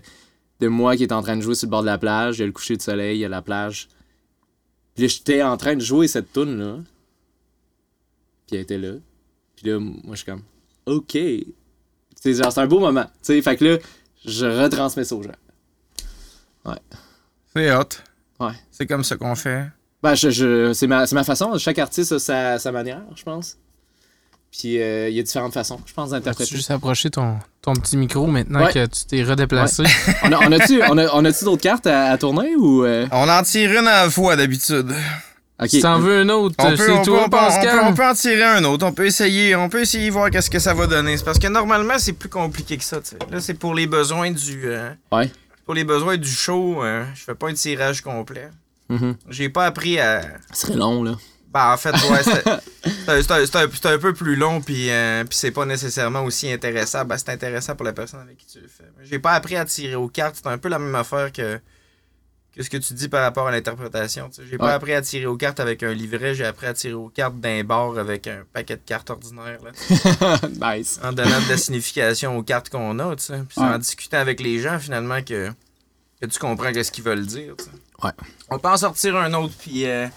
[0.60, 2.38] de moi qui est en train de jouer sur le bord de la plage.
[2.38, 3.88] Il y a le coucher de soleil, il y a la plage.
[4.96, 6.78] Puis là, j'étais en train de jouer cette tune-là.
[8.48, 8.94] Puis elle était là.
[9.56, 10.44] Puis là, moi, je suis comme,
[10.86, 11.18] OK.
[12.16, 13.06] C'est genre, c'est un beau moment.
[13.06, 13.78] Tu sais, fait que là,
[14.26, 15.32] je retransmets ça aux gens.
[17.54, 17.84] C'est hot.
[18.40, 18.52] Ouais.
[18.72, 19.68] C'est comme ça qu'on fait.
[20.04, 21.58] Ben, je, je- c'est ma, c'est ma façon.
[21.58, 23.58] Chaque artiste a sa, sa manière, je pense.
[24.52, 26.56] Puis euh, il y a différentes façons, je pense, Tu d'interpréter.
[26.56, 28.74] juste approcher ton, ton petit micro maintenant Ouais.
[28.74, 29.84] que tu t'es redéplacé?
[30.24, 32.84] on, a-tu on a, on a-tu d'autres cartes à, à tourner ou.
[32.84, 33.08] euh?
[33.12, 34.92] On en tire une à la fois d'habitude.
[35.62, 35.70] Ok.
[35.70, 37.80] Si t'en veux un autre, On peut, c'est peut, toi, on, peut, on Pascal.
[37.80, 38.86] peut- on peut en tirer un autre.
[38.88, 41.18] On peut essayer, on peut essayer de voir qu'est-ce que ça va donner.
[41.18, 43.02] C'est parce que normalement, c'est plus compliqué que ça.
[43.02, 43.18] tu sais.
[43.30, 44.62] Là, c'est pour les besoins du.
[44.66, 45.30] euh, Ouais.
[45.66, 48.50] Pour les besoins du show, euh, je fais pas un tirage complet.
[48.90, 49.16] Mhm.
[49.30, 50.22] J'ai pas appris à.
[50.54, 51.12] Ce serait long, là.
[51.52, 52.48] Ben, en fait, ouais, c'est
[53.88, 57.06] un, un- peu plus long, puis euh, puis c'est pas nécessairement aussi intéressant.
[57.06, 58.84] Ben, c'est intéressant pour la personne avec qui tu le fais.
[59.02, 60.36] J'ai pas appris à tirer aux cartes.
[60.42, 61.60] C'est un peu la même affaire que,
[62.56, 64.30] que ce que tu dis par rapport à l'interprétation.
[64.48, 67.10] J'ai pas appris à tirer aux cartes avec un livret, j'ai appris à tirer aux
[67.10, 69.58] cartes d'un bar avec un paquet de cartes ordinaires.
[69.64, 70.40] Là,
[70.78, 71.00] nice.
[71.04, 73.16] en donnant de la signification aux cartes qu'on a.
[73.16, 75.50] Puis en discutant avec les gens, finalement, que,
[76.22, 77.56] que tu comprends qu'est-ce qu'ils veulent dire.
[78.04, 78.12] Ouais.
[78.52, 80.08] On peut en sortir un autre, puis euh,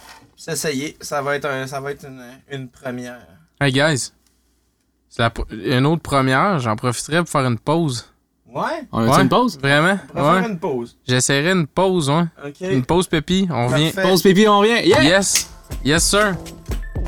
[0.43, 0.97] s'essayer.
[1.01, 3.21] Ça va être, un, ça va être une, une première.
[3.61, 4.13] Hey guys,
[5.09, 8.09] c'est la une autre première, j'en profiterai pour faire une pause.
[8.47, 8.63] Ouais?
[8.91, 9.23] On a Ouais.
[9.23, 9.59] une pause?
[9.59, 9.99] Vraiment?
[10.15, 10.41] On va Ouais.
[10.41, 10.97] faire une pause.
[11.07, 12.25] J'essaierai une pause, ouais.
[12.45, 12.61] OK.
[12.61, 13.93] Une pause pépi, on revient.
[13.93, 14.09] Parfait.
[14.11, 14.87] Pause pipi, on revient.
[14.87, 15.03] Yeah!
[15.05, 15.49] Yes!
[15.85, 16.35] Yes, sir!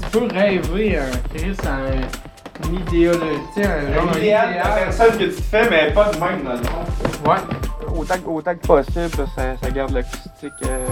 [0.04, 5.92] Tu peux rêver, un Chris, à une idéologie, un personne que tu te fais, mais
[5.92, 7.30] pas de même, dans le fond.
[7.30, 7.38] Ouais.
[7.98, 10.52] Autant, que- autant que possible, ça, ça garde l'acoustique.
[10.64, 10.86] euh,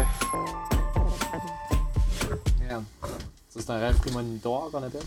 [3.48, 5.02] C'est un rêve prémonitoire qu'on appelle?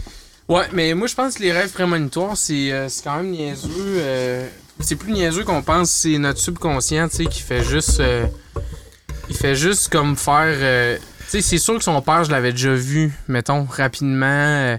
[0.48, 3.70] Ouais, mais moi je pense que les rêves prémonitoires, c'est euh, quand même niaiseux.
[3.98, 4.48] euh,
[4.80, 8.00] c'est plus niaiseux qu'on pense, c'est notre subconscient, tu sais, qui fait juste.
[8.00, 8.28] euh,
[9.30, 11.00] il fait juste comme faire.
[11.22, 14.78] tu sais, c'est sûr que son père, je l'avais déjà vu, mettons, rapidement.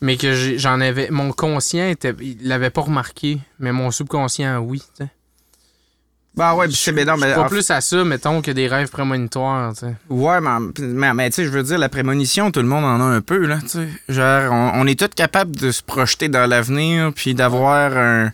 [0.00, 1.08] mais que j'en avais.
[1.10, 4.82] Mon conscient, était, il l'avait pas remarqué, mais mon subconscient, oui.
[6.34, 8.88] Bah ouais, c'est ben non, mais pas en plus à ça, mettons, que des rêves
[8.88, 9.94] prémonitoires, tu sais.
[10.08, 10.50] Ouais, mais,
[10.80, 13.20] mais, mais, tu sais, je veux dire, la prémonition, tout le monde en a un
[13.20, 13.88] peu, là, tu sais.
[14.08, 18.32] Genre, on, on est tous capables de se projeter dans l'avenir, puis d'avoir un-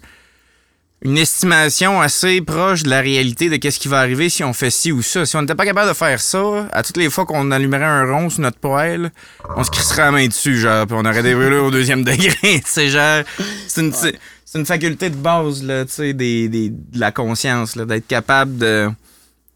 [1.02, 4.70] une estimation assez proche de la réalité de qu'est-ce qui va arriver si on fait
[4.70, 5.24] ci ou ça.
[5.26, 8.04] Si on n'était pas capable de faire ça, à toutes les fois qu'on allumerait un
[8.04, 9.12] rond sur notre poêle,
[9.56, 12.88] on se crisserait la main dessus, genre, puis on aurait des au deuxième degré, sais,
[12.88, 13.22] genre,
[13.68, 17.12] c'est une, c'est- c'est une faculté de base, là, tu sais, des, des- de la
[17.12, 18.88] conscience, là, d'être capable de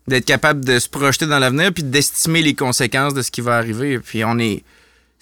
[0.09, 3.56] d'être capable de se projeter dans l'avenir puis d'estimer les conséquences de ce qui va
[3.56, 4.01] arriver.
[4.01, 4.64] Puis on est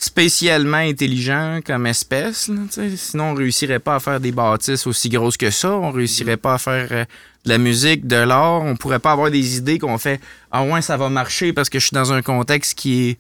[0.01, 2.49] spécialement intelligent comme espèce.
[2.49, 2.63] là.
[2.97, 5.73] Sinon, on réussirait pas à faire des bâtisses aussi grosses que ça.
[5.73, 7.05] On réussirait pas à faire euh,
[7.45, 8.63] de la musique, de l'art.
[8.63, 10.19] On pourrait pas avoir des idées qu'on fait
[10.51, 13.19] «Ah ouais, ça va marcher parce que je suis dans un contexte qui est,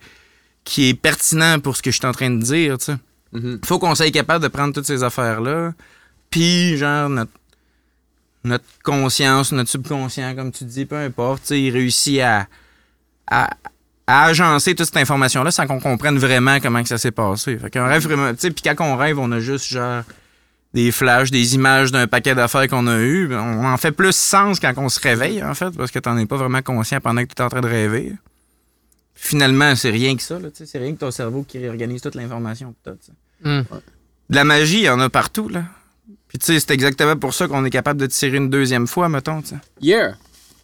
[0.65, 2.97] qui est pertinent pour ce que je suis en train de dire.» sais.
[3.32, 3.61] Mhm.
[3.62, 5.74] faut qu'on soit capable de prendre toutes ces affaires-là.
[6.31, 7.31] Puis, genre, notre,
[8.43, 12.47] notre conscience, notre subconscient, comme tu dis, peu importe, il réussit à,
[13.31, 13.51] à,
[14.11, 17.57] à agencer toute cette information-là sans qu'on comprenne vraiment comment que ça s'est passé.
[17.59, 18.32] Fait qu'un rêve vraiment.
[18.32, 20.03] Tu sais, puis quand on rêve, on a juste, genre,
[20.74, 23.28] des flashs, des images d'un paquet d'affaires qu'on a eues.
[23.28, 26.16] Ben, On en fait plus sens quand on se réveille, en fait, parce que t'en
[26.19, 28.12] es pas vraiment conscient pendant que tu es en train de rêver.
[29.15, 32.01] Finalement, c'est rien que ça, là, tu sais, c'est rien que ton cerveau qui réorganise
[32.01, 32.91] toute l'information que.
[33.45, 33.65] Hum.
[34.28, 35.65] De la magie, il y en a partout, là.
[36.28, 39.09] Puis tu sais, c'est exactement pour ça qu'on est capable de tirer une deuxième fois,
[39.09, 39.57] mettons, tu sais.
[39.81, 40.15] Yeah!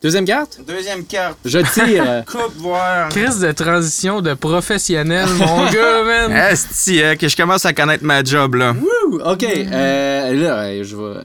[0.03, 0.61] Deuxième carte?
[0.67, 1.39] Deuxième carte.
[1.45, 2.25] Je tire.
[2.31, 3.09] Coupe, voir.
[3.09, 6.33] Crise de transition de professionnel, mon gars, man!
[6.33, 8.73] Esti, hein, que je commence à connaître ma job, là.
[8.75, 9.21] Wouh!
[9.25, 11.03] Ok, euh, là, euh, je vais.
[11.03, 11.23] euh,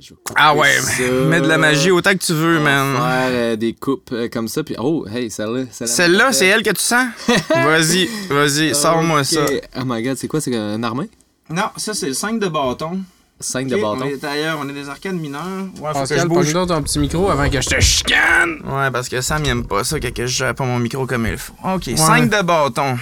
[0.00, 1.02] je vais couper Ah ouais, ça.
[1.28, 2.94] mets de la magie autant que tu veux, On man.
[2.96, 5.64] faire euh, des coupes euh, comme ça, puis oh, hey, celle-là.
[5.70, 7.06] Celle-là, Celle-là, c'est elle que tu sens?
[7.54, 9.40] vas-y, vas-y, sors-moi ça.
[9.78, 10.40] Oh my god, c'est quoi?
[10.40, 11.10] C'est un armée?
[11.50, 13.00] Non, ça, c'est le 5 de bâton.
[13.38, 14.00] 5 de bâton.
[14.02, 15.42] On est ailleurs, on est des arcades mineures.
[15.80, 16.52] Ouais, faut que je Pascal, bouge.
[16.52, 18.62] ton petit micro avant que je te chicane!
[18.64, 21.26] Ouais, parce que Sam, il aime pas ça, que je gère pas mon micro comme
[21.26, 21.52] il faut.
[21.62, 22.96] OK, 5 de bâton.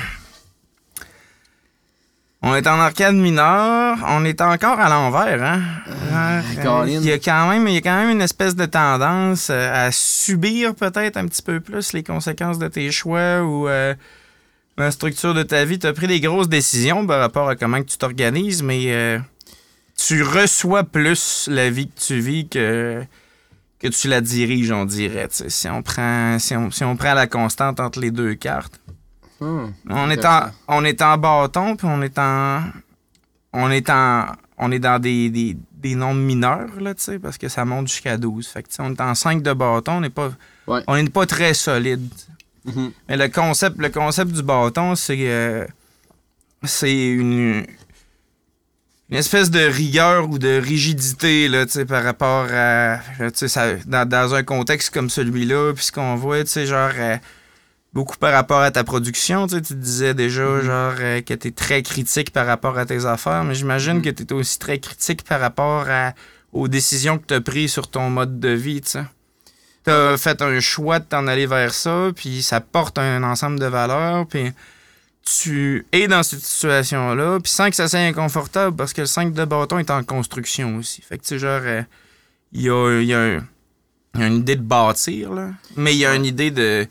[2.46, 5.62] On est en arcade mineure, on est encore à l'envers, hein?
[5.86, 7.00] Ouais, Colin.
[7.00, 9.86] il, y a quand même, il y a quand même une espèce de tendance euh,
[9.86, 13.94] à subir peut-être un petit peu plus les conséquences de tes choix ou euh,
[14.76, 15.78] la structure de ta vie.
[15.78, 19.18] Tu as pris des grosses décisions par rapport à comment que tu t'organises, mais euh,
[19.96, 23.04] tu reçois plus la vie que tu vis que
[23.78, 25.28] que tu la diriges, on dirait.
[25.30, 28.80] Si on prend si on, si on prend la constante entre les deux cartes.
[29.40, 29.66] Hmm.
[29.90, 32.62] On est en, on est en bâton, puis on est en.
[33.52, 34.26] On est en.
[34.56, 37.88] On est dans des, des, des nombres mineurs, là, tu sais, parce que ça monte
[37.88, 38.46] jusqu'à 12.
[38.46, 40.30] Fait que, on est en 5 de bâton, on n'est pas.
[40.66, 40.80] Ouais.
[40.86, 42.08] On n'est pas très solide.
[42.64, 42.92] Mhm.
[43.08, 45.66] Mais le concept, le concept du bâton, c'est euh,
[46.62, 47.66] c'est une,
[49.10, 52.98] une espèce de rigueur ou de rigidité là, tu sais, par rapport à.
[53.18, 56.66] tu sais, ça- dans, dans un contexte comme celui-là, puis ce qu'on voit, tu sais,
[56.66, 56.90] genre.
[56.96, 57.16] euh,
[57.92, 61.46] beaucoup par rapport à ta production, tu sais, tu disais déjà genre euh, que tu
[61.48, 65.22] es très critique par rapport à tes affaires, mais j'imagine que tu aussi très critique
[65.22, 66.12] par rapport à,
[66.52, 69.04] aux décisions que tu as prises sur ton mode de vie, tu sais.
[69.84, 73.60] Tu as fait un choix de t'en aller vers ça, puis ça porte un ensemble
[73.60, 74.50] de valeurs, puis
[75.24, 79.32] tu es dans cette situation-là, puis sans que ça soit inconfortable, parce que le 5
[79.32, 81.00] de bâton est en construction aussi.
[81.02, 81.82] Fait que, tu sais, genre, euh,
[82.52, 83.40] il y, a, y a
[84.16, 86.86] y a une idée de bâtir, là, mais il y a une idée de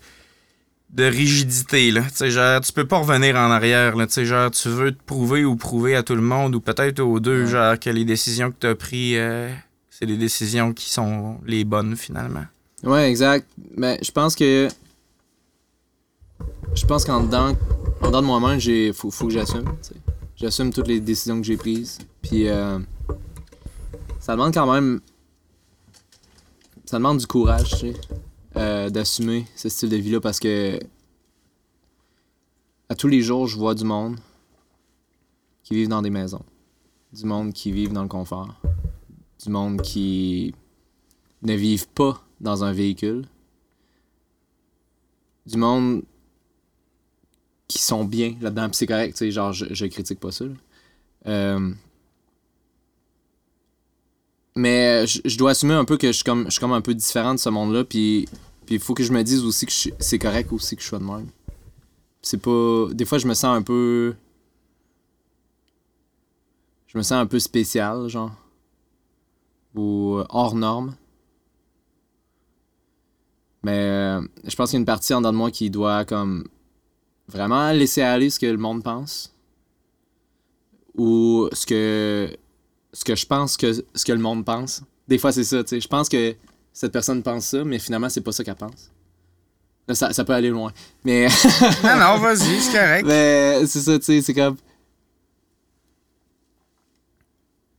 [0.90, 4.24] de rigidité là, tu sais genre tu peux pas revenir en arrière là, tu sais
[4.26, 7.44] genre tu veux te prouver ou prouver à tout le monde ou peut-être aux deux
[7.46, 7.50] Ouais.
[7.50, 9.52] genre que les décisions que tu as prises euh,
[9.90, 12.44] c'est les décisions qui sont les bonnes finalement.
[12.84, 13.44] Ouais, exact.
[13.76, 14.68] Mais je pense que.
[16.74, 17.54] Je pense qu'en dedans,
[18.02, 19.64] en dedans de moi-même, j'ai faut, faut que j'assume.
[20.36, 21.98] J'assume toutes les décisions que j'ai prises.
[22.20, 22.78] Puis euh,
[24.20, 25.00] ça demande quand même.
[26.84, 27.94] Ça demande du courage, tu sais,
[28.56, 30.78] euh, d'assumer ce style de vie-là parce que.
[32.88, 34.18] À tous les jours, je vois du monde
[35.62, 36.44] qui vivent dans des maisons.
[37.12, 38.54] Du monde qui vivent dans le confort.
[39.42, 40.54] Du monde qui
[41.42, 43.26] ne vivent pas dans un véhicule.
[45.46, 46.02] Du monde
[47.68, 48.68] qui sont bien là-dedans.
[48.68, 50.44] Puis c'est correct, tu sais, genre, je, je critique pas ça.
[51.26, 51.70] Euh,
[54.56, 56.80] mais je, je dois assumer un peu que je suis comme, je suis comme un
[56.80, 57.84] peu différent de ce monde-là.
[57.84, 58.26] Puis
[58.68, 61.04] il faut que je me dise aussi que c'est correct aussi que je sois de
[61.04, 61.28] même.
[62.22, 62.88] C'est pas.
[62.92, 64.14] Des fois, je me sens un peu.
[66.86, 68.32] Je me sens un peu spécial, genre.
[69.74, 70.94] Ou euh, hors norme.
[73.62, 76.04] Mais euh, je pense qu'il y a une partie en dedans de moi qui doit
[76.04, 76.46] comme
[77.28, 79.34] vraiment laisser aller ce que le monde pense?
[80.96, 82.36] Ou ce que
[82.92, 84.82] ce que je pense que ce que le monde pense?
[85.08, 85.80] Des fois c'est ça, tu sais.
[85.80, 86.34] Je pense que
[86.72, 88.90] cette personne pense ça, mais finalement c'est pas ça qu'elle pense.
[89.86, 90.72] Là, ça, ça peut aller loin.
[91.04, 91.26] Mais
[91.84, 93.04] non non, vas-y, c'est correct.
[93.06, 94.56] mais c'est ça, tu sais, c'est comme.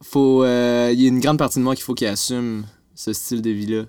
[0.03, 0.43] Faut.
[0.43, 3.41] euh, Il y a une grande partie de moi qu'il faut qu'il assume ce style
[3.41, 3.85] de vie-là.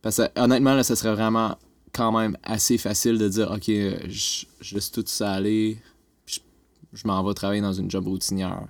[0.00, 1.56] Parce que honnêtement, là, ça serait vraiment
[1.92, 5.78] quand même assez facile de dire Ok, euh, je, je laisse tout ça aller,
[6.26, 6.40] je,
[6.92, 8.66] je m'en vais travailler dans une job routinière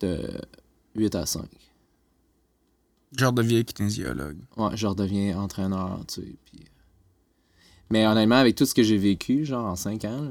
[0.00, 0.40] de
[0.94, 1.44] 8 à 5.
[3.16, 4.38] Genre de vieil kinésiologue.
[4.56, 6.34] Ouais, je redeviens entraîneur, tu sais.
[6.44, 6.60] Puis...
[7.90, 10.30] Mais honnêtement, avec tout ce que j'ai vécu, genre en 5 ans, là,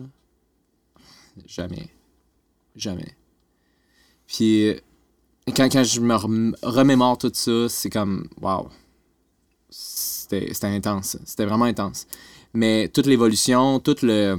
[1.48, 1.90] jamais.
[2.76, 3.16] Jamais.
[4.28, 4.80] Puis euh,
[5.56, 8.70] quand, quand je me rem- remémore tout ça, c'est comme, waouh.
[10.30, 11.18] C'était intense.
[11.26, 12.08] C'était vraiment intense.
[12.54, 14.38] Mais toute l'évolution, tout le,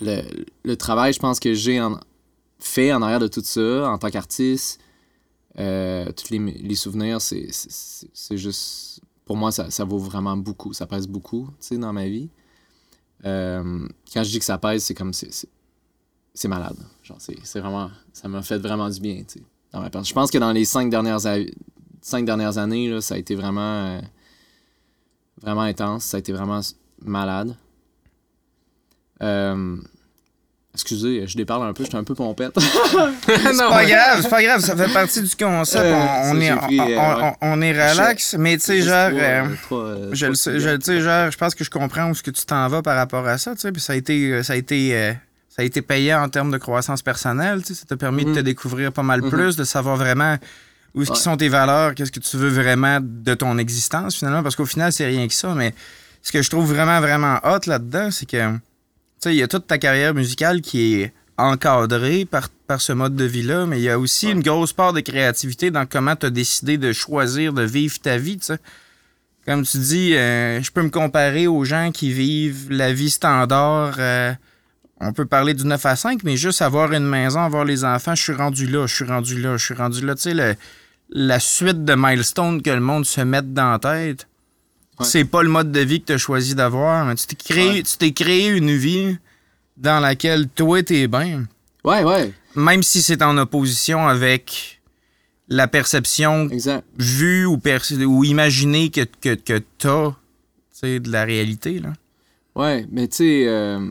[0.00, 1.80] le, travail, je pense, que j'ai
[2.58, 4.80] fait en arrière de tout ça, en tant qu'artiste,
[5.58, 9.00] euh, tous les, souvenirs, c'est juste.
[9.24, 10.72] Pour moi, ça, ça vaut vraiment beaucoup.
[10.72, 12.28] Ça pèse beaucoup, tu sais, dans ma vie.
[13.24, 15.12] Euh, quand je dis que ça pèse, c'est comme.
[15.12, 15.46] c'est-
[16.48, 16.76] malade.
[17.02, 17.90] Genre, c'est vraiment.
[18.12, 20.02] Ça m'a fait vraiment du bien, tu sais.
[20.04, 21.20] Je pense que dans les cinq dernières,
[22.00, 23.60] cinq dernières années, là, ça a été vraiment.
[23.86, 24.00] euh,
[25.42, 26.04] vraiment intense.
[26.04, 26.60] Ça a été vraiment
[27.04, 27.54] malade.
[29.22, 29.76] Euh,
[30.74, 32.54] excusez, je déparle un peu, j'étais un peu pompette.
[33.26, 35.84] C'est pas grave, c'est pas grave, ça fait partie du concept.
[35.84, 37.32] Euh, on, ça, on est, pris, on, euh, on- ouais.
[37.42, 39.10] on est relax, mais tu sais, genre.
[39.12, 42.08] euh, euh, euh, Je le sais, je le sais, genre, je pense que je comprends
[42.10, 43.96] où ce que tu t'en vas par rapport à ça, tu sais, puis ça a
[43.96, 45.12] été, euh, ça a été, euh,
[45.50, 48.32] ça a été payant en termes de croissance personnelle, tu sais, ça t'a permis de
[48.32, 48.44] te Mhm.
[48.44, 49.30] découvrir pas mal Mhm.
[49.30, 50.36] plus, de savoir vraiment
[50.94, 54.42] où est-ce qui sont tes valeurs, qu'est-ce que tu veux vraiment de ton existence finalement,
[54.42, 55.74] parce qu'au final c'est rien que ça, mais
[56.22, 58.58] ce que je trouve vraiment vraiment hot là-dedans, c'est que, tu
[59.20, 63.16] sais, il y a toute ta carrière musicale qui est encadrée par, par ce mode
[63.16, 64.32] de vie-là, mais il y a aussi Ouais.
[64.32, 68.18] une grosse part de créativité dans comment tu as décidé de choisir de vivre ta
[68.18, 68.58] vie, tu sais.
[69.46, 73.94] Comme tu dis, euh, je peux me comparer aux gens qui vivent la vie standard.
[73.98, 74.32] euh,
[75.00, 78.14] on peut parler du 9 à 5, mais juste avoir une maison, avoir les enfants,
[78.14, 80.14] je suis rendu là, je suis rendu là, je suis rendu là.
[80.14, 80.54] Tu sais, le-
[81.12, 84.26] la suite de milestones que le monde se met dans la tête,
[84.98, 85.06] Ouais.
[85.06, 87.04] c'est pas le mode de vie que tu as choisi d'avoir.
[87.06, 87.82] mais Tu t'es créé, Ouais.
[87.82, 89.16] tu t'es créé une vie
[89.76, 91.46] dans laquelle toi, t'es bien.
[91.84, 94.80] Ouais, ouais, Même si c'est en opposition avec
[95.48, 96.84] la perception exact.
[96.98, 100.12] vue ou, perce- ou imaginée que, que, que t'as
[100.82, 101.78] de la réalité.
[101.80, 101.92] Là.
[102.54, 103.90] Ouais, mais tu sais, euh,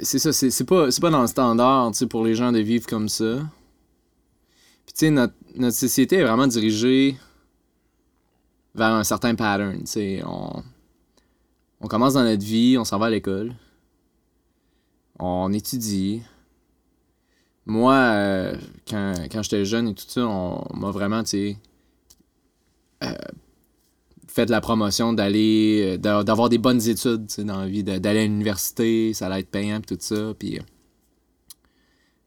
[0.00, 3.08] c'est- ça, c'est pas, c'est pas dans le standard, pour les gens de vivre comme
[3.08, 3.40] ça.
[4.90, 7.16] Puis tu sais, notre, notre société est vraiment dirigée
[8.74, 10.20] vers un certain pattern, tu.
[10.26, 10.64] On,
[11.80, 13.54] on commence dans notre vie, on s'en va à l'école,
[15.20, 16.22] on étudie.
[17.66, 18.56] Moi, euh,
[18.88, 21.54] quand, quand j'étais jeune et tout ça, on, m'a vraiment, tu
[23.04, 23.12] euh,
[24.26, 28.24] fait la promotion d'aller, euh, d'a- d'avoir des bonnes études, dans la vie, d'aller à
[28.24, 30.58] l'université, ça allait être payant, puis tout ça, puis...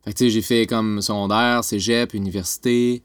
[0.04, 3.04] Fait que, tu sais, j'ai fait comme secondaire, cégep, université.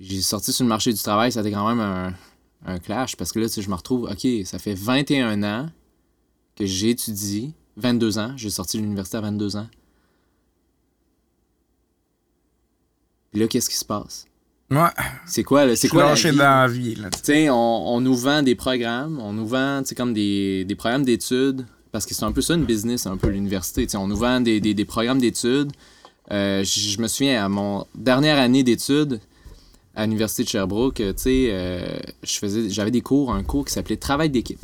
[0.00, 2.12] J'ai sorti sur le marché du travail, ça a été quand même un,
[2.66, 5.70] un clash, parce que là, tu sais, je me retrouve, OK, ça fait 21 ans
[6.56, 9.68] que j'étudie, 22 ans, j'ai sorti de l'université à 22 ans.
[13.30, 14.26] Puis là, qu'est-ce qui se passe?
[14.70, 14.78] Ouais,
[15.26, 15.76] C'est quoi, là?
[15.76, 16.30] c'est quoi la vie?
[16.36, 16.94] dans la vie.
[16.94, 17.10] Là.
[17.10, 17.54] Tu sais, on,
[17.94, 21.66] on nous vend des programmes, on nous vend, tu sais, comme des, des programmes d'études,
[21.92, 23.86] parce que c'est un peu ça une business, un peu l'université.
[23.96, 25.72] On nous vend des, des, des programmes d'études.
[26.30, 29.20] Euh, je me souviens, à mon dernière année d'études
[29.94, 33.72] à l'université de Sherbrooke, tu sais, euh, je faisais, j'avais des cours, un cours qui
[33.72, 34.60] s'appelait Travail d'équipe.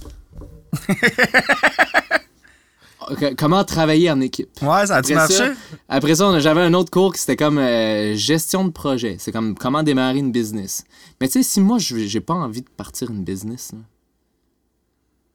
[3.11, 4.49] Ok, Comment travailler en équipe?
[4.63, 5.53] Ouais, ça a-tu ça, marché?
[5.89, 9.17] Après ça, on a- j'avais un autre cours qui c'était comme euh, gestion de projet.
[9.19, 10.85] C'est comme comment démarrer une business.
[11.21, 13.79] Mais tu sais, si moi, je j'ai pas envie de partir une business, là,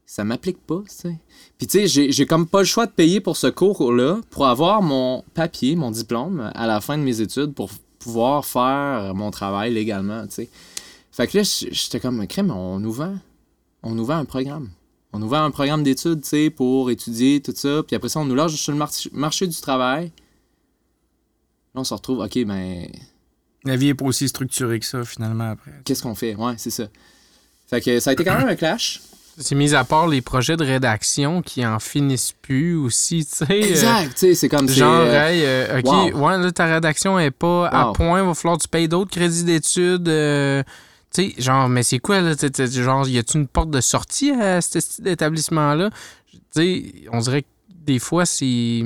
[0.06, 1.20] ça m'applique pas, tu sais.
[1.58, 4.82] Puis tu sais, j'ai- comme pas le choix de payer pour ce cours-là pour avoir
[4.82, 7.70] mon papier, mon diplôme à la fin de mes études pour
[8.00, 10.50] pouvoir faire mon travail légalement, tu sais.
[11.12, 13.16] Fait que là, j'étais comme, crème, on nous vend.
[13.84, 14.70] On nous vend un programme.
[15.14, 17.84] On nous vend un programme d'études, tu sais, pour étudier, tout ça.
[17.86, 20.12] Puis après ça, on nous lâche sur le marché, marché du travail.
[21.76, 22.88] Là, on se retrouve, OK, ben,
[23.64, 25.72] La vie est pas aussi structurée que ça, finalement, après.
[25.86, 26.36] qu'est-ce qu'on fait?
[26.36, 26.88] Ouais, c'est ça.
[27.68, 29.02] Fait que ça a été quand même un clash.
[29.38, 33.46] C'est mis à part les projets de rédaction qui en finissent plus aussi, tu sais.
[33.50, 34.70] euh, Exact, tu sais, c'est comme...
[34.70, 36.20] Genre, euh, hey, euh, OK, wow.
[36.28, 39.44] ouais, là, ta rédaction est pas à point, va falloir que tu payes d'autres crédits
[39.44, 40.08] d'études.
[40.08, 40.62] euh,
[41.14, 42.34] tu sais, genre, mais c'est quoi, là?
[42.68, 45.90] Genre, y a-tu une porte de sortie à cet établissement-là?
[46.32, 47.48] Tu sais, on dirait que
[47.86, 48.84] des fois, c'est.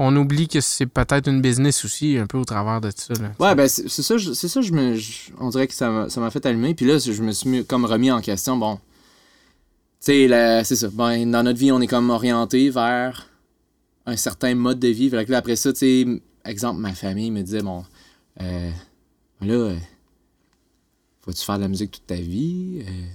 [0.00, 3.14] On oublie que c'est peut-être une business aussi, un peu au travers de ça.
[3.14, 6.08] Là, Ouais, ben c'est ça, c'est ça, je me, je- on dirait que ça m'a
[6.08, 6.74] ça m'a fait allumer.
[6.74, 8.56] Puis là, je me suis mis- comme remis en question.
[8.56, 8.78] Bon,
[10.00, 10.88] tu sais, la- c'est ça.
[10.92, 13.28] Ben, dans notre vie, on est comme orienté vers
[14.06, 15.10] un certain mode de vie.
[15.10, 16.06] Là, après ça, tu sais,
[16.44, 17.84] exemple, ma famille me disait, bon,
[18.40, 18.70] euh,
[19.40, 19.76] là, euh,
[21.26, 22.82] vas-tu faire de la musique toute ta vie?
[22.86, 23.06] Euh,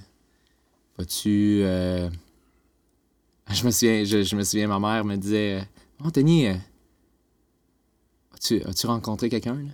[0.97, 1.61] vas-tu...
[1.63, 2.09] euh,
[3.51, 6.53] Je me souviens, je, je me souviens, ma mère me disait, euh,
[8.35, 9.71] as-tu as-tu rencontré quelqu'un, là?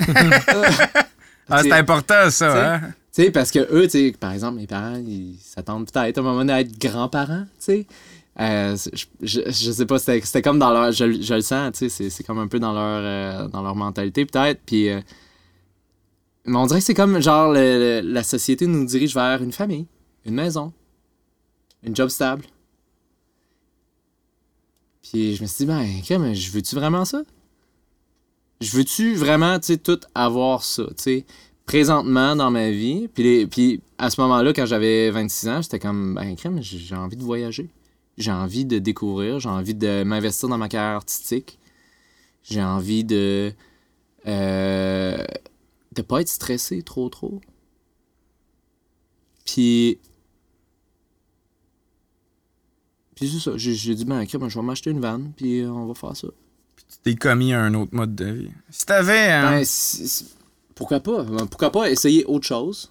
[1.52, 2.94] Ah, c'est important, ça, hein?
[3.30, 6.52] Parce que eux, tu par exemple, mes parents, ils s'attendent peut-être à un moment donné
[6.52, 7.86] à être grands-parents, tu.
[8.40, 10.92] Euh, je, je, je sais pas, c'était comme dans leur.
[10.92, 13.02] Je, je le sens, c'est- comme un peu dans leur,
[13.44, 14.60] euh, dans leur mentalité, peut-être.
[14.64, 14.88] Puis.
[14.88, 15.00] euh,
[16.46, 19.86] mais on dirait que c'est comme, genre, le- la société nous dirige vers une famille,
[20.24, 20.72] une maison,
[21.82, 22.44] une job stable.
[25.02, 27.22] Puis je me suis dit, ben, ok, mais je veux-tu vraiment ça?
[28.60, 31.26] Je veux-tu vraiment, tu sais, tout avoir ça, tu sais?
[31.70, 33.06] Présentement dans ma vie.
[33.14, 36.96] Puis, les- puis à ce moment-là, quand j'avais 26 ans, j'étais comme, ben, crème, j'ai
[36.96, 37.68] envie de voyager.
[38.18, 39.38] J'ai envie de découvrir.
[39.38, 41.60] J'ai envie de m'investir dans ma carrière artistique.
[42.42, 43.52] J'ai envie de.
[44.26, 45.24] Euh,
[45.94, 47.40] de pas être stressé trop, trop.
[49.46, 49.98] Puis.
[53.14, 53.52] Puis c'est ça.
[53.56, 56.26] J'ai dit, ben, crème, je vais m'acheter une vanne, puis on va faire ça.
[56.76, 58.50] Tu t'es commis à un autre mode de vie.
[58.70, 59.30] Si t'avais.
[59.30, 59.64] hein, Ben,
[60.80, 61.22] pourquoi pas?
[61.22, 62.90] Ben, Pourquoi pas essayer autre chose?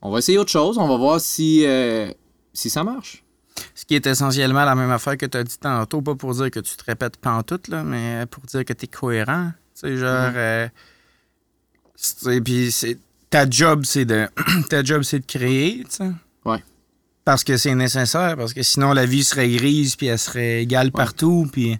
[0.00, 2.10] On va essayer autre chose, on va voir si, euh,
[2.54, 3.22] si ça marche.
[3.74, 6.50] Ce qui est essentiellement la même affaire que tu as dit tantôt, pas pour dire
[6.50, 9.50] que tu te répètes pas en tout, là, mais pour dire que tu es cohérent.
[9.74, 10.32] Tu sais, genre.
[10.34, 10.68] euh,
[12.44, 12.98] puis c'est-
[13.30, 14.28] ta job, c'est de.
[14.70, 16.10] ta job, c'est de créer, tu sais.
[16.44, 16.62] Ouais.
[17.24, 20.92] Parce que c'est nécessaire, parce que sinon la vie serait grise, puis elle serait égale
[20.92, 21.78] partout, puis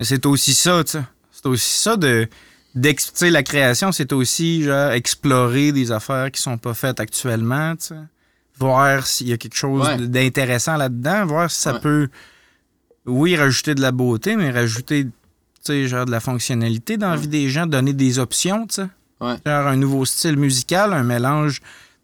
[0.00, 1.02] c'est aussi ça, tu sais.
[1.30, 2.26] C'est aussi ça de.
[2.74, 7.00] D'ex- tu sais, la création, c'est aussi genre explorer des affaires qui sont pas faites
[7.00, 7.74] actuellement.
[8.58, 10.06] Voir s'il y a quelque chose Ouais.
[10.06, 11.80] d'intéressant là-dedans, voir si ça Ouais.
[11.80, 12.08] peut,
[13.06, 15.08] oui, rajouter de la beauté, mais rajouter,
[15.66, 18.88] genre de la fonctionnalité dans la vie des gens, donner des options, tu sais.
[19.20, 19.36] Ouais.
[19.46, 21.60] Genre un nouveau style musical, un mélange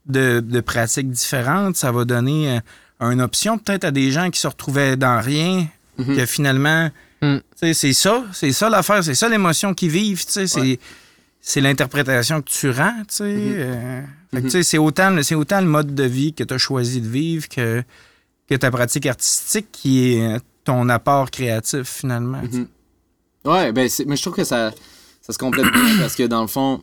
[0.07, 2.61] de, de pratiques différentes, ça va donner
[3.03, 5.67] euh, une option peut-être à des gens qui se retrouvaient dans rien,
[5.99, 6.17] Mhm.
[6.17, 6.91] que finalement,
[7.21, 7.39] Mm.
[7.57, 10.79] c'est ça, c'est ça l'affaire, c'est ça l'émotion qu'ils vivent, c'est Ouais.
[11.41, 14.03] c'est l'interprétation que tu rends, euh,
[14.63, 17.49] c'est autant, le- c'est autant le mode de vie que tu as choisi de vivre
[17.49, 17.83] que
[18.49, 22.41] que ta pratique artistique qui est ton apport créatif, finalement.
[22.43, 22.67] Mhm.
[23.45, 24.73] Ouais, ben, mais je trouve que ça,
[25.21, 26.83] ça se complète bien parce que dans le fond,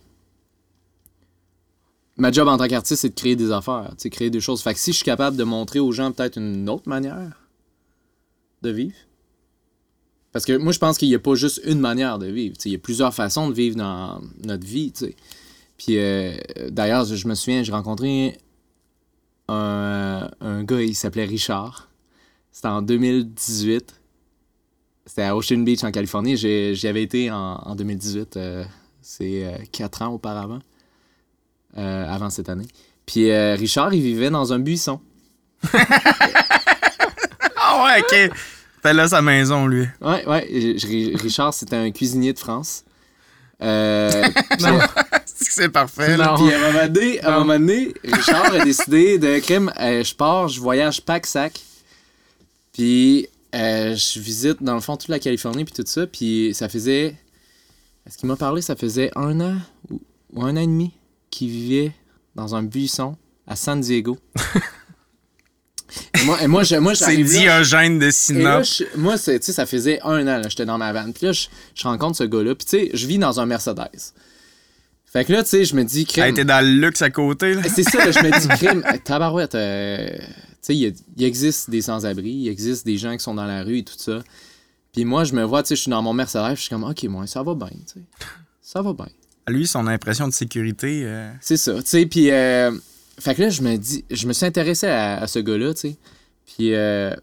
[2.18, 4.62] ma job en tant qu'artiste, c'est de créer des affaires, créer des choses.
[4.62, 7.32] Fait que si je suis capable de montrer aux gens peut-être une autre manière
[8.62, 8.96] de vivre,
[10.36, 12.58] parce que moi, je pense qu'il n'y a pas juste une manière de vivre.
[12.66, 14.92] Il y a plusieurs façons de vivre dans notre vie.
[14.92, 15.16] tu sais.
[15.78, 16.36] Puis euh,
[16.72, 18.38] d'ailleurs, je me souviens, j'ai rencontré
[19.48, 21.88] un, un gars, il s'appelait Richard.
[22.52, 23.94] C'était en 2018.
[25.06, 26.36] C'était à Ocean Beach, en Californie.
[26.36, 28.36] J'y avais été en, en 2018.
[28.36, 28.66] euh,
[29.02, 30.60] C'est euh, quatre ans auparavant,
[31.78, 32.68] avant cette année.
[33.06, 35.00] Puis Richard, il vivait dans un buisson.
[37.58, 38.36] Ah ouais, ok.
[38.86, 39.88] C'était là sa maison, lui.
[40.00, 40.76] Ouais, ouais.
[41.16, 42.84] Richard, c'était un cuisinier de France.
[43.64, 44.28] Euh,
[45.26, 46.36] C'est parfait, là.
[46.38, 46.46] Non.
[46.46, 49.74] Puis à un moment donné, à un moment donné, Richard a décidé de crime.
[49.80, 51.60] euh, je pars, je voyage pack-sac.
[52.74, 56.06] Puis euh, je visite dans le fond toute la Californie puis tout ça.
[56.06, 57.16] Puis ça faisait.
[58.06, 59.56] Est-ce qu'il m'a parlé Ça faisait un an
[59.90, 60.00] ou,
[60.32, 60.92] ou un an et demi
[61.32, 61.92] qu'il vivait
[62.36, 63.18] dans un buisson
[63.48, 64.20] à San Diego.
[66.26, 68.64] moi, et moi, je, moi C'est Diogène de et là, Sinop.
[68.64, 71.12] je- moi, c'est- tu sais, ça faisait un an, j'étais dans ma van.
[71.12, 72.56] Puis là, je, je rencontre ce gars-là.
[72.56, 73.90] Puis tu sais, je vis dans un Mercedes.
[75.06, 76.30] Fait que là, tu sais, je me dis, Elle crème.
[76.32, 77.62] était dans le luxe à côté, là.
[77.74, 80.26] C'est ça, je me dis, crime, tabarouette, euh, tu
[80.62, 83.84] sais, il existe des sans-abri, il existe des gens qui sont dans la rue et
[83.84, 84.22] tout ça.
[84.92, 86.84] Puis moi, je me vois, tu sais, je suis dans mon Mercedes, je suis comme,
[86.84, 88.00] OK, moi, ça va bien, tu sais.
[88.62, 89.08] Ça va bien.
[89.48, 91.04] Lui, son impression de sécurité.
[91.06, 92.32] euh, C'est ça, tu sais, puis...
[92.32, 92.72] euh,
[93.20, 95.82] fait que là, je me dis, je me suis intéressé à, à ce gars-là, tu
[95.82, 95.96] sais.
[96.46, 97.14] Puis euh,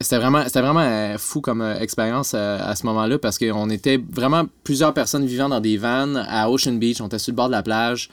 [0.00, 3.98] c'était vraiment, c'était vraiment euh, fou comme euh, expérience à ce moment-là parce qu'on était
[4.10, 7.46] vraiment plusieurs personnes vivant dans des vannes à Ocean Beach, on était sur le bord
[7.46, 8.10] de la plage.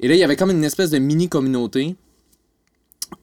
[0.00, 1.96] Et là, il y avait comme une espèce de mini-communauté.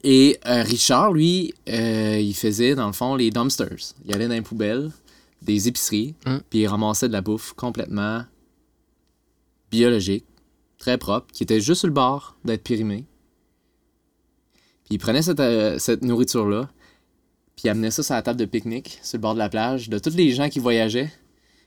[0.02, 3.94] Et euh, Richard, lui, euh, il faisait, dans le fond, les dumpsters.
[4.04, 4.90] Il allait dans les poubelles,
[5.42, 6.36] des épiceries, Mm.
[6.50, 8.24] puis il ramassait de la bouffe complètement
[9.70, 10.24] biologique,
[10.78, 13.04] très propre, qui était juste sur le bord d'être périmé.
[14.94, 16.68] Il prenait cette, euh, cette nourriture-là,
[17.56, 19.88] puis il amenait ça sur la table de pique-nique, sur le bord de la plage,
[19.88, 21.10] de tous les gens qui voyageaient.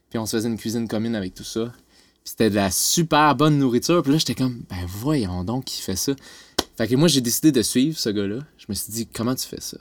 [0.09, 1.73] Puis on se faisait une cuisine commune avec tout ça.
[2.23, 4.01] Puis c'était de la super bonne nourriture.
[4.01, 6.13] Puis là, j'étais comme, ben voyons donc qui fait ça.
[6.77, 8.39] Fait que moi, j'ai décidé de suivre ce gars-là.
[8.57, 9.77] Je me suis dit, comment tu fais ça?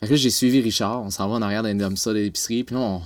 [0.00, 1.02] Fait que là, j'ai suivi Richard.
[1.02, 2.62] On s'en va en arrière d'un dumpster de l'épicerie.
[2.62, 2.98] Puis là, on-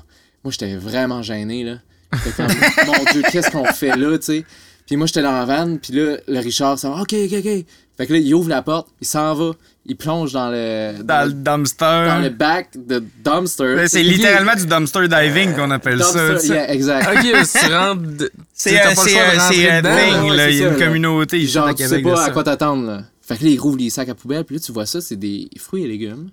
[0.45, 1.79] moi, j'étais vraiment gêné, là.
[2.13, 2.47] J'étais comme,
[2.87, 4.45] mon Dieu, qu'est-ce qu'on fait là, tu sais?
[4.89, 5.77] Puis moi, j'étais dans la van.
[5.77, 7.65] Puis là, le Richard, ça va, OK, OK, OK.
[7.99, 8.89] Fait que là, il ouvre la porte.
[9.03, 9.53] Il s'en va.
[9.85, 11.03] Il plonge dans le...
[11.03, 12.23] Dans le dans dumpster.
[12.23, 13.87] le back de dumpster.
[13.87, 16.29] C'est littéralement du dumpster diving qu'on appelle ça.
[16.29, 16.55] Dumpster, tu sais.
[16.55, 17.07] yeah, exact.
[17.07, 18.31] Ok, mais si tu rentres.
[18.55, 20.51] C'est un thing, là.
[20.51, 20.87] Il y a une là.
[20.87, 23.03] communauté Genre, tu sais pas à quoi t'attendre, là.
[23.21, 25.17] Fait que là, il rouvre les sacs à poubelle, puis là, tu vois ça, c'est
[25.17, 26.31] des fruits et légumes,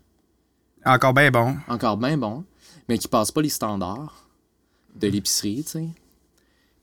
[0.85, 1.57] Encore bien bon.
[1.67, 2.45] encore bien bons,
[2.87, 4.29] mais qui passent pas les standards
[4.95, 5.87] de l'épicerie, tu sais.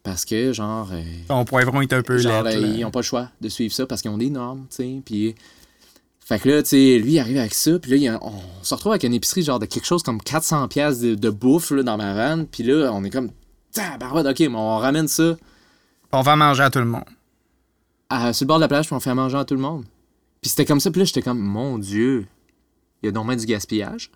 [0.03, 2.57] Parce que, genre, euh, Ton poivron est un peu genre, laid.
[2.57, 4.77] euh, ils ont pas le choix de suivre ça parce qu'ils ont des normes, tu
[4.77, 5.03] sais.
[5.05, 5.35] Puis,
[6.25, 8.33] fait que là, tu sais, lui, il arrive avec ça, puis là, il a- on
[8.63, 11.71] se retrouve avec une épicerie, genre, de quelque chose comme 400 pièces de, de bouffe,
[11.71, 13.31] là, dans ma vanne, puis là, on est comme,
[13.73, 15.37] tabarouette, ok, mais on ramène ça
[16.11, 17.05] On va manger à tout le monde.
[18.11, 19.61] à- sur le bord de la plage, puis on fait à manger à tout le
[19.61, 19.85] monde.
[20.41, 22.27] Puis c'était comme ça, puis là, j'étais comme, mon Dieu,
[23.03, 24.11] il y a donc du gaspillage.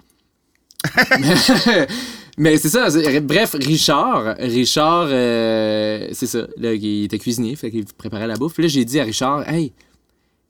[2.36, 2.88] mais c'est ça,
[3.22, 8.54] bref, Richard, Richard, euh, c'est ça, là, il était cuisinier, fait qu'il préparait la bouffe.
[8.54, 9.72] Puis là, j'ai dit à Richard, hey,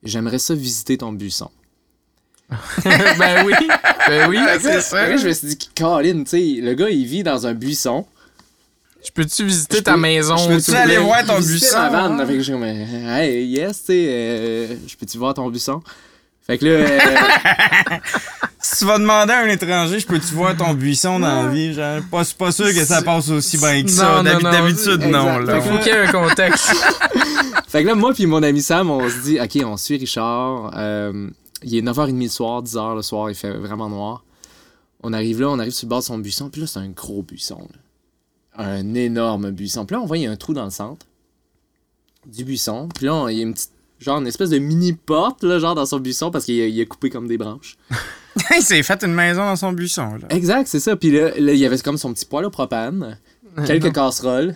[0.03, 1.51] j'aimerais ça visiter ton buisson.
[2.85, 3.55] ben oui.
[4.09, 4.39] Ben oui.
[4.61, 5.01] c'est ça.
[5.01, 7.47] Fait que là, je me suis dit, Colin, tu sais, le gars, il vit dans
[7.47, 8.07] un buisson.
[9.05, 10.37] Je peux-tu visiter Je ta peux- maison?
[10.37, 12.21] je peux-tu aller voir ton buisson, ma vanne.
[12.21, 12.27] hein?
[12.27, 15.81] Fait que j'ai comme, hey, yes, tu sais, euh, je peux-tu voir ton buisson?
[16.47, 16.98] Fait que là, euh,
[18.60, 21.73] Si tu vas demander à un étranger, je peux-tu voir ton buisson dans la vie?
[21.73, 24.23] Genre, pas, pas sûr que ça passe aussi bien que ça.
[24.23, 25.44] Non, D'habitude, non.
[25.47, 26.73] Fait Faut qu'il y ait un contexte.
[27.68, 30.73] Fait que là, moi puis mon ami Sam, on se dit, OK, on suit Richard.
[30.77, 31.28] Euh,
[31.62, 34.24] il est 9h30 le soir, 10h le soir, il fait vraiment noir.
[35.02, 36.89] On arrive là, on arrive sur le bord de son buisson, puis là, c'est un
[36.89, 37.59] gros buisson.
[38.59, 38.64] là.
[38.64, 39.85] Un énorme buisson.
[39.85, 41.06] Puis là, on voit, il y a un trou dans le centre
[42.27, 42.89] du buisson.
[42.94, 45.59] Puis là, on- il y a une petite, genre, une espèce de mini porte, là,
[45.59, 47.77] genre, dans son buisson, parce qu'il a, il a coupé comme des branches.
[48.56, 50.16] Il s'est fait une maison dans son buisson.
[50.16, 50.28] Là.
[50.28, 50.94] Exact, c'est ça.
[50.94, 53.18] Puis là, là, il y avait comme son petit poêle au propane,
[53.66, 54.55] quelques casseroles,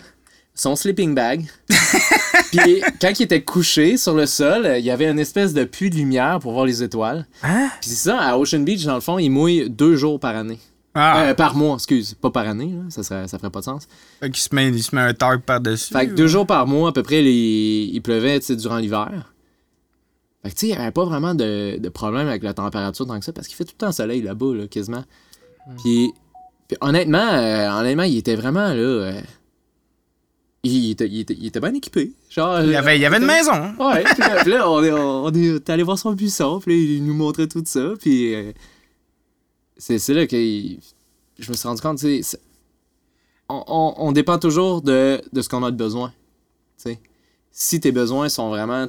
[0.53, 1.47] son sleeping bag.
[2.51, 5.89] Puis quand il était couché sur le sol, il y avait une espèce de puits
[5.89, 7.25] de lumière pour voir les étoiles.
[7.41, 7.69] Hein?
[7.81, 10.59] Puis c'est ça, à Ocean Beach, dans le fond, il mouille deux jours par année.
[10.93, 13.65] Ah, Euh, par mois, excuse, pas par année, là, ça, serait, ça ferait pas de
[13.65, 13.87] sens.
[14.19, 15.93] fait qu'il se met, il se met un tarp par-dessus.
[15.93, 18.77] Fait que deux jours par mois, à peu près, les- il pleuvait tu sais, durant
[18.77, 19.33] l'hiver.
[20.43, 23.05] Fait que tu sais, il n'y avait pas vraiment de, de problème avec la température
[23.05, 25.03] tant que ça, parce qu'il fait tout le temps soleil là-bas, là, quasiment.
[25.83, 26.11] Puis,
[26.67, 28.73] puis honnêtement, euh, honnêtement, il était vraiment là.
[28.73, 29.21] euh,
[30.63, 32.11] il, il était, il, était, il était bien équipé.
[32.29, 33.53] Genre, Il y avait, il y avait une maison.
[33.53, 33.75] hein.
[33.79, 36.93] Ouais, puis là, puis là, on est, on est allé voir son buisson, puis là,
[36.97, 38.51] il nous montrait tout ça, puis euh,
[39.81, 42.23] c'est là que je me suis rendu compte, tu
[43.49, 46.13] on, dépend toujours de, ce qu'on a de besoin.
[47.51, 48.87] Si tes besoins sont vraiment,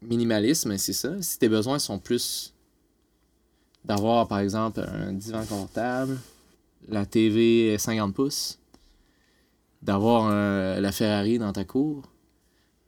[0.00, 1.20] minimalistes, c'est ça.
[1.20, 2.54] Si tes besoins sont plus
[3.84, 6.18] d'avoir, par exemple, un divan confortable,
[6.88, 8.58] la TV 50 pouces,
[9.82, 10.30] d'avoir
[10.80, 12.02] la Ferrari dans ta cour,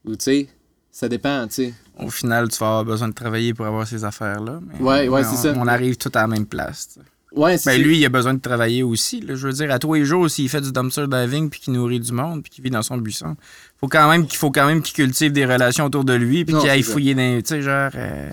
[0.06, 0.48] ou tu sais,
[0.96, 1.74] ça dépend, tu sais.
[1.98, 4.60] Au final, tu vas avoir besoin de travailler pour avoir ces affaires-là.
[4.78, 5.52] Ouais, ouais, c'est ça.
[5.56, 6.88] On arrive tous à la même place.
[6.88, 7.06] tu sais.
[7.36, 9.20] Ouais, c'est Ben lui, il a besoin de travailler aussi.
[9.20, 9.34] là.
[9.34, 11.98] Je veux dire, à tous les jours, s'il fait du dumpster diving puis qu'il nourrit
[11.98, 13.34] du monde puis qu'il vit dans son buisson,
[13.80, 16.54] faut quand même qu'il faut quand même qu'il cultive des relations autour de lui puis
[16.54, 17.90] qu'il aille fouiller dans, tu sais, genre.
[17.96, 18.30] euh,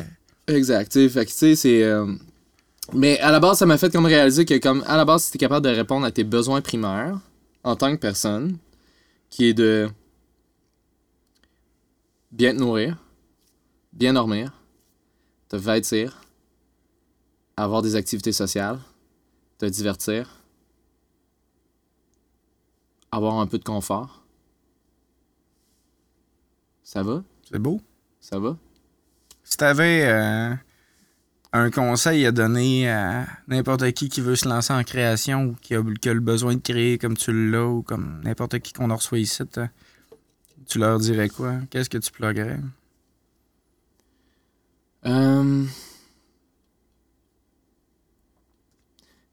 [0.47, 1.83] Exact, tu sais, fait que tu sais, c'est...
[1.83, 2.05] euh,
[2.93, 5.31] Mais à la base, ça m'a fait comme réaliser que, comme, à la base, si
[5.31, 7.17] t'es capable de répondre à tes besoins primaires,
[7.63, 8.57] en tant que personne,
[9.31, 9.89] qui est de
[12.31, 12.97] bien te nourrir,
[13.93, 14.53] bien dormir,
[15.49, 16.21] te vêtir,
[17.57, 18.79] avoir des activités sociales,
[19.57, 20.41] te divertir,
[23.11, 24.23] avoir un peu de confort.
[26.83, 27.23] Ça va?
[27.49, 27.81] C'est beau.
[28.19, 28.57] Ça va?
[29.43, 30.53] Si t'avais euh,
[31.53, 35.75] un conseil à donner à n'importe qui qui veut se lancer en création ou qui
[35.75, 38.89] a, qui a le besoin de créer comme tu l'as ou comme n'importe qui qu'on
[38.89, 39.43] en reçoit ici,
[40.71, 41.55] tu leur dirais quoi?
[41.69, 42.59] Qu'est-ce que tu pluguerais?
[45.05, 45.65] Euh...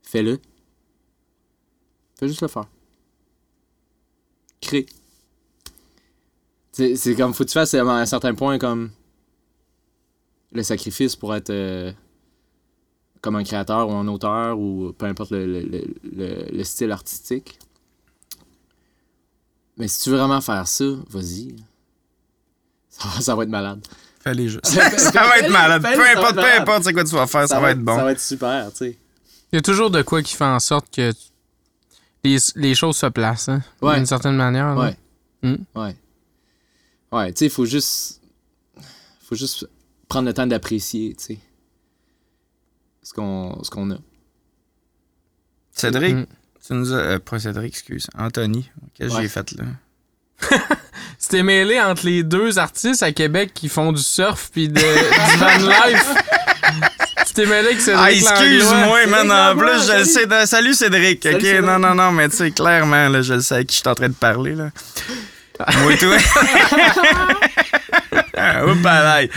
[0.02, 0.40] Fais-le.
[2.18, 2.66] Fais juste le faire.
[4.60, 4.86] Crée.
[6.72, 8.90] C'est comme, faut que tu fasses à un certain point comme
[10.50, 11.92] le sacrifice pour être euh,
[13.20, 17.60] comme un créateur ou un auteur ou peu importe le style artistique.
[19.78, 21.54] Mais si tu veux vraiment faire ça, vas-y.
[22.90, 23.86] Ça va, ça va être malade.
[24.20, 24.66] Fais-les juste.
[24.66, 25.82] Fais- ça va être malade.
[25.82, 27.96] Peu importe, peu importe c'est quoi tu vas faire, ça, va être bon.
[27.96, 28.98] Ça va être super, tu sais.
[29.52, 31.12] Il y a toujours de quoi qui fait en sorte que
[32.24, 33.94] les, les choses se placent, hein, Ouais.
[33.96, 34.74] d'une certaine manière.
[34.74, 34.80] là.
[34.80, 34.96] Ouais.
[35.42, 35.56] Hmm?
[35.80, 35.96] Ouais.
[37.12, 38.20] Ouais, tu sais, il faut juste.
[39.22, 39.68] faut juste
[40.08, 41.38] prendre le temps d'apprécier, tu sais.
[43.04, 43.96] Ce qu'on ce qu'on a.
[45.72, 46.26] Cédric, Mm.
[46.68, 46.96] Tu nous as.
[46.96, 48.06] euh, pas Cédric, excuse.
[48.16, 48.70] Anthony.
[48.94, 49.22] Qu'est-ce que Ouais.
[49.22, 49.64] j'ai fait là?
[51.28, 55.38] T'es mêlé entre les deux artistes à Québec qui font du surf puis de, du
[55.38, 56.14] van life.
[57.34, 59.30] t'es mêlé avec Cédric Ah, excuse-moi, man.
[59.30, 60.46] En plus, je le sais.
[60.46, 61.22] Salut Cédric.
[61.22, 61.64] Salut, ok, Cédric.
[61.66, 63.88] non, non, non, mais tu sais, clairement, là, je le sais à qui je suis
[63.88, 64.54] en train de parler.
[64.54, 64.70] là.
[65.82, 66.16] Moi et toi.
[68.66, 69.20] Oups, là.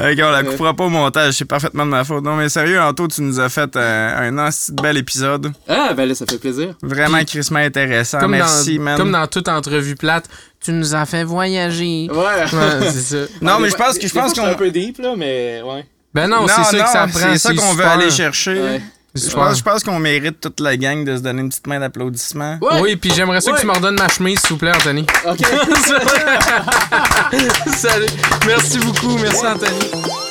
[0.00, 2.24] Ok, on la coupera pas au montage, c'est parfaitement de ma faute.
[2.24, 5.52] Non, mais sérieux, Anto, tu nous as fait euh, un assez bel épisode.
[5.68, 6.74] Ah, ben là, ça fait plaisir.
[6.82, 8.18] Vraiment crissement intéressant.
[8.18, 8.96] Comme, Merci, dans, man.
[8.98, 10.26] comme dans toute entrevue plate,
[10.62, 12.08] tu nous as fait voyager.
[12.10, 12.16] Ouais.
[12.16, 13.32] Ouais, c'est ça.
[13.40, 14.46] Non, mais je pense que je pense c'est qu'on.
[14.46, 15.86] un peu deep, là, mais ouais.
[16.12, 17.32] Ben non, c'est ça que ça prend.
[17.32, 18.60] C'est ça qu'on veut aller chercher.
[18.60, 18.82] Ouais.
[19.14, 21.80] Je pense, je pense qu'on mérite toute la gang de se donner une petite main
[21.80, 22.58] d'applaudissement.
[22.60, 22.80] Ouais.
[22.80, 25.04] Oui, puis j'aimerais ça que tu me redonnes ma chemise, s'il vous plaît, Anthony.
[25.26, 25.40] Ok.
[27.74, 28.06] Salut.
[28.46, 29.16] Merci beaucoup.
[29.18, 30.29] Merci, Anthony.